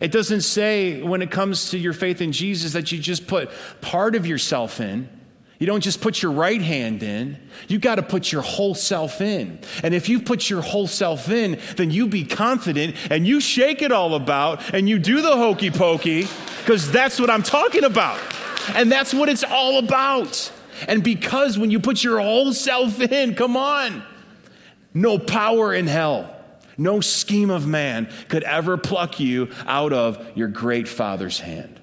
It 0.00 0.12
doesn't 0.12 0.42
say 0.42 1.02
when 1.02 1.22
it 1.22 1.30
comes 1.30 1.70
to 1.70 1.78
your 1.78 1.92
faith 1.92 2.20
in 2.20 2.32
Jesus 2.32 2.72
that 2.72 2.92
you 2.92 2.98
just 2.98 3.26
put 3.26 3.50
part 3.80 4.14
of 4.14 4.26
yourself 4.26 4.80
in. 4.80 5.08
You 5.62 5.66
don't 5.66 5.80
just 5.80 6.00
put 6.00 6.20
your 6.20 6.32
right 6.32 6.60
hand 6.60 7.04
in. 7.04 7.38
You 7.68 7.78
got 7.78 7.94
to 7.94 8.02
put 8.02 8.32
your 8.32 8.42
whole 8.42 8.74
self 8.74 9.20
in. 9.20 9.60
And 9.84 9.94
if 9.94 10.08
you 10.08 10.18
put 10.18 10.50
your 10.50 10.60
whole 10.60 10.88
self 10.88 11.28
in, 11.28 11.56
then 11.76 11.92
you 11.92 12.08
be 12.08 12.24
confident 12.24 12.96
and 13.12 13.24
you 13.24 13.40
shake 13.40 13.80
it 13.80 13.92
all 13.92 14.16
about 14.16 14.74
and 14.74 14.88
you 14.88 14.98
do 14.98 15.22
the 15.22 15.36
hokey 15.36 15.70
pokey 15.70 16.26
because 16.58 16.90
that's 16.90 17.20
what 17.20 17.30
I'm 17.30 17.44
talking 17.44 17.84
about. 17.84 18.20
And 18.74 18.90
that's 18.90 19.14
what 19.14 19.28
it's 19.28 19.44
all 19.44 19.78
about. 19.78 20.50
And 20.88 21.04
because 21.04 21.56
when 21.56 21.70
you 21.70 21.78
put 21.78 22.02
your 22.02 22.18
whole 22.18 22.52
self 22.52 23.00
in, 23.00 23.36
come 23.36 23.56
on, 23.56 24.02
no 24.92 25.16
power 25.16 25.72
in 25.72 25.86
hell, 25.86 26.34
no 26.76 27.00
scheme 27.00 27.50
of 27.50 27.68
man 27.68 28.10
could 28.28 28.42
ever 28.42 28.76
pluck 28.76 29.20
you 29.20 29.48
out 29.64 29.92
of 29.92 30.36
your 30.36 30.48
great 30.48 30.88
Father's 30.88 31.38
hand. 31.38 31.78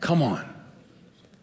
Come 0.00 0.20
on. 0.20 0.49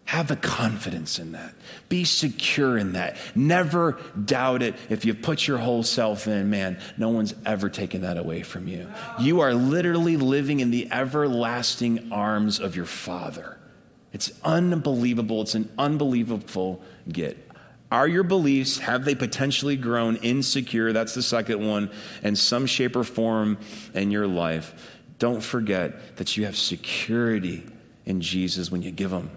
Have 0.08 0.30
the 0.30 0.38
confidence 0.38 1.20
in 1.20 1.34
that. 1.34 1.54
Be 1.90 2.06
secure 2.06 2.78
in 2.78 2.94
that. 2.94 3.18
Never 3.36 4.00
doubt 4.24 4.64
it. 4.64 4.76
If 4.90 5.04
you 5.04 5.14
put 5.14 5.46
your 5.46 5.58
whole 5.58 5.84
self 5.84 6.30
in, 6.30 6.50
man, 6.50 6.80
no 6.98 7.10
one's 7.10 7.34
ever 7.46 7.68
taken 7.70 8.04
that 8.04 8.18
away 8.18 8.42
from 8.42 8.70
you. 8.70 8.88
You 9.20 9.42
are 9.42 9.54
literally 9.54 10.16
living 10.16 10.62
in 10.62 10.72
the 10.72 10.90
everlasting 10.94 12.14
arms 12.14 12.62
of 12.62 12.74
your 12.74 12.86
Father. 12.86 13.58
It's 14.14 14.32
unbelievable. 14.46 15.42
It's 15.42 15.56
an 15.56 15.70
unbelievable 15.78 16.82
get. 17.10 17.38
Are 17.92 18.08
your 18.08 18.24
beliefs, 18.24 18.78
have 18.78 19.04
they 19.04 19.14
potentially 19.14 19.76
grown 19.76 20.16
insecure? 20.16 20.94
That's 20.94 21.16
the 21.16 21.22
second 21.22 21.68
one, 21.68 21.92
in 22.24 22.38
some 22.38 22.66
shape 22.66 22.96
or 22.96 23.04
form 23.04 23.58
in 23.94 24.12
your 24.12 24.26
life. 24.26 25.02
Don't 25.20 25.44
forget 25.44 26.16
that 26.16 26.38
you 26.38 26.46
have 26.46 26.56
security 26.56 27.66
in 28.06 28.22
Jesus 28.22 28.72
when 28.72 28.84
you 28.84 28.92
give 28.92 29.10
them 29.10 29.32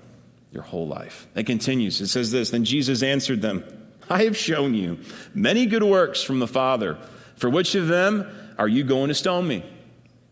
your 0.53 0.63
whole 0.63 0.87
life. 0.87 1.27
It 1.35 1.47
continues. 1.47 2.01
It 2.01 2.09
says 2.09 2.31
this 2.31 2.51
Then 2.51 2.65
Jesus 2.65 3.03
answered 3.03 3.43
them, 3.43 3.65
I 4.09 4.25
have 4.25 4.37
shown 4.37 4.75
you 4.75 4.99
many 5.35 5.67
good 5.67 5.85
works 5.85 6.23
from 6.23 6.41
the 6.41 6.49
Father. 6.49 6.99
For 7.37 7.49
which 7.49 7.75
of 7.75 7.87
them 7.87 8.31
are 8.59 8.69
you 8.69 8.85
going 8.85 9.09
to 9.09 9.15
stone 9.15 9.47
me? 9.47 9.65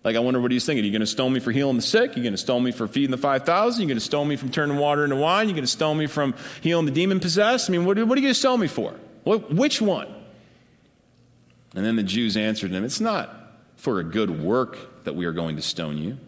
Like, 0.05 0.17
I 0.17 0.21
wonder 0.21 0.41
what 0.41 0.51
he's 0.51 0.67
thinking. 0.67 0.85
Are 0.85 0.87
you 0.87 0.93
going 0.93 1.01
to 1.01 1.07
stone 1.07 1.33
me 1.33 1.41
for 1.41 1.53
healing 1.53 1.77
the 1.77 1.83
sick? 1.83 2.13
Are 2.13 2.15
you 2.15 2.23
going 2.23 2.33
to 2.33 2.39
stone 2.39 2.63
me 2.63 2.73
for 2.73 2.87
feeding 2.87 3.11
the 3.11 3.17
5,000? 3.19 3.79
Are 3.79 3.83
you 3.83 3.89
going 3.89 3.99
to 3.99 4.05
stone 4.05 4.29
me 4.29 4.37
from 4.37 4.51
turning 4.51 4.77
water 4.77 5.05
into 5.05 5.17
wine? 5.17 5.47
Are 5.47 5.49
you 5.49 5.55
going 5.55 5.65
to 5.65 5.71
stone 5.71 5.99
me 5.99 6.07
from 6.07 6.35
healing 6.61 6.87
the 6.87 6.93
demon 6.93 7.21
possessed? 7.21 7.69
I 7.69 7.73
mean, 7.73 7.85
what, 7.85 7.97
are 7.97 8.01
you 8.01 8.07
going 8.07 8.23
to 8.23 8.35
stone 8.35 8.61
me 8.61 8.69
for? 8.69 8.95
What, 9.25 9.53
which 9.53 9.81
one? 9.81 10.09
And 11.75 11.85
then 11.85 11.97
the 11.97 12.03
Jews 12.03 12.37
answered 12.37 12.71
him, 12.71 12.85
It's 12.85 13.01
not 13.01 13.35
for 13.77 14.01
a 14.01 14.05
good 14.05 14.43
work 14.43 15.05
that 15.05 15.15
we 15.15 15.25
are 15.27 15.33
going 15.33 15.57
to 15.57 15.63
stone 15.63 15.99
you 15.99 16.19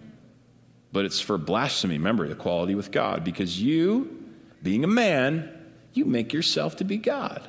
but 0.93 1.05
it's 1.05 1.21
for 1.21 1.39
blasphemy. 1.39 1.99
Remember, 1.99 2.27
the 2.27 2.35
equality 2.35 2.75
with 2.75 2.91
God, 2.91 3.25
because 3.25 3.61
you, 3.61 4.25
being 4.63 4.85
a 4.85 4.89
man, 4.89 5.51
you 5.93 6.05
make 6.05 6.33
yourself 6.33 6.77
to 6.77 6.85
be 6.85 6.97
God. 6.97 7.49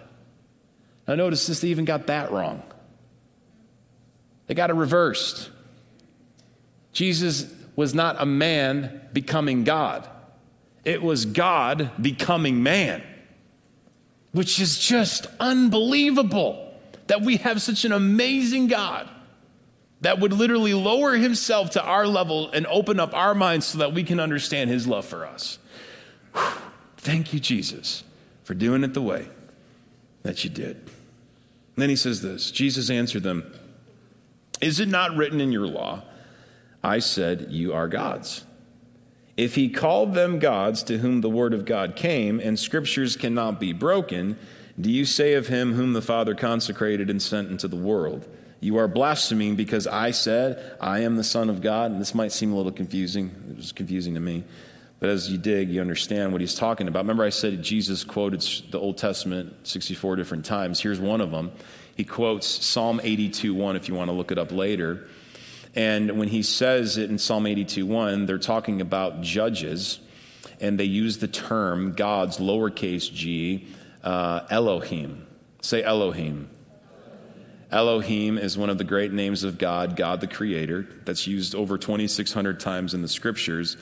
Now, 1.08 1.16
notice 1.16 1.48
this, 1.48 1.60
they 1.62 1.70
even 1.70 1.86
got 1.86 2.08
that 2.08 2.32
wrong. 2.32 2.64
They 4.48 4.54
got 4.54 4.70
it 4.70 4.74
reversed. 4.74 5.50
Jesus 6.94 7.52
was 7.76 7.96
not 7.96 8.18
a 8.20 8.26
man 8.26 9.02
becoming 9.14 9.64
God, 9.64 10.08
it 10.84 11.02
was 11.02 11.26
God 11.26 11.92
becoming 12.02 12.64
man, 12.64 13.04
which 14.32 14.60
is 14.60 14.78
just 14.78 15.28
unbelievable 15.40 16.74
that 17.08 17.22
we 17.22 17.38
have 17.38 17.62
such 17.62 17.86
an 17.86 17.92
amazing 17.92 18.68
God 18.68 19.10
that 20.02 20.20
would 20.20 20.34
literally 20.34 20.74
lower 20.74 21.16
himself 21.16 21.72
to 21.72 21.84
our 21.84 22.08
level 22.08 22.50
and 22.52 22.68
open 22.68 23.00
up 23.00 23.14
our 23.14 23.34
minds 23.36 23.68
so 23.68 23.78
that 23.78 23.94
we 23.94 24.04
can 24.04 24.20
understand 24.20 24.70
his 24.70 24.88
love 24.88 25.06
for 25.06 25.26
us. 25.26 25.60
Whew. 26.34 26.44
Thank 26.98 27.34
you, 27.34 27.40
Jesus, 27.40 28.04
for 28.44 28.54
doing 28.54 28.84
it 28.84 28.94
the 28.94 29.02
way 29.02 29.28
that 30.24 30.44
you 30.44 30.50
did. 30.50 30.76
And 30.76 31.78
then 31.78 31.90
he 31.90 31.96
says 31.96 32.22
this 32.22 32.52
Jesus 32.52 32.90
answered 32.90 33.24
them, 33.24 33.52
Is 34.60 34.80
it 34.80 34.90
not 34.90 35.16
written 35.16 35.42
in 35.42 35.52
your 35.52 35.68
law? 35.68 36.04
I 36.84 37.00
said, 37.00 37.48
You 37.50 37.74
are 37.74 37.88
gods. 37.88 38.44
If 39.38 39.56
he 39.56 39.70
called 39.70 40.14
them 40.14 40.40
gods 40.40 40.84
to 40.84 40.98
whom 40.98 41.22
the 41.22 41.30
word 41.30 41.54
of 41.54 41.66
God 41.66 41.96
came, 41.96 42.40
and 42.40 42.60
scriptures 42.60 43.16
cannot 43.16 43.60
be 43.60 43.74
broken, 43.74 44.38
do 44.80 44.92
you 44.92 45.06
say 45.06 45.34
of 45.34 45.48
him 45.48 45.74
whom 45.74 45.94
the 45.94 46.02
Father 46.02 46.36
consecrated 46.36 47.10
and 47.10 47.22
sent 47.22 47.50
into 47.50 47.68
the 47.68 47.76
world? 47.76 48.28
You 48.62 48.78
are 48.78 48.88
blaspheming 48.88 49.56
because 49.56 49.88
I 49.88 50.12
said, 50.12 50.78
I 50.80 51.00
am 51.00 51.16
the 51.18 51.24
Son 51.24 51.50
of 51.50 51.62
God. 51.62 51.92
And 51.92 52.00
this 52.00 52.14
might 52.14 52.32
seem 52.32 52.54
a 52.54 52.56
little 52.56 52.72
confusing. 52.72 53.32
It 53.50 53.58
was 53.58 53.72
confusing 53.72 54.14
to 54.14 54.20
me. 54.20 54.44
But 55.00 55.10
as 55.10 55.32
you 55.32 55.40
dig, 55.40 55.72
you 55.72 55.82
understand 55.82 56.32
what 56.32 56.42
he's 56.42 56.54
talking 56.54 56.88
about. 56.88 57.00
Remember, 57.00 57.24
I 57.24 57.30
said 57.30 57.64
Jesus 57.64 58.04
quoted 58.04 58.42
the 58.70 58.80
Old 58.80 59.00
Testament 59.00 59.68
64 59.68 60.16
different 60.16 60.46
times. 60.46 60.80
Here's 60.80 61.00
one 61.00 61.22
of 61.22 61.32
them. 61.32 61.52
He 61.96 62.04
quotes 62.04 62.46
Psalm 62.48 63.02
82 63.04 63.56
1, 63.56 63.76
if 63.76 63.90
you 63.90 63.96
want 63.96 64.10
to 64.10 64.14
look 64.14 64.32
it 64.32 64.38
up 64.38 64.52
later. 64.52 65.08
And 65.76 66.20
when 66.20 66.28
he 66.28 66.44
says 66.44 66.98
it 66.98 67.10
in 67.10 67.18
Psalm 67.18 67.48
82 67.48 67.84
1, 67.84 68.28
they're 68.28 68.38
talking 68.38 68.80
about 68.80 69.22
judges, 69.22 70.00
and 70.60 70.80
they 70.80 70.86
use 70.86 71.18
the 71.18 71.28
term 71.28 71.94
God's 71.94 72.38
lowercase 72.38 73.12
g, 73.12 73.68
uh, 74.04 74.42
Elohim. 74.52 75.26
Say 75.62 75.82
Elohim. 75.82 76.48
Elohim 77.72 78.38
is 78.38 78.58
one 78.58 78.70
of 78.70 78.78
the 78.78 78.84
great 78.84 79.14
names 79.14 79.44
of 79.44 79.58
God, 79.58 79.96
God 79.96 80.20
the 80.20 80.28
Creator, 80.28 80.88
that's 81.06 81.26
used 81.26 81.56
over 81.56 81.78
2,600 81.78 82.60
times 82.60 82.94
in 82.94 83.02
the 83.02 83.08
scriptures. 83.08 83.78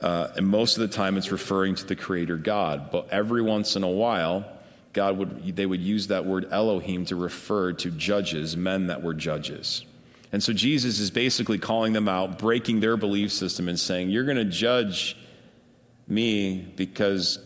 Uh, 0.00 0.28
and 0.36 0.46
most 0.46 0.76
of 0.76 0.88
the 0.88 0.94
time 0.94 1.16
it's 1.16 1.32
referring 1.32 1.74
to 1.74 1.84
the 1.84 1.96
Creator 1.96 2.36
God. 2.36 2.90
But 2.90 3.08
every 3.10 3.42
once 3.42 3.74
in 3.74 3.82
a 3.82 3.90
while, 3.90 4.44
God 4.92 5.16
would, 5.18 5.56
they 5.56 5.66
would 5.66 5.80
use 5.80 6.08
that 6.08 6.24
word 6.24 6.46
Elohim 6.52 7.04
to 7.06 7.16
refer 7.16 7.72
to 7.72 7.90
judges, 7.90 8.56
men 8.56 8.88
that 8.88 9.02
were 9.02 9.14
judges. 9.14 9.84
And 10.30 10.42
so 10.42 10.52
Jesus 10.52 10.98
is 10.98 11.10
basically 11.10 11.58
calling 11.58 11.92
them 11.92 12.08
out, 12.08 12.38
breaking 12.38 12.80
their 12.80 12.96
belief 12.96 13.32
system, 13.32 13.68
and 13.68 13.78
saying, 13.78 14.10
You're 14.10 14.24
going 14.24 14.36
to 14.36 14.44
judge 14.44 15.16
me 16.06 16.58
because 16.76 17.38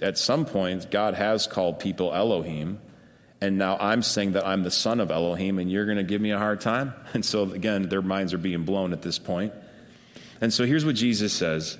at 0.00 0.18
some 0.18 0.44
point 0.44 0.90
God 0.90 1.14
has 1.14 1.46
called 1.46 1.80
people 1.80 2.12
Elohim 2.12 2.78
and 3.40 3.58
now 3.58 3.76
I'm 3.78 4.02
saying 4.02 4.32
that 4.32 4.46
I'm 4.46 4.62
the 4.62 4.70
son 4.70 5.00
of 5.00 5.10
Elohim, 5.10 5.58
and 5.58 5.70
you're 5.70 5.84
going 5.84 5.98
to 5.98 6.02
give 6.02 6.20
me 6.20 6.30
a 6.30 6.38
hard 6.38 6.60
time? 6.60 6.94
And 7.14 7.24
so, 7.24 7.50
again, 7.50 7.88
their 7.88 8.02
minds 8.02 8.32
are 8.34 8.38
being 8.38 8.64
blown 8.64 8.92
at 8.92 9.02
this 9.02 9.18
point. 9.18 9.52
And 10.40 10.52
so, 10.52 10.64
here's 10.64 10.84
what 10.84 10.94
Jesus 10.94 11.32
says 11.32 11.78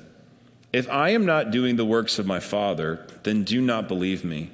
If 0.72 0.88
I 0.90 1.10
am 1.10 1.26
not 1.26 1.50
doing 1.50 1.76
the 1.76 1.84
works 1.84 2.18
of 2.18 2.26
my 2.26 2.40
Father, 2.40 3.06
then 3.22 3.44
do 3.44 3.60
not 3.60 3.88
believe 3.88 4.24
me. 4.24 4.50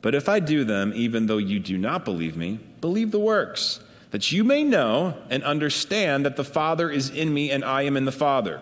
But 0.00 0.16
if 0.16 0.28
I 0.28 0.40
do 0.40 0.64
them, 0.64 0.92
even 0.96 1.26
though 1.26 1.38
you 1.38 1.60
do 1.60 1.78
not 1.78 2.04
believe 2.04 2.36
me, 2.36 2.58
believe 2.80 3.12
the 3.12 3.20
works, 3.20 3.80
that 4.10 4.32
you 4.32 4.42
may 4.42 4.64
know 4.64 5.16
and 5.30 5.42
understand 5.44 6.26
that 6.26 6.36
the 6.36 6.44
Father 6.44 6.90
is 6.90 7.08
in 7.08 7.32
me 7.32 7.50
and 7.50 7.64
I 7.64 7.82
am 7.82 7.96
in 7.96 8.04
the 8.04 8.12
Father. 8.12 8.60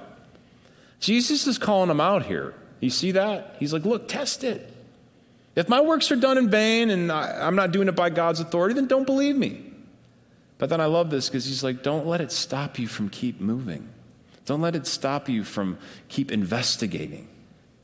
Jesus 1.00 1.46
is 1.46 1.56
calling 1.56 1.88
them 1.88 2.00
out 2.00 2.26
here. 2.26 2.54
You 2.78 2.90
see 2.90 3.12
that? 3.12 3.56
He's 3.58 3.72
like, 3.72 3.84
look, 3.84 4.06
test 4.06 4.44
it. 4.44 4.72
If 5.56 5.68
my 5.68 5.80
works 5.80 6.10
are 6.12 6.16
done 6.16 6.38
in 6.38 6.48
vain 6.48 6.90
and 6.90 7.10
I, 7.10 7.46
am 7.46 7.56
not 7.56 7.72
doing 7.72 7.88
it 7.88 7.96
by 7.96 8.10
God's 8.10 8.40
authority, 8.40 8.74
then 8.74 8.86
don't 8.86 9.04
believe 9.04 9.36
me. 9.36 9.64
But 10.58 10.68
then 10.68 10.80
I 10.80 10.86
love 10.86 11.10
this 11.10 11.28
because 11.28 11.46
he's 11.46 11.64
like, 11.64 11.82
don't 11.82 12.06
let 12.06 12.20
it 12.20 12.30
stop 12.30 12.78
you 12.78 12.86
from 12.86 13.08
keep 13.08 13.40
moving. 13.40 13.88
Don't 14.44 14.60
let 14.60 14.76
it 14.76 14.86
stop 14.86 15.28
you 15.28 15.44
from 15.44 15.78
keep 16.08 16.30
investigating, 16.30 17.28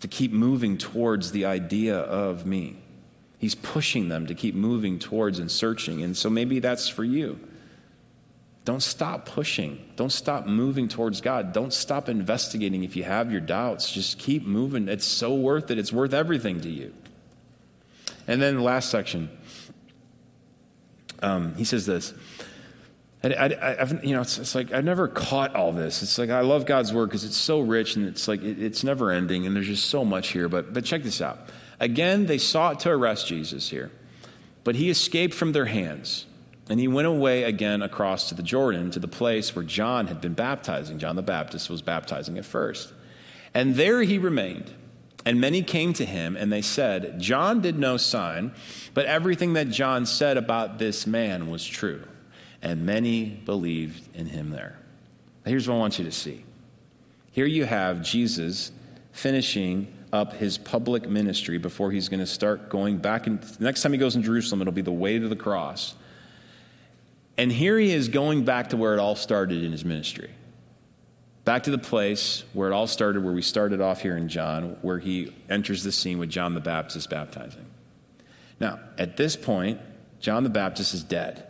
to 0.01 0.09
keep 0.09 0.33
moving 0.33 0.79
towards 0.79 1.33
the 1.33 1.45
idea 1.45 1.97
of 1.97 2.47
me. 2.47 2.77
He's 3.39 3.55
pushing 3.55 4.09
them 4.09 4.27
to 4.27 4.35
keep 4.35 4.55
moving 4.55 4.99
towards 4.99 5.39
and 5.39 5.51
searching. 5.51 6.03
And 6.03 6.17
so 6.17 6.31
maybe 6.31 6.59
that's 6.59 6.89
for 6.89 7.05
you. 7.05 7.39
Don't 8.65 8.83
stop 8.83 9.27
pushing. 9.27 9.89
Don't 9.95 10.11
stop 10.11 10.47
moving 10.47 10.89
towards 10.89 11.21
God. 11.21 11.53
Don't 11.53 11.73
stop 11.73 12.09
investigating 12.09 12.83
if 12.83 12.97
you 12.97 13.05
have 13.05 13.31
your 13.31 13.41
doubts. 13.41 13.93
Just 13.93 14.19
keep 14.19 14.45
moving. 14.45 14.89
It's 14.89 15.07
so 15.07 15.35
worth 15.35 15.71
it. 15.71 15.79
It's 15.79 15.93
worth 15.93 16.13
everything 16.13 16.61
to 16.63 16.69
you. 16.69 16.93
And 18.27 18.43
then 18.43 18.57
the 18.57 18.63
last 18.63 18.91
section, 18.91 19.31
um, 21.23 21.55
he 21.55 21.65
says 21.65 21.87
this. 21.87 22.13
I, 23.23 23.29
I, 23.29 23.81
I've, 23.81 24.05
you 24.05 24.15
know, 24.15 24.21
it's, 24.21 24.39
it's, 24.39 24.55
like 24.55 24.73
I've 24.73 24.85
never 24.85 25.09
caught 25.09 25.55
all 25.55 25.73
this. 25.73 26.03
It's 26.03 26.19
like 26.19 26.31
I 26.31 26.41
love 26.41 26.67
God's 26.67 26.93
word 26.93 27.07
because 27.07 27.25
it's 27.25 27.37
so 27.37 27.61
rich 27.61 27.97
and 27.97 28.07
it's 28.07 28.29
like 28.29 28.43
it, 28.43 28.63
it's 28.63 28.85
never 28.85 29.11
ending, 29.11 29.47
and 29.47 29.57
there's 29.57 29.67
just 29.67 29.87
so 29.87 30.05
much 30.05 30.29
here. 30.29 30.49
But 30.49 30.73
but 30.73 30.85
check 30.85 31.03
this 31.03 31.21
out. 31.21 31.39
Again, 31.81 32.27
they 32.27 32.39
sought 32.39 32.81
to 32.81 32.91
arrest 32.91 33.27
Jesus 33.27 33.71
here, 33.71 33.91
but 34.65 34.77
he 34.77 34.91
escaped 34.91 35.35
from 35.35 35.53
their 35.53 35.67
hands. 35.67 36.27
And 36.69 36.81
he 36.81 36.89
went 36.89 37.07
away 37.07 37.45
again 37.45 37.81
across 37.81 38.29
to 38.31 38.35
the 38.35 38.43
Jordan, 38.43 38.91
to 38.91 38.99
the 38.99 39.07
place 39.07 39.55
where 39.55 39.65
John 39.65 40.09
had 40.09 40.21
been 40.21 40.35
baptizing. 40.35 40.99
John 40.99 41.15
the 41.15 41.23
Baptist 41.23 41.71
was 41.71 41.81
baptizing 41.81 42.39
at 42.39 42.45
first. 42.45 42.93
And 43.55 43.77
there 43.77 44.03
he 44.03 44.19
remained. 44.19 44.73
And 45.27 45.41
many 45.41 45.61
came 45.63 45.93
to 45.95 46.05
him, 46.05 46.37
and 46.37 46.53
they 46.53 46.63
said, 46.63 47.19
John 47.19 47.61
did 47.61 47.79
no 47.79 47.97
sign, 47.97 48.53
but 48.95 49.07
everything 49.07 49.55
that 49.55 49.69
John 49.69 50.07
said 50.07 50.37
about 50.37 50.79
this 50.79 51.05
man 51.05 51.51
was 51.51 51.67
true. 51.67 52.05
And 52.63 52.87
many 52.87 53.25
believed 53.25 54.09
in 54.15 54.27
him 54.27 54.51
there. 54.51 54.79
Here's 55.45 55.69
what 55.69 55.75
I 55.75 55.79
want 55.79 55.99
you 55.99 56.05
to 56.05 56.13
see. 56.13 56.45
Here 57.33 57.45
you 57.45 57.65
have 57.65 58.03
Jesus 58.03 58.71
finishing 59.11 59.93
up 60.13 60.33
his 60.35 60.59
public 60.59 61.09
ministry 61.09 61.59
before 61.59 61.91
he's 61.91 62.09
going 62.09 62.21
to 62.21 62.27
start 62.27 62.69
going 62.69 62.99
back. 62.99 63.27
And 63.27 63.61
next 63.61 63.83
time 63.83 63.93
he 63.93 63.99
goes 63.99 64.15
in 64.15 64.23
Jerusalem, 64.23 64.61
it'll 64.61 64.73
be 64.73 64.81
the 64.81 64.93
way 64.93 65.19
to 65.19 65.27
the 65.27 65.37
cross. 65.37 65.97
And 67.37 67.51
here 67.51 67.79
he 67.79 67.93
is 67.93 68.09
going 68.09 68.45
back 68.45 68.71
to 68.71 68.77
where 68.77 68.95
it 68.95 69.01
all 69.01 69.17
started 69.17 69.65
in 69.65 69.73
his 69.73 69.85
ministry. 69.85 70.31
Back 71.47 71.63
to 71.63 71.71
the 71.71 71.79
place 71.79 72.43
where 72.55 72.69
it 72.69 72.75
all 72.75 72.89
started, 72.89 73.23
where 73.23 73.33
we 73.33 73.41
started 73.41 73.81
off 73.81 74.03
here 74.03 74.17
in 74.17 74.29
John, 74.29 74.79
where 74.83 74.99
he 74.99 75.33
enters 75.49 75.85
the 75.85 75.93
scene 75.93 76.19
with 76.19 76.29
John 76.29 76.55
the 76.55 76.61
Baptist 76.61 77.09
baptizing. 77.09 77.67
Now, 78.59 78.81
at 78.99 79.17
this 79.17 79.37
point, 79.37 79.81
John 80.19 80.43
the 80.43 80.51
Baptist 80.51 80.93
is 80.93 81.05
dead. 81.05 81.47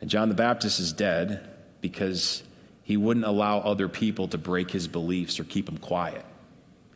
And 0.00 0.08
John 0.08 0.30
the 0.30 0.34
Baptist 0.34 0.80
is 0.80 0.94
dead 0.94 1.46
because 1.82 2.42
he 2.84 2.96
wouldn't 2.96 3.26
allow 3.26 3.58
other 3.58 3.86
people 3.86 4.28
to 4.28 4.38
break 4.38 4.70
his 4.70 4.88
beliefs 4.88 5.38
or 5.38 5.44
keep 5.44 5.68
him 5.68 5.76
quiet. 5.76 6.24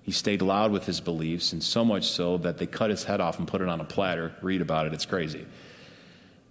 He 0.00 0.12
stayed 0.12 0.40
loud 0.40 0.72
with 0.72 0.86
his 0.86 1.02
beliefs, 1.02 1.52
and 1.52 1.62
so 1.62 1.84
much 1.84 2.06
so 2.06 2.38
that 2.38 2.56
they 2.56 2.66
cut 2.66 2.88
his 2.88 3.04
head 3.04 3.20
off 3.20 3.38
and 3.38 3.46
put 3.46 3.60
it 3.60 3.68
on 3.68 3.82
a 3.82 3.84
platter. 3.84 4.34
Read 4.40 4.62
about 4.62 4.86
it, 4.86 4.94
it's 4.94 5.04
crazy. 5.04 5.44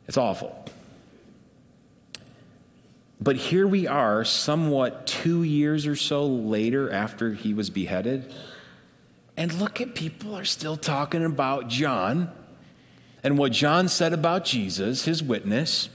It's 0.08 0.18
awful. 0.18 0.64
But 3.20 3.36
here 3.36 3.68
we 3.68 3.88
are, 3.88 4.24
somewhat 4.24 5.08
two 5.08 5.44
years 5.44 5.88
or 5.88 5.96
so 5.96 6.26
later 6.26 6.92
after 6.92 7.34
he 7.34 7.54
was 7.54 7.70
beheaded. 7.70 8.34
And 9.36 9.54
look 9.54 9.82
at 9.82 9.96
people 9.96 10.36
are 10.36 10.46
still 10.46 10.78
talking 10.78 11.24
about 11.24 11.68
John 11.68 12.32
and 13.24 13.38
what 13.38 13.52
John 13.52 13.88
said 13.88 14.14
about 14.14 14.46
Jesus, 14.46 15.06
his 15.06 15.24
witness. 15.24 15.90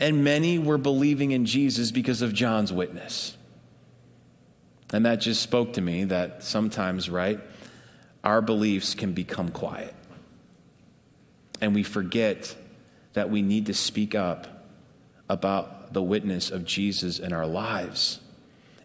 And 0.00 0.22
many 0.22 0.58
were 0.58 0.78
believing 0.78 1.32
in 1.32 1.44
Jesus 1.44 1.90
because 1.90 2.22
of 2.22 2.32
John's 2.32 2.72
witness. 2.72 3.36
And 4.92 5.04
that 5.04 5.16
just 5.16 5.42
spoke 5.42 5.74
to 5.74 5.80
me 5.80 6.04
that 6.04 6.44
sometimes, 6.44 7.10
right, 7.10 7.40
our 8.22 8.40
beliefs 8.40 8.94
can 8.94 9.12
become 9.12 9.50
quiet. 9.50 9.94
And 11.60 11.74
we 11.74 11.82
forget 11.82 12.54
that 13.14 13.30
we 13.30 13.42
need 13.42 13.66
to 13.66 13.74
speak 13.74 14.14
up 14.14 14.68
about 15.28 15.77
the 15.92 16.02
witness 16.02 16.50
of 16.50 16.64
Jesus 16.64 17.18
in 17.18 17.32
our 17.32 17.46
lives 17.46 18.20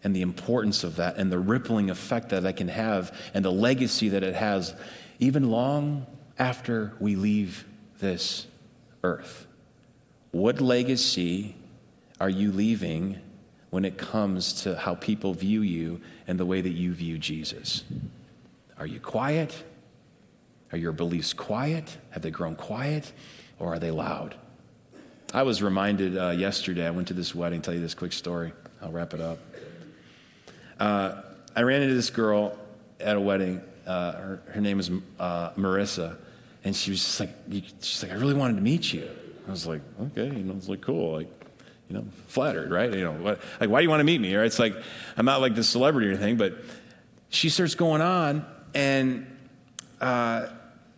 and 0.02 0.14
the 0.14 0.22
importance 0.22 0.84
of 0.84 0.96
that 0.96 1.16
and 1.16 1.32
the 1.32 1.38
rippling 1.38 1.90
effect 1.90 2.28
that 2.28 2.42
that 2.42 2.56
can 2.56 2.68
have 2.68 3.16
and 3.32 3.44
the 3.44 3.50
legacy 3.50 4.10
that 4.10 4.22
it 4.22 4.34
has 4.34 4.74
even 5.18 5.50
long 5.50 6.06
after 6.38 6.92
we 7.00 7.16
leave 7.16 7.64
this 7.98 8.46
earth. 9.02 9.46
What 10.30 10.60
legacy 10.60 11.54
are 12.20 12.28
you 12.28 12.52
leaving 12.52 13.20
when 13.70 13.84
it 13.84 13.98
comes 13.98 14.62
to 14.62 14.76
how 14.76 14.94
people 14.94 15.34
view 15.34 15.62
you 15.62 16.00
and 16.26 16.38
the 16.38 16.46
way 16.46 16.60
that 16.60 16.70
you 16.70 16.92
view 16.92 17.18
Jesus? 17.18 17.84
Are 18.78 18.86
you 18.86 19.00
quiet? 19.00 19.64
Are 20.72 20.78
your 20.78 20.92
beliefs 20.92 21.32
quiet? 21.32 21.96
Have 22.10 22.22
they 22.22 22.30
grown 22.30 22.56
quiet? 22.56 23.12
Or 23.58 23.74
are 23.74 23.78
they 23.78 23.90
loud? 23.90 24.34
I 25.34 25.42
was 25.42 25.60
reminded 25.60 26.16
uh, 26.16 26.30
yesterday, 26.30 26.86
I 26.86 26.90
went 26.90 27.08
to 27.08 27.14
this 27.14 27.34
wedding, 27.34 27.60
tell 27.60 27.74
you 27.74 27.80
this 27.80 27.94
quick 27.94 28.12
story. 28.12 28.52
I'll 28.80 28.92
wrap 28.92 29.14
it 29.14 29.20
up. 29.20 29.40
Uh, 30.78 31.22
I 31.56 31.62
ran 31.62 31.82
into 31.82 31.96
this 31.96 32.10
girl 32.10 32.56
at 33.00 33.16
a 33.16 33.20
wedding. 33.20 33.60
Uh, 33.84 34.12
her, 34.12 34.42
her, 34.52 34.60
name 34.60 34.78
is 34.78 34.92
uh, 35.18 35.50
Marissa. 35.50 36.16
And 36.62 36.74
she 36.74 36.92
was 36.92 37.00
just 37.00 37.18
like, 37.18 37.30
she's 37.80 38.00
like, 38.04 38.12
I 38.12 38.14
really 38.14 38.34
wanted 38.34 38.54
to 38.54 38.62
meet 38.62 38.92
you. 38.92 39.10
I 39.48 39.50
was 39.50 39.66
like, 39.66 39.80
okay, 40.00 40.26
you 40.26 40.44
know, 40.44 40.54
it's 40.56 40.68
like 40.68 40.82
cool. 40.82 41.14
Like, 41.14 41.28
you 41.88 41.96
know, 41.96 42.04
flattered, 42.28 42.70
right? 42.70 42.92
You 42.92 43.02
know, 43.02 43.12
what, 43.14 43.40
like, 43.58 43.68
why 43.68 43.80
do 43.80 43.82
you 43.82 43.90
want 43.90 44.00
to 44.00 44.04
meet 44.04 44.20
me? 44.20 44.36
Right? 44.36 44.46
It's 44.46 44.60
like, 44.60 44.76
I'm 45.16 45.26
not 45.26 45.40
like 45.40 45.56
this 45.56 45.68
celebrity 45.68 46.06
or 46.06 46.10
anything, 46.12 46.36
but 46.36 46.54
she 47.28 47.48
starts 47.48 47.74
going 47.74 48.02
on 48.02 48.46
and, 48.72 49.26
uh, 50.00 50.46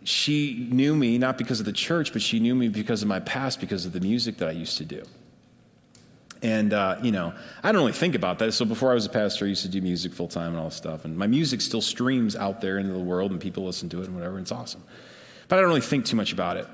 she 0.06 0.68
knew 0.70 0.94
me 0.94 1.18
not 1.18 1.36
because 1.36 1.58
of 1.58 1.66
the 1.66 1.72
church, 1.72 2.12
but 2.12 2.22
she 2.22 2.38
knew 2.38 2.54
me 2.54 2.68
because 2.68 3.02
of 3.02 3.08
my 3.08 3.18
past, 3.18 3.60
because 3.60 3.86
of 3.86 3.92
the 3.92 3.98
music 3.98 4.36
that 4.36 4.48
I 4.48 4.52
used 4.52 4.78
to 4.78 4.84
do. 4.84 5.02
And, 6.42 6.72
uh, 6.72 6.98
you 7.02 7.10
know, 7.10 7.34
I 7.60 7.72
don't 7.72 7.80
really 7.80 7.92
think 7.92 8.14
about 8.14 8.38
that. 8.38 8.52
So 8.52 8.64
before 8.64 8.92
I 8.92 8.94
was 8.94 9.04
a 9.04 9.10
pastor, 9.10 9.46
I 9.46 9.48
used 9.48 9.62
to 9.62 9.68
do 9.68 9.82
music 9.82 10.12
full 10.12 10.28
time 10.28 10.52
and 10.52 10.58
all 10.58 10.66
this 10.66 10.76
stuff. 10.76 11.04
And 11.04 11.18
my 11.18 11.26
music 11.26 11.60
still 11.60 11.80
streams 11.80 12.36
out 12.36 12.60
there 12.60 12.78
into 12.78 12.92
the 12.92 13.00
world 13.00 13.32
and 13.32 13.40
people 13.40 13.64
listen 13.64 13.88
to 13.88 14.00
it 14.00 14.06
and 14.06 14.14
whatever. 14.14 14.36
And 14.36 14.44
it's 14.44 14.52
awesome. 14.52 14.84
But 15.48 15.58
I 15.58 15.62
don't 15.62 15.70
really 15.70 15.80
think 15.80 16.04
too 16.04 16.16
much 16.16 16.32
about 16.32 16.56
it. 16.56 16.68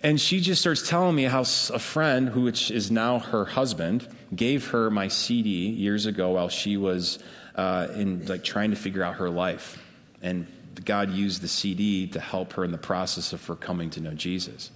And 0.00 0.20
she 0.20 0.40
just 0.40 0.60
starts 0.60 0.88
telling 0.88 1.16
me 1.16 1.24
how 1.24 1.40
a 1.40 1.44
friend, 1.80 2.28
who 2.28 2.46
is 2.46 2.88
now 2.88 3.18
her 3.18 3.46
husband, 3.46 4.06
gave 4.32 4.68
her 4.68 4.90
my 4.90 5.08
CD 5.08 5.70
years 5.70 6.06
ago 6.06 6.30
while 6.30 6.50
she 6.50 6.76
was 6.76 7.18
uh, 7.56 7.88
in 7.96 8.26
like 8.26 8.44
trying 8.44 8.70
to 8.70 8.76
figure 8.76 9.02
out 9.02 9.16
her 9.16 9.28
life. 9.28 9.82
And 10.22 10.46
God 10.84 11.10
used 11.10 11.42
the 11.42 11.48
CD 11.48 12.06
to 12.08 12.20
help 12.20 12.54
her 12.54 12.64
in 12.64 12.72
the 12.72 12.78
process 12.78 13.32
of 13.32 13.44
her 13.46 13.54
coming 13.54 13.90
to 13.90 14.00
know 14.00 14.14
Jesus. 14.14 14.70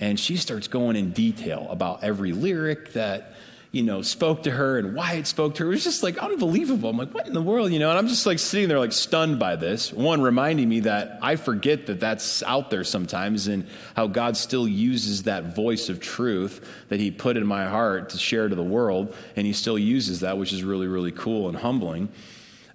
And 0.00 0.18
she 0.18 0.36
starts 0.36 0.68
going 0.68 0.96
in 0.96 1.10
detail 1.10 1.66
about 1.70 2.04
every 2.04 2.32
lyric 2.32 2.92
that, 2.92 3.34
you 3.72 3.82
know, 3.82 4.00
spoke 4.00 4.44
to 4.44 4.50
her 4.50 4.78
and 4.78 4.94
why 4.94 5.14
it 5.14 5.26
spoke 5.26 5.56
to 5.56 5.64
her. 5.64 5.70
It 5.70 5.74
was 5.74 5.84
just 5.84 6.04
like 6.04 6.16
unbelievable. 6.18 6.88
I'm 6.88 6.96
like, 6.96 7.12
what 7.12 7.26
in 7.26 7.32
the 7.32 7.42
world, 7.42 7.72
you 7.72 7.80
know? 7.80 7.90
And 7.90 7.98
I'm 7.98 8.06
just 8.06 8.24
like 8.24 8.38
sitting 8.38 8.68
there, 8.68 8.78
like 8.78 8.92
stunned 8.92 9.40
by 9.40 9.56
this. 9.56 9.92
One, 9.92 10.20
reminding 10.22 10.68
me 10.68 10.80
that 10.80 11.18
I 11.20 11.34
forget 11.34 11.86
that 11.86 11.98
that's 11.98 12.44
out 12.44 12.70
there 12.70 12.84
sometimes 12.84 13.48
and 13.48 13.66
how 13.96 14.06
God 14.06 14.36
still 14.36 14.68
uses 14.68 15.24
that 15.24 15.56
voice 15.56 15.88
of 15.88 15.98
truth 15.98 16.66
that 16.90 17.00
He 17.00 17.10
put 17.10 17.36
in 17.36 17.44
my 17.44 17.66
heart 17.66 18.10
to 18.10 18.18
share 18.18 18.48
to 18.48 18.54
the 18.54 18.62
world. 18.62 19.14
And 19.34 19.46
He 19.46 19.52
still 19.52 19.78
uses 19.78 20.20
that, 20.20 20.38
which 20.38 20.52
is 20.52 20.62
really, 20.62 20.86
really 20.86 21.12
cool 21.12 21.48
and 21.48 21.58
humbling. 21.58 22.08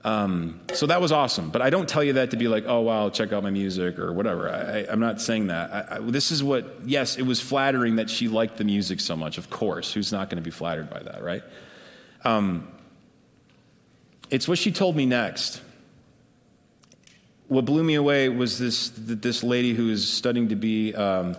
Um, 0.03 0.59
so 0.73 0.85
that 0.87 0.99
was 0.99 1.11
awesome. 1.11 1.49
But 1.49 1.61
I 1.61 1.69
don't 1.69 1.87
tell 1.87 2.03
you 2.03 2.13
that 2.13 2.31
to 2.31 2.37
be 2.37 2.47
like, 2.47 2.65
oh, 2.67 2.81
wow, 2.81 3.09
check 3.09 3.31
out 3.31 3.41
my 3.41 3.51
music 3.51 3.97
or 3.97 4.11
whatever. 4.11 4.49
I, 4.49 4.91
am 4.91 4.99
not 4.99 5.21
saying 5.21 5.47
that. 5.47 5.71
I, 5.71 5.95
I, 5.95 5.99
this 5.99 6.31
is 6.31 6.43
what, 6.43 6.79
yes, 6.85 7.17
it 7.17 7.23
was 7.23 7.39
flattering 7.39 7.95
that 7.95 8.09
she 8.09 8.27
liked 8.27 8.57
the 8.57 8.65
music 8.65 8.99
so 8.99 9.15
much. 9.15 9.37
Of 9.37 9.49
course. 9.49 9.93
Who's 9.93 10.11
not 10.11 10.29
going 10.29 10.37
to 10.37 10.43
be 10.43 10.51
flattered 10.51 10.89
by 10.89 10.99
that, 10.99 11.23
right? 11.23 11.43
Um, 12.25 12.67
it's 14.29 14.47
what 14.47 14.57
she 14.57 14.71
told 14.71 14.95
me 14.95 15.05
next. 15.05 15.61
What 17.47 17.65
blew 17.65 17.83
me 17.83 17.95
away 17.95 18.29
was 18.29 18.59
this, 18.59 18.91
this 18.95 19.43
lady 19.43 19.73
who 19.73 19.89
is 19.89 20.11
studying 20.11 20.49
to 20.49 20.55
be, 20.55 20.93
um, 20.95 21.37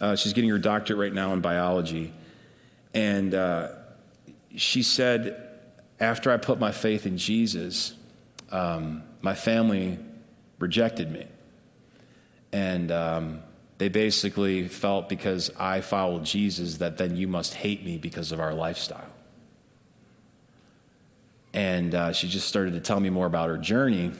uh, 0.00 0.14
she's 0.14 0.32
getting 0.32 0.50
her 0.50 0.58
doctorate 0.58 0.98
right 0.98 1.12
now 1.12 1.32
in 1.32 1.40
biology. 1.40 2.12
And 2.94 3.34
uh, 3.34 3.68
she 4.54 4.82
said, 4.82 5.45
after 6.00 6.30
I 6.30 6.36
put 6.36 6.58
my 6.58 6.72
faith 6.72 7.06
in 7.06 7.18
Jesus, 7.18 7.94
um, 8.50 9.02
my 9.22 9.34
family 9.34 9.98
rejected 10.58 11.10
me. 11.10 11.26
And 12.52 12.90
um, 12.90 13.42
they 13.78 13.88
basically 13.88 14.68
felt 14.68 15.08
because 15.08 15.50
I 15.58 15.80
followed 15.80 16.24
Jesus 16.24 16.78
that 16.78 16.96
then 16.96 17.16
you 17.16 17.28
must 17.28 17.54
hate 17.54 17.84
me 17.84 17.98
because 17.98 18.32
of 18.32 18.40
our 18.40 18.54
lifestyle. 18.54 19.12
And 21.52 21.94
uh, 21.94 22.12
she 22.12 22.28
just 22.28 22.48
started 22.48 22.74
to 22.74 22.80
tell 22.80 23.00
me 23.00 23.10
more 23.10 23.26
about 23.26 23.48
her 23.48 23.58
journey. 23.58 24.12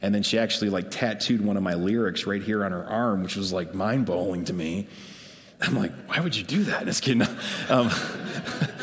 And 0.00 0.14
then 0.14 0.22
she 0.22 0.38
actually 0.38 0.70
like 0.70 0.90
tattooed 0.90 1.40
one 1.40 1.56
of 1.56 1.62
my 1.62 1.74
lyrics 1.74 2.26
right 2.26 2.42
here 2.42 2.64
on 2.64 2.70
her 2.72 2.84
arm, 2.84 3.22
which 3.22 3.36
was 3.36 3.52
like 3.52 3.74
mind 3.74 4.06
blowing 4.06 4.44
to 4.44 4.52
me. 4.52 4.86
I'm 5.60 5.76
like, 5.76 5.92
why 6.06 6.20
would 6.20 6.36
you 6.36 6.44
do 6.44 6.64
that? 6.64 6.84
Just 6.86 7.02
kidding. 7.02 7.22
Um, 7.68 7.90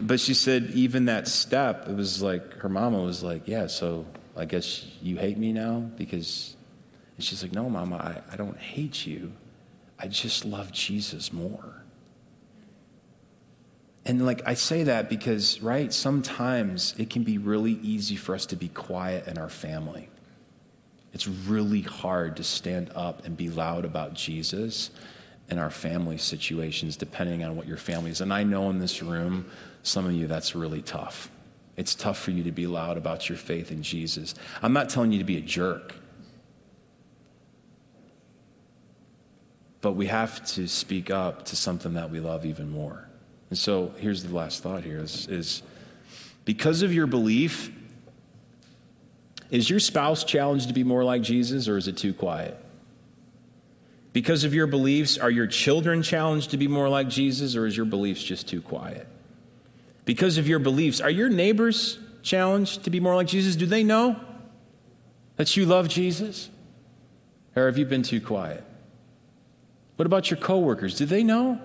but 0.00 0.18
she 0.18 0.34
said 0.34 0.70
even 0.74 1.04
that 1.06 1.28
step 1.28 1.88
it 1.88 1.94
was 1.94 2.22
like 2.22 2.54
her 2.54 2.68
mama 2.68 3.00
was 3.00 3.22
like 3.22 3.46
yeah 3.46 3.66
so 3.66 4.06
i 4.36 4.44
guess 4.44 4.86
you 5.02 5.16
hate 5.16 5.36
me 5.36 5.52
now 5.52 5.80
because 5.96 6.56
and 7.20 7.24
she's 7.26 7.42
like 7.42 7.52
no 7.52 7.68
mama 7.68 7.96
I, 7.96 8.32
I 8.32 8.36
don't 8.36 8.56
hate 8.56 9.04
you. 9.04 9.32
I 9.98 10.08
just 10.08 10.46
love 10.46 10.72
jesus 10.72 11.34
more. 11.34 11.84
And 14.06 14.24
like 14.24 14.40
i 14.46 14.54
say 14.54 14.84
that 14.84 15.10
because 15.10 15.60
right 15.60 15.92
sometimes 15.92 16.94
it 16.96 17.10
can 17.10 17.22
be 17.24 17.36
really 17.36 17.78
easy 17.82 18.16
for 18.16 18.34
us 18.34 18.46
to 18.46 18.56
be 18.56 18.68
quiet 18.68 19.26
in 19.26 19.36
our 19.36 19.50
family. 19.50 20.08
It's 21.12 21.28
really 21.28 21.82
hard 21.82 22.36
to 22.36 22.44
stand 22.44 22.90
up 22.94 23.26
and 23.26 23.36
be 23.36 23.50
loud 23.50 23.84
about 23.84 24.14
jesus 24.14 24.90
in 25.50 25.58
our 25.58 25.70
family 25.70 26.16
situations 26.16 26.96
depending 26.96 27.44
on 27.44 27.54
what 27.54 27.66
your 27.66 27.76
family 27.76 28.12
is. 28.12 28.22
And 28.22 28.32
i 28.32 28.44
know 28.44 28.70
in 28.70 28.78
this 28.78 29.02
room 29.02 29.44
some 29.82 30.06
of 30.06 30.12
you, 30.12 30.26
that's 30.26 30.54
really 30.54 30.82
tough. 30.82 31.30
It's 31.76 31.94
tough 31.94 32.18
for 32.18 32.30
you 32.30 32.44
to 32.44 32.52
be 32.52 32.66
loud 32.66 32.96
about 32.96 33.28
your 33.28 33.38
faith 33.38 33.70
in 33.70 33.82
Jesus. 33.82 34.34
I'm 34.62 34.72
not 34.72 34.90
telling 34.90 35.12
you 35.12 35.18
to 35.18 35.24
be 35.24 35.38
a 35.38 35.40
jerk. 35.40 35.94
but 39.80 39.92
we 39.92 40.06
have 40.06 40.44
to 40.44 40.68
speak 40.68 41.10
up 41.10 41.46
to 41.46 41.56
something 41.56 41.94
that 41.94 42.10
we 42.10 42.20
love 42.20 42.44
even 42.44 42.70
more. 42.70 43.06
And 43.48 43.58
so 43.58 43.92
here's 43.98 44.22
the 44.22 44.34
last 44.34 44.62
thought 44.62 44.84
here 44.84 44.98
is, 44.98 45.26
is 45.28 45.62
because 46.44 46.82
of 46.82 46.92
your 46.92 47.06
belief, 47.06 47.72
is 49.50 49.68
your 49.68 49.80
spouse 49.80 50.22
challenged 50.22 50.68
to 50.68 50.74
be 50.74 50.84
more 50.84 51.02
like 51.02 51.22
Jesus 51.22 51.66
or 51.66 51.76
is 51.76 51.88
it 51.88 51.96
too 51.96 52.14
quiet? 52.14 52.56
Because 54.12 54.44
of 54.44 54.54
your 54.54 54.66
beliefs, 54.66 55.18
are 55.18 55.30
your 55.30 55.46
children 55.46 56.02
challenged 56.02 56.50
to 56.50 56.56
be 56.56 56.68
more 56.68 56.88
like 56.88 57.08
Jesus 57.08 57.56
or 57.56 57.66
is 57.66 57.76
your 57.76 57.86
beliefs 57.86 58.22
just 58.22 58.48
too 58.48 58.60
quiet? 58.60 59.06
Because 60.10 60.38
of 60.38 60.48
your 60.48 60.58
beliefs, 60.58 61.00
are 61.00 61.08
your 61.08 61.28
neighbors 61.28 61.96
challenged 62.22 62.82
to 62.82 62.90
be 62.90 62.98
more 62.98 63.14
like 63.14 63.28
Jesus? 63.28 63.54
Do 63.54 63.64
they 63.64 63.84
know 63.84 64.18
that 65.36 65.56
you 65.56 65.66
love 65.66 65.88
Jesus? 65.88 66.50
Or 67.54 67.66
have 67.66 67.78
you 67.78 67.84
been 67.84 68.02
too 68.02 68.20
quiet? 68.20 68.64
What 69.94 70.06
about 70.06 70.28
your 70.28 70.40
coworkers? 70.40 70.96
Do 70.96 71.06
they 71.06 71.22
know? 71.22 71.60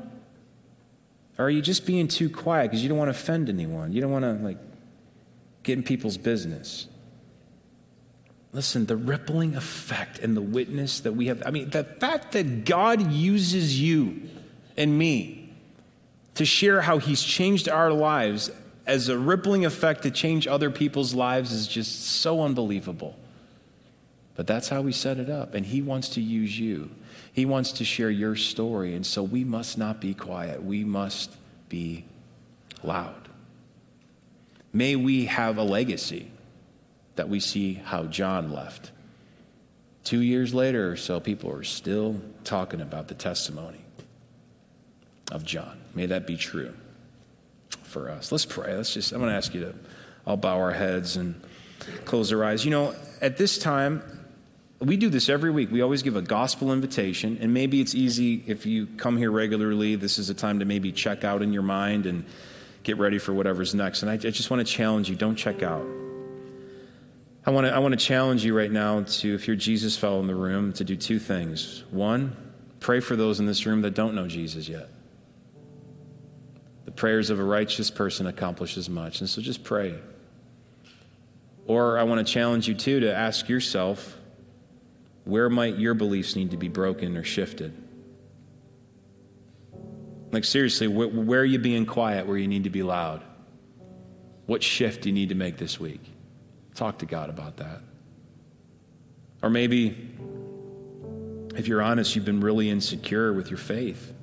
Or 1.40 1.46
are 1.46 1.50
you 1.50 1.64
just 1.64 1.88
being 1.88 2.08
too 2.08 2.30
quiet 2.30 2.70
because 2.70 2.84
you 2.84 2.88
don't 2.88 3.00
want 3.00 3.08
to 3.08 3.20
offend 3.20 3.50
anyone? 3.50 3.94
You 3.94 4.02
don't 4.02 4.12
want 4.12 4.26
to 4.26 4.34
like 4.34 4.60
get 5.64 5.80
in 5.80 5.84
people's 5.84 6.18
business. 6.18 6.88
Listen, 8.54 8.86
the 8.86 8.96
rippling 8.96 9.56
effect 9.56 10.20
and 10.20 10.38
the 10.38 10.42
witness 10.42 11.00
that 11.00 11.14
we 11.14 11.26
have, 11.30 11.42
I 11.48 11.50
mean, 11.50 11.72
the 11.72 11.84
fact 11.84 12.34
that 12.34 12.64
God 12.64 13.12
uses 13.12 13.82
you 13.82 14.30
and 14.78 14.96
me 14.96 15.45
to 16.36 16.46
share 16.46 16.82
how 16.82 16.98
He's 17.00 17.22
changed 17.22 17.68
our 17.68 17.92
lives 17.92 18.52
as 18.86 19.10
a 19.10 19.18
rippling 19.18 19.66
effect 19.66 20.04
to 20.04 20.12
change 20.12 20.48
other 20.48 20.70
people's 20.70 21.14
lives 21.14 21.52
is 21.52 21.68
just 21.68 22.04
so 22.04 22.42
unbelievable. 22.42 23.18
But 24.36 24.48
that's 24.48 24.70
how 24.70 24.82
we 24.82 24.92
set 24.92 25.18
it 25.18 25.30
up. 25.30 25.54
And 25.54 25.66
He 25.66 25.82
wants 25.82 26.10
to 26.10 26.22
use 26.22 26.60
you, 26.60 26.92
He 27.32 27.46
wants 27.46 27.72
to 27.74 27.86
share 27.86 28.12
your 28.12 28.36
story. 28.36 28.94
And 28.94 29.06
so 29.06 29.24
we 29.24 29.44
must 29.44 29.78
not 29.78 30.00
be 30.00 30.14
quiet, 30.14 30.64
we 30.64 30.84
must 30.84 31.36
be 31.70 32.06
loud. 32.84 33.30
May 34.72 34.98
we 34.98 35.26
have 35.26 35.58
a 35.58 35.64
legacy 35.64 36.32
that 37.16 37.30
we 37.30 37.40
see 37.40 37.76
how 37.76 38.04
John 38.04 38.52
left. 38.52 38.92
Two 40.04 40.20
years 40.20 40.54
later 40.54 40.92
or 40.92 40.98
so, 40.98 41.22
people 41.22 41.50
are 41.52 41.64
still 41.64 42.20
talking 42.44 42.82
about 42.82 43.08
the 43.08 43.16
testimony 43.16 43.85
of 45.36 45.44
John. 45.46 45.80
May 45.94 46.08
that 46.08 46.26
be 46.26 46.38
true 46.38 46.74
for 47.84 48.10
us. 48.10 48.32
Let's 48.32 48.46
pray. 48.46 48.76
Let's 48.76 48.94
just, 48.94 49.12
I'm 49.12 49.20
going 49.20 49.32
to 49.32 49.38
ask 49.38 49.54
you 49.54 49.62
to 49.62 49.76
all 50.26 50.38
bow 50.38 50.58
our 50.58 50.72
heads 50.72 51.18
and 51.18 51.40
close 52.06 52.32
our 52.34 52.44
eyes. 52.44 52.66
You 52.66 52.72
know, 52.72 52.96
at 53.22 53.38
this 53.38 53.58
time, 53.58 54.02
we 54.80 54.98
do 54.98 55.10
this 55.10 55.30
every 55.30 55.52
week. 55.52 55.72
We 55.72 55.82
always 55.82 56.04
give 56.04 56.16
a 56.16 56.22
gospel 56.22 56.72
invitation, 56.72 57.38
and 57.42 57.54
maybe 57.54 57.82
it's 57.82 57.96
easy 57.96 58.44
if 58.48 58.66
you 58.66 58.88
come 58.98 59.18
here 59.18 59.32
regularly. 59.32 59.96
This 59.96 60.18
is 60.18 60.30
a 60.30 60.34
time 60.34 60.60
to 60.60 60.66
maybe 60.66 60.92
check 60.92 61.24
out 61.24 61.42
in 61.42 61.54
your 61.54 61.64
mind 61.64 62.06
and 62.06 62.26
get 62.84 62.98
ready 62.98 63.18
for 63.18 63.34
whatever's 63.34 63.74
next. 63.74 64.04
And 64.04 64.12
I, 64.12 64.16
I 64.16 64.32
just 64.32 64.50
want 64.50 64.66
to 64.66 64.72
challenge 64.72 65.10
you 65.10 65.16
don't 65.16 65.36
check 65.36 65.64
out. 65.64 65.86
I 67.46 67.52
want, 67.52 67.68
to, 67.68 67.74
I 67.74 67.80
want 67.80 67.92
to 67.92 68.04
challenge 68.04 68.44
you 68.44 68.58
right 68.58 68.72
now 68.72 69.04
to, 69.04 69.36
if 69.36 69.48
you're 69.48 69.56
Jesus 69.56 69.96
fellow 69.96 70.20
in 70.20 70.28
the 70.28 70.36
room, 70.36 70.74
to 70.74 70.84
do 70.84 70.96
two 70.96 71.20
things. 71.20 71.84
One, 71.92 72.36
pray 72.80 73.00
for 73.00 73.16
those 73.16 73.40
in 73.40 73.46
this 73.46 73.66
room 73.66 73.82
that 73.82 73.94
don't 73.94 74.16
know 74.16 74.28
Jesus 74.28 74.68
yet. 74.68 74.90
The 76.86 76.92
prayers 76.92 77.30
of 77.30 77.40
a 77.40 77.44
righteous 77.44 77.90
person 77.90 78.28
accomplish 78.28 78.78
as 78.78 78.90
much. 78.90 79.20
And 79.20 79.30
so 79.30 79.42
just 79.42 79.64
pray. 79.64 80.00
Or 81.66 81.98
I 81.98 82.04
want 82.04 82.26
to 82.26 82.32
challenge 82.32 82.68
you, 82.68 82.76
too, 82.76 83.02
to 83.02 83.14
ask 83.14 83.50
yourself 83.50 84.18
where 85.24 85.50
might 85.50 85.78
your 85.78 85.96
beliefs 85.96 86.36
need 86.36 86.52
to 86.52 86.58
be 86.58 86.70
broken 86.70 87.18
or 87.18 87.24
shifted? 87.24 87.74
Like, 90.32 90.44
seriously, 90.44 90.88
where, 90.88 91.08
where 91.08 91.42
are 91.42 91.46
you 91.46 91.58
being 91.58 91.88
quiet 91.88 92.28
where 92.28 92.38
you 92.38 92.48
need 92.48 92.66
to 92.66 92.70
be 92.70 92.84
loud? 92.84 93.24
What 94.46 94.62
shift 94.62 95.02
do 95.02 95.10
you 95.10 95.16
need 95.16 95.30
to 95.30 95.36
make 95.36 95.58
this 95.58 95.80
week? 95.80 96.02
Talk 96.76 97.00
to 97.00 97.08
God 97.08 97.30
about 97.30 97.58
that. 97.58 97.82
Or 99.42 99.50
maybe, 99.50 100.12
if 101.56 101.68
you're 101.68 101.82
honest, 101.82 102.16
you've 102.16 102.26
been 102.26 102.42
really 102.42 102.70
insecure 102.70 103.34
with 103.34 103.50
your 103.50 103.58
faith 103.58 104.14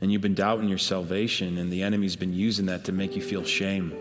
and 0.00 0.12
you've 0.12 0.22
been 0.22 0.34
doubting 0.34 0.68
your 0.68 0.78
salvation, 0.78 1.58
and 1.58 1.72
the 1.72 1.82
enemy's 1.82 2.16
been 2.16 2.32
using 2.32 2.66
that 2.66 2.84
to 2.84 2.92
make 2.92 3.16
you 3.16 3.22
feel 3.22 3.44
shame. 3.44 3.96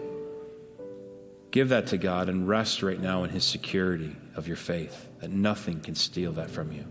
Give 1.52 1.70
that 1.70 1.88
to 1.88 1.98
God 1.98 2.30
and 2.30 2.48
rest 2.48 2.84
right 2.84 3.00
now 3.00 3.24
in 3.24 3.32
His 3.32 3.44
security 3.44 4.16
of 4.36 4.48
your 4.48 4.58
faith, 4.58 5.10
that 5.20 5.32
nothing 5.32 5.80
can 5.80 5.96
steal 5.96 6.34
that 6.34 6.52
from 6.52 6.72
you. 6.72 6.86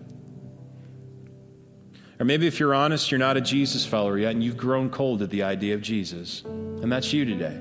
Or 2.19 2.25
maybe 2.25 2.47
if 2.47 2.59
you're 2.59 2.75
honest, 2.75 3.11
you're 3.11 3.19
not 3.19 3.37
a 3.37 3.40
Jesus 3.40 3.85
follower 3.85 4.19
yet, 4.19 4.33
and 4.33 4.42
you've 4.42 4.57
grown 4.57 4.90
cold 4.90 5.23
at 5.23 5.31
the 5.31 5.42
idea 5.42 5.75
of 5.75 5.83
Jesus, 5.83 6.42
and 6.45 6.90
that's 6.90 7.12
you 7.12 7.25
today. 7.25 7.61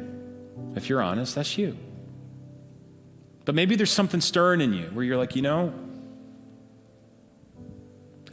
If 0.75 0.89
you're 0.89 1.01
honest, 1.01 1.35
that's 1.35 1.57
you. 1.57 1.77
But 3.43 3.53
maybe 3.53 3.75
there's 3.75 3.91
something 3.91 4.21
stirring 4.21 4.61
in 4.61 4.73
you 4.73 4.85
where 4.93 5.05
you're 5.05 5.17
like, 5.17 5.35
you 5.35 5.41
know, 5.41 5.73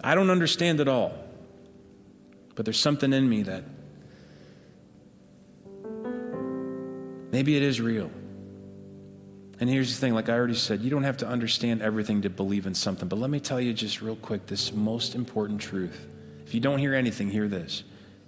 I 0.02 0.14
don't 0.14 0.30
understand 0.30 0.80
it 0.80 0.88
all, 0.88 1.12
but 2.54 2.64
there's 2.64 2.78
something 2.78 3.12
in 3.12 3.28
me 3.28 3.42
that 3.44 3.64
maybe 7.30 7.56
it 7.56 7.62
is 7.62 7.80
real. 7.80 8.10
And 9.60 9.70
here's 9.70 9.94
the 9.94 10.00
thing 10.00 10.14
like 10.14 10.28
I 10.28 10.32
already 10.32 10.54
said, 10.54 10.80
you 10.80 10.90
don't 10.90 11.04
have 11.04 11.18
to 11.18 11.26
understand 11.28 11.82
everything 11.82 12.22
to 12.22 12.30
believe 12.30 12.66
in 12.66 12.74
something. 12.74 13.08
But 13.08 13.18
let 13.18 13.30
me 13.30 13.38
tell 13.38 13.60
you 13.60 13.72
just 13.72 14.02
real 14.02 14.16
quick 14.16 14.46
this 14.46 14.72
most 14.72 15.14
important 15.14 15.60
truth. 15.60 16.06
If 16.44 16.52
you 16.52 16.60
don't 16.60 16.78
hear 16.78 16.94
anything, 16.94 17.30
hear 17.30 17.48
this 17.48 17.84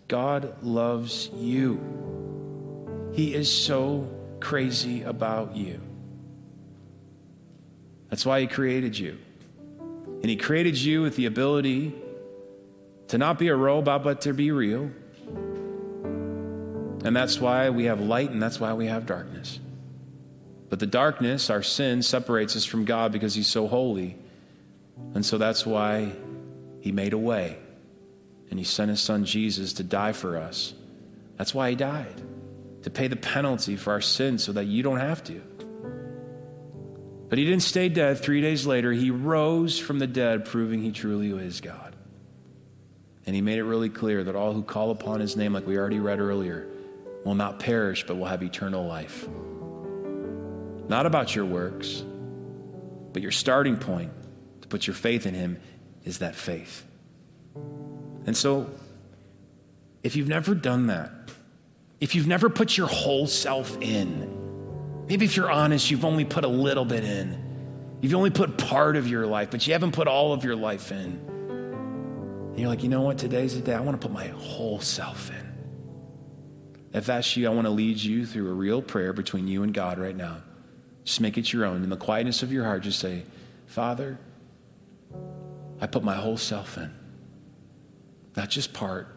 God 0.07 0.63
loves 0.63 1.31
you, 1.35 1.81
He 3.15 3.35
is 3.35 3.53
so 3.53 4.09
crazy 4.41 5.03
about 5.03 5.57
you. 5.57 5.81
That's 8.11 8.25
why 8.25 8.41
He 8.41 8.47
created 8.47 8.97
you. 8.97 9.19
And 9.79 10.27
He 10.27 10.37
created 10.37 10.79
you 10.79 11.03
with 11.03 11.17
the 11.17 11.27
ability 11.27 11.95
to 13.09 13.19
not 13.19 13.39
be 13.39 13.49
a 13.49 13.57
robot, 13.57 14.03
but 14.03 14.23
to 14.23 14.33
be 14.33 14.51
real. 14.51 14.91
And 17.05 17.15
that's 17.15 17.39
why 17.39 17.71
we 17.71 17.85
have 17.85 18.01
light 18.01 18.31
and 18.31 18.43
that's 18.43 18.59
why 18.59 18.73
we 18.73 18.87
have 18.87 19.07
darkness. 19.07 19.61
But 20.71 20.79
the 20.81 20.87
darkness, 20.87 21.51
our 21.51 21.63
sin, 21.63 22.03
separates 22.03 22.57
us 22.57 22.65
from 22.65 22.85
God 22.85 23.13
because 23.13 23.35
He's 23.35 23.47
so 23.47 23.69
holy. 23.69 24.17
And 25.15 25.25
so 25.25 25.39
that's 25.39 25.67
why 25.67 26.13
He 26.81 26.93
made 26.93 27.13
a 27.13 27.19
way. 27.19 27.59
And 28.51 28.59
He 28.59 28.65
sent 28.65 28.91
His 28.91 29.01
Son 29.01 29.25
Jesus 29.25 29.75
to 29.75 29.85
die 29.85 30.13
for 30.13 30.37
us. 30.37 30.73
That's 31.37 31.55
why 31.55 31.71
He 31.71 31.77
died, 31.77 32.23
to 32.83 32.91
pay 32.91 33.09
the 33.09 33.17
penalty 33.17 33.77
for 33.77 33.93
our 33.93 34.01
sins 34.01 34.43
so 34.43 34.53
that 34.53 34.65
you 34.65 34.83
don't 34.83 35.01
have 35.01 35.23
to. 35.25 35.43
But 37.29 37.39
he 37.39 37.45
didn't 37.47 37.63
stay 37.63 37.89
dead. 37.89 38.19
Three 38.19 38.41
days 38.41 38.65
later, 38.65 38.93
he 38.93 39.11
rose 39.11 39.77
from 39.79 39.99
the 39.99 40.07
dead, 40.07 40.45
proving 40.45 40.83
he 40.83 40.93
truly 40.93 41.31
is 41.31 41.61
God. 41.61 41.94
And 43.27 43.35
he 43.35 43.41
made 43.41 43.59
it 43.59 43.65
really 43.65 43.89
clear 43.89 44.25
that 44.25 44.37
all 44.37 44.53
who 44.53 44.63
call 44.63 44.91
upon 44.91 45.21
his 45.21 45.37
name, 45.37 45.53
like 45.53 45.67
we 45.67 45.79
already 45.79 45.99
read 45.99 46.21
earlier, 46.21 46.69
will 47.25 47.35
not 47.35 47.59
perish, 47.59 48.05
but 48.07 48.17
will 48.17 48.27
have 48.27 48.43
eternal 48.43 48.87
life. 48.87 49.27
Not 50.89 51.07
about 51.07 51.35
your 51.35 51.47
works, 51.47 52.05
but 53.13 53.23
your 53.23 53.31
starting 53.31 53.79
point 53.79 54.13
to 54.61 54.69
put 54.69 54.87
your 54.87 54.95
faith 54.95 55.27
in 55.27 55.35
him 55.35 55.59
is 56.05 56.19
that 56.19 56.35
faith. 56.35 56.85
And 58.27 58.37
so, 58.37 58.71
if 60.03 60.17
you've 60.17 60.29
never 60.29 60.55
done 60.55 60.89
that, 60.89 61.11
if 62.01 62.15
you've 62.15 62.27
never 62.27 62.51
put 62.51 62.77
your 62.77 62.89
whole 62.89 63.27
self 63.27 63.81
in, 63.81 64.35
Maybe 65.09 65.27
if 65.27 65.37
you're 65.37 65.51
honest, 65.51 65.91
you've 65.91 66.05
only 66.05 66.25
put 66.25 66.45
a 66.45 66.49
little 66.49 66.85
bit 66.85 67.05
in. 67.05 67.99
You've 68.01 68.15
only 68.15 68.31
put 68.31 68.57
part 68.57 68.97
of 68.97 69.09
your 69.09 69.27
life, 69.27 69.51
but 69.51 69.67
you 69.67 69.73
haven't 69.73 69.93
put 69.93 70.09
all 70.09 70.33
of 70.33 70.45
your 70.45 70.57
life 70.57 70.93
in. 70.93 71.24
And 72.55 72.61
you're 72.61 72.69
like, 72.69 72.85
you 72.85 72.89
know 72.89 73.01
what? 73.01 73.19
Today's 73.19 73.55
the 73.57 73.61
day 73.61 73.75
I 73.75 73.81
want 73.81 74.01
to 74.01 74.07
put 74.07 74.15
my 74.15 74.29
whole 74.29 74.81
self 74.81 75.31
in. 75.31 75.53
If 76.93 77.07
that's 77.07 77.37
you, 77.37 77.49
I 77.49 77.51
want 77.51 77.67
to 77.67 77.71
lead 77.71 77.99
you 77.99 78.25
through 78.25 78.49
a 78.49 78.53
real 78.55 78.81
prayer 78.81 79.13
between 79.13 79.49
you 79.49 79.65
and 79.65 79.75
God 79.75 79.99
right 79.99 80.15
now. 80.15 80.39
Just 81.03 81.21
make 81.21 81.37
it 81.37 81.53
your 81.53 81.65
own. 81.65 81.83
In 81.83 81.91
the 81.91 81.97
quietness 81.97 82.45
of 82.45 82.53
your 82.53 82.65
heart, 82.65 82.85
just 82.85 83.01
say, 83.01 83.25
Father, 83.67 84.21
I 85.81 85.89
put 85.89 86.05
my 86.05 86.15
whole 86.15 86.37
self 86.37 86.79
in. 86.79 86.95
Not 88.37 88.51
just 88.51 88.73
part. 88.73 89.09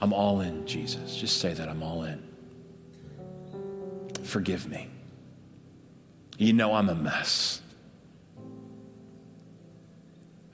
I'm 0.00 0.12
all 0.12 0.40
in, 0.40 0.66
Jesus. 0.66 1.16
Just 1.16 1.38
say 1.38 1.52
that 1.52 1.68
I'm 1.68 1.82
all 1.82 2.04
in 2.04 2.32
forgive 4.32 4.68
me. 4.68 4.88
You 6.38 6.52
know 6.52 6.74
I'm 6.74 6.88
a 6.88 6.94
mess. 6.94 7.61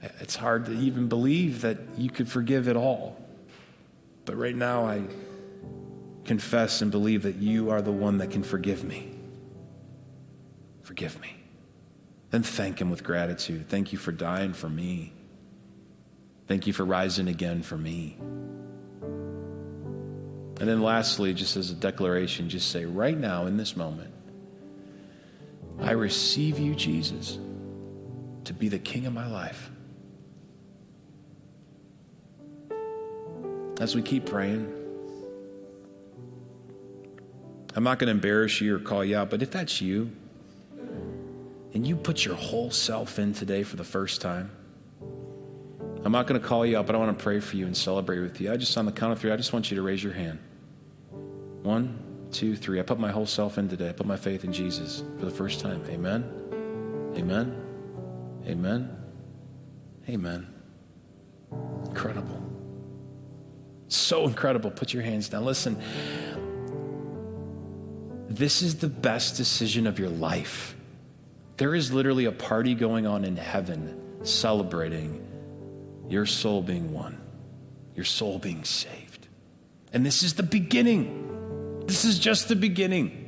It's 0.01 0.35
hard 0.35 0.65
to 0.67 0.71
even 0.73 1.07
believe 1.07 1.61
that 1.61 1.77
you 1.97 2.09
could 2.09 2.29
forgive 2.29 2.67
it 2.67 2.75
all. 2.75 3.17
But 4.25 4.37
right 4.37 4.55
now, 4.55 4.85
I 4.85 5.03
confess 6.25 6.81
and 6.81 6.91
believe 6.91 7.23
that 7.23 7.35
you 7.35 7.71
are 7.71 7.81
the 7.81 7.91
one 7.91 8.19
that 8.19 8.31
can 8.31 8.43
forgive 8.43 8.83
me. 8.83 9.11
Forgive 10.83 11.19
me. 11.19 11.35
Then 12.29 12.43
thank 12.43 12.79
Him 12.79 12.89
with 12.89 13.03
gratitude. 13.03 13.67
Thank 13.67 13.91
you 13.91 13.97
for 13.97 14.11
dying 14.11 14.53
for 14.53 14.69
me. 14.69 15.13
Thank 16.47 16.67
you 16.67 16.73
for 16.73 16.85
rising 16.85 17.27
again 17.27 17.61
for 17.61 17.77
me. 17.77 18.17
And 20.59 20.67
then 20.67 20.81
lastly, 20.81 21.33
just 21.33 21.57
as 21.57 21.71
a 21.71 21.75
declaration, 21.75 22.49
just 22.49 22.69
say, 22.69 22.85
right 22.85 23.17
now 23.17 23.45
in 23.45 23.57
this 23.57 23.75
moment, 23.77 24.13
I 25.79 25.91
receive 25.91 26.59
you, 26.59 26.75
Jesus, 26.75 27.37
to 28.43 28.53
be 28.53 28.67
the 28.67 28.79
king 28.79 29.05
of 29.05 29.13
my 29.13 29.27
life. 29.27 29.71
As 33.79 33.95
we 33.95 34.01
keep 34.01 34.25
praying, 34.25 34.75
I'm 37.75 37.83
not 37.83 37.99
going 37.99 38.07
to 38.07 38.11
embarrass 38.11 38.59
you 38.59 38.75
or 38.75 38.79
call 38.79 39.05
you 39.05 39.17
out, 39.17 39.29
but 39.29 39.41
if 39.41 39.51
that's 39.51 39.79
you, 39.79 40.11
and 41.73 41.85
you 41.87 41.95
put 41.95 42.25
your 42.25 42.35
whole 42.35 42.71
self 42.71 43.19
in 43.19 43.33
today 43.33 43.63
for 43.63 43.77
the 43.77 43.83
first 43.83 44.21
time, 44.21 44.51
I'm 46.03 46.11
not 46.11 46.27
going 46.27 46.39
to 46.41 46.45
call 46.45 46.65
you 46.65 46.77
out, 46.77 46.87
but 46.87 46.95
I 46.95 46.97
want 46.97 47.17
to 47.17 47.23
pray 47.23 47.39
for 47.39 47.55
you 47.55 47.65
and 47.65 47.75
celebrate 47.75 48.19
with 48.19 48.39
you. 48.41 48.51
I 48.51 48.57
just, 48.57 48.77
on 48.77 48.85
the 48.85 48.91
count 48.91 49.13
of 49.13 49.19
three, 49.19 49.31
I 49.31 49.37
just 49.37 49.53
want 49.53 49.69
you 49.69 49.75
to 49.75 49.81
raise 49.81 50.03
your 50.03 50.13
hand. 50.13 50.39
One, 51.63 51.99
two, 52.31 52.55
three. 52.55 52.79
I 52.79 52.83
put 52.83 52.99
my 52.99 53.11
whole 53.11 53.25
self 53.25 53.57
in 53.57 53.67
today. 53.67 53.89
I 53.89 53.91
put 53.91 54.05
my 54.05 54.15
faith 54.15 54.43
in 54.43 54.53
Jesus 54.53 55.03
for 55.19 55.25
the 55.25 55.31
first 55.31 55.59
time. 55.59 55.83
Amen. 55.89 56.23
Amen. 57.17 57.65
Amen. 58.47 58.97
Amen. 60.07 60.47
Incredible. 61.85 62.48
So 63.89 64.27
incredible. 64.27 64.69
Put 64.71 64.93
your 64.93 65.03
hands 65.03 65.29
down. 65.29 65.43
Listen, 65.43 65.81
this 68.29 68.61
is 68.61 68.77
the 68.77 68.87
best 68.87 69.35
decision 69.35 69.87
of 69.87 69.99
your 69.99 70.09
life. 70.09 70.75
There 71.57 71.75
is 71.75 71.91
literally 71.91 72.25
a 72.25 72.31
party 72.31 72.75
going 72.75 73.05
on 73.05 73.25
in 73.25 73.35
heaven 73.35 73.99
celebrating 74.21 75.25
your 76.07 76.25
soul 76.25 76.61
being 76.61 76.93
won, 76.93 77.19
your 77.95 78.05
soul 78.05 78.37
being 78.37 78.63
saved. 78.63 79.27
And 79.91 80.05
this 80.05 80.21
is 80.21 80.35
the 80.35 80.43
beginning. 80.43 81.83
This 81.87 82.05
is 82.05 82.19
just 82.19 82.47
the 82.47 82.55
beginning. 82.55 83.25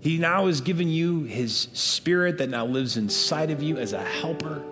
He 0.00 0.18
now 0.18 0.46
has 0.46 0.60
given 0.60 0.88
you 0.88 1.22
his 1.22 1.68
spirit 1.72 2.38
that 2.38 2.50
now 2.50 2.66
lives 2.66 2.98
inside 2.98 3.50
of 3.50 3.62
you 3.62 3.78
as 3.78 3.94
a 3.94 4.02
helper. 4.02 4.62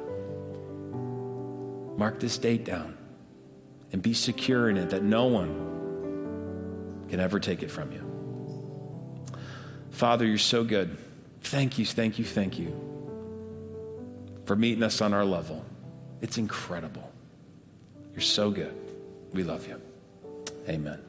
Mark 1.96 2.20
this 2.20 2.36
date 2.36 2.64
down 2.64 2.97
and 3.93 4.03
be 4.03 4.14
secure 4.14 4.68
in 4.68 4.76
it 4.76 4.91
that 4.91 5.03
no 5.03 5.26
one 5.26 7.07
can 7.09 7.20
ever 7.20 7.41
take 7.41 7.62
it 7.62 7.70
from 7.70 7.93
you. 7.93 8.05
Father, 9.91 10.24
you're 10.26 10.39
so 10.39 10.64
good. 10.64 10.97
Thank 11.41 11.78
you, 11.78 11.86
thank 11.86 12.18
you, 12.18 12.24
thank 12.24 12.59
you 12.59 12.72
for 14.45 14.57
meeting 14.57 14.82
us 14.82 15.01
on 15.01 15.12
our 15.12 15.24
level. 15.24 15.64
It's 16.20 16.39
incredible. 16.39 17.11
You're 18.12 18.20
so 18.20 18.51
good. 18.51 18.74
We 19.32 19.43
love 19.43 19.66
you. 19.66 19.80
Amen. 20.68 21.01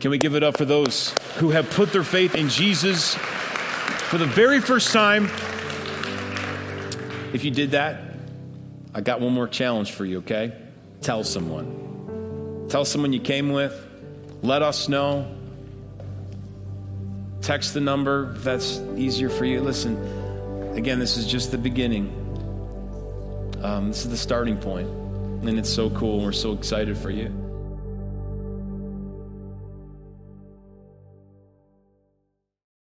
Can 0.00 0.10
we 0.10 0.18
give 0.18 0.34
it 0.34 0.42
up 0.42 0.56
for 0.56 0.64
those 0.64 1.14
who 1.36 1.50
have 1.50 1.70
put 1.70 1.92
their 1.92 2.02
faith 2.02 2.34
in 2.34 2.48
Jesus 2.48 3.14
for 3.14 4.18
the 4.18 4.26
very 4.26 4.60
first 4.60 4.92
time? 4.92 5.24
If 7.32 7.44
you 7.44 7.50
did 7.50 7.72
that, 7.72 8.00
I 8.94 9.00
got 9.00 9.20
one 9.20 9.32
more 9.32 9.48
challenge 9.48 9.92
for 9.92 10.04
you, 10.04 10.18
okay? 10.18 10.52
Tell 11.04 11.22
someone. 11.22 12.66
Tell 12.70 12.86
someone 12.86 13.12
you 13.12 13.20
came 13.20 13.52
with. 13.52 13.78
Let 14.42 14.62
us 14.62 14.88
know. 14.88 15.30
Text 17.42 17.74
the 17.74 17.80
number 17.82 18.32
if 18.34 18.42
that's 18.42 18.78
easier 18.96 19.28
for 19.28 19.44
you. 19.44 19.60
Listen, 19.60 19.98
again, 20.74 20.98
this 20.98 21.18
is 21.18 21.26
just 21.26 21.50
the 21.50 21.58
beginning. 21.58 22.08
Um, 23.62 23.88
this 23.88 24.06
is 24.06 24.10
the 24.12 24.16
starting 24.16 24.56
point, 24.56 24.88
and 24.88 25.58
it's 25.58 25.68
so 25.68 25.90
cool. 25.90 26.22
We're 26.22 26.32
so 26.32 26.54
excited 26.54 26.96
for 26.96 27.10
you. 27.10 27.43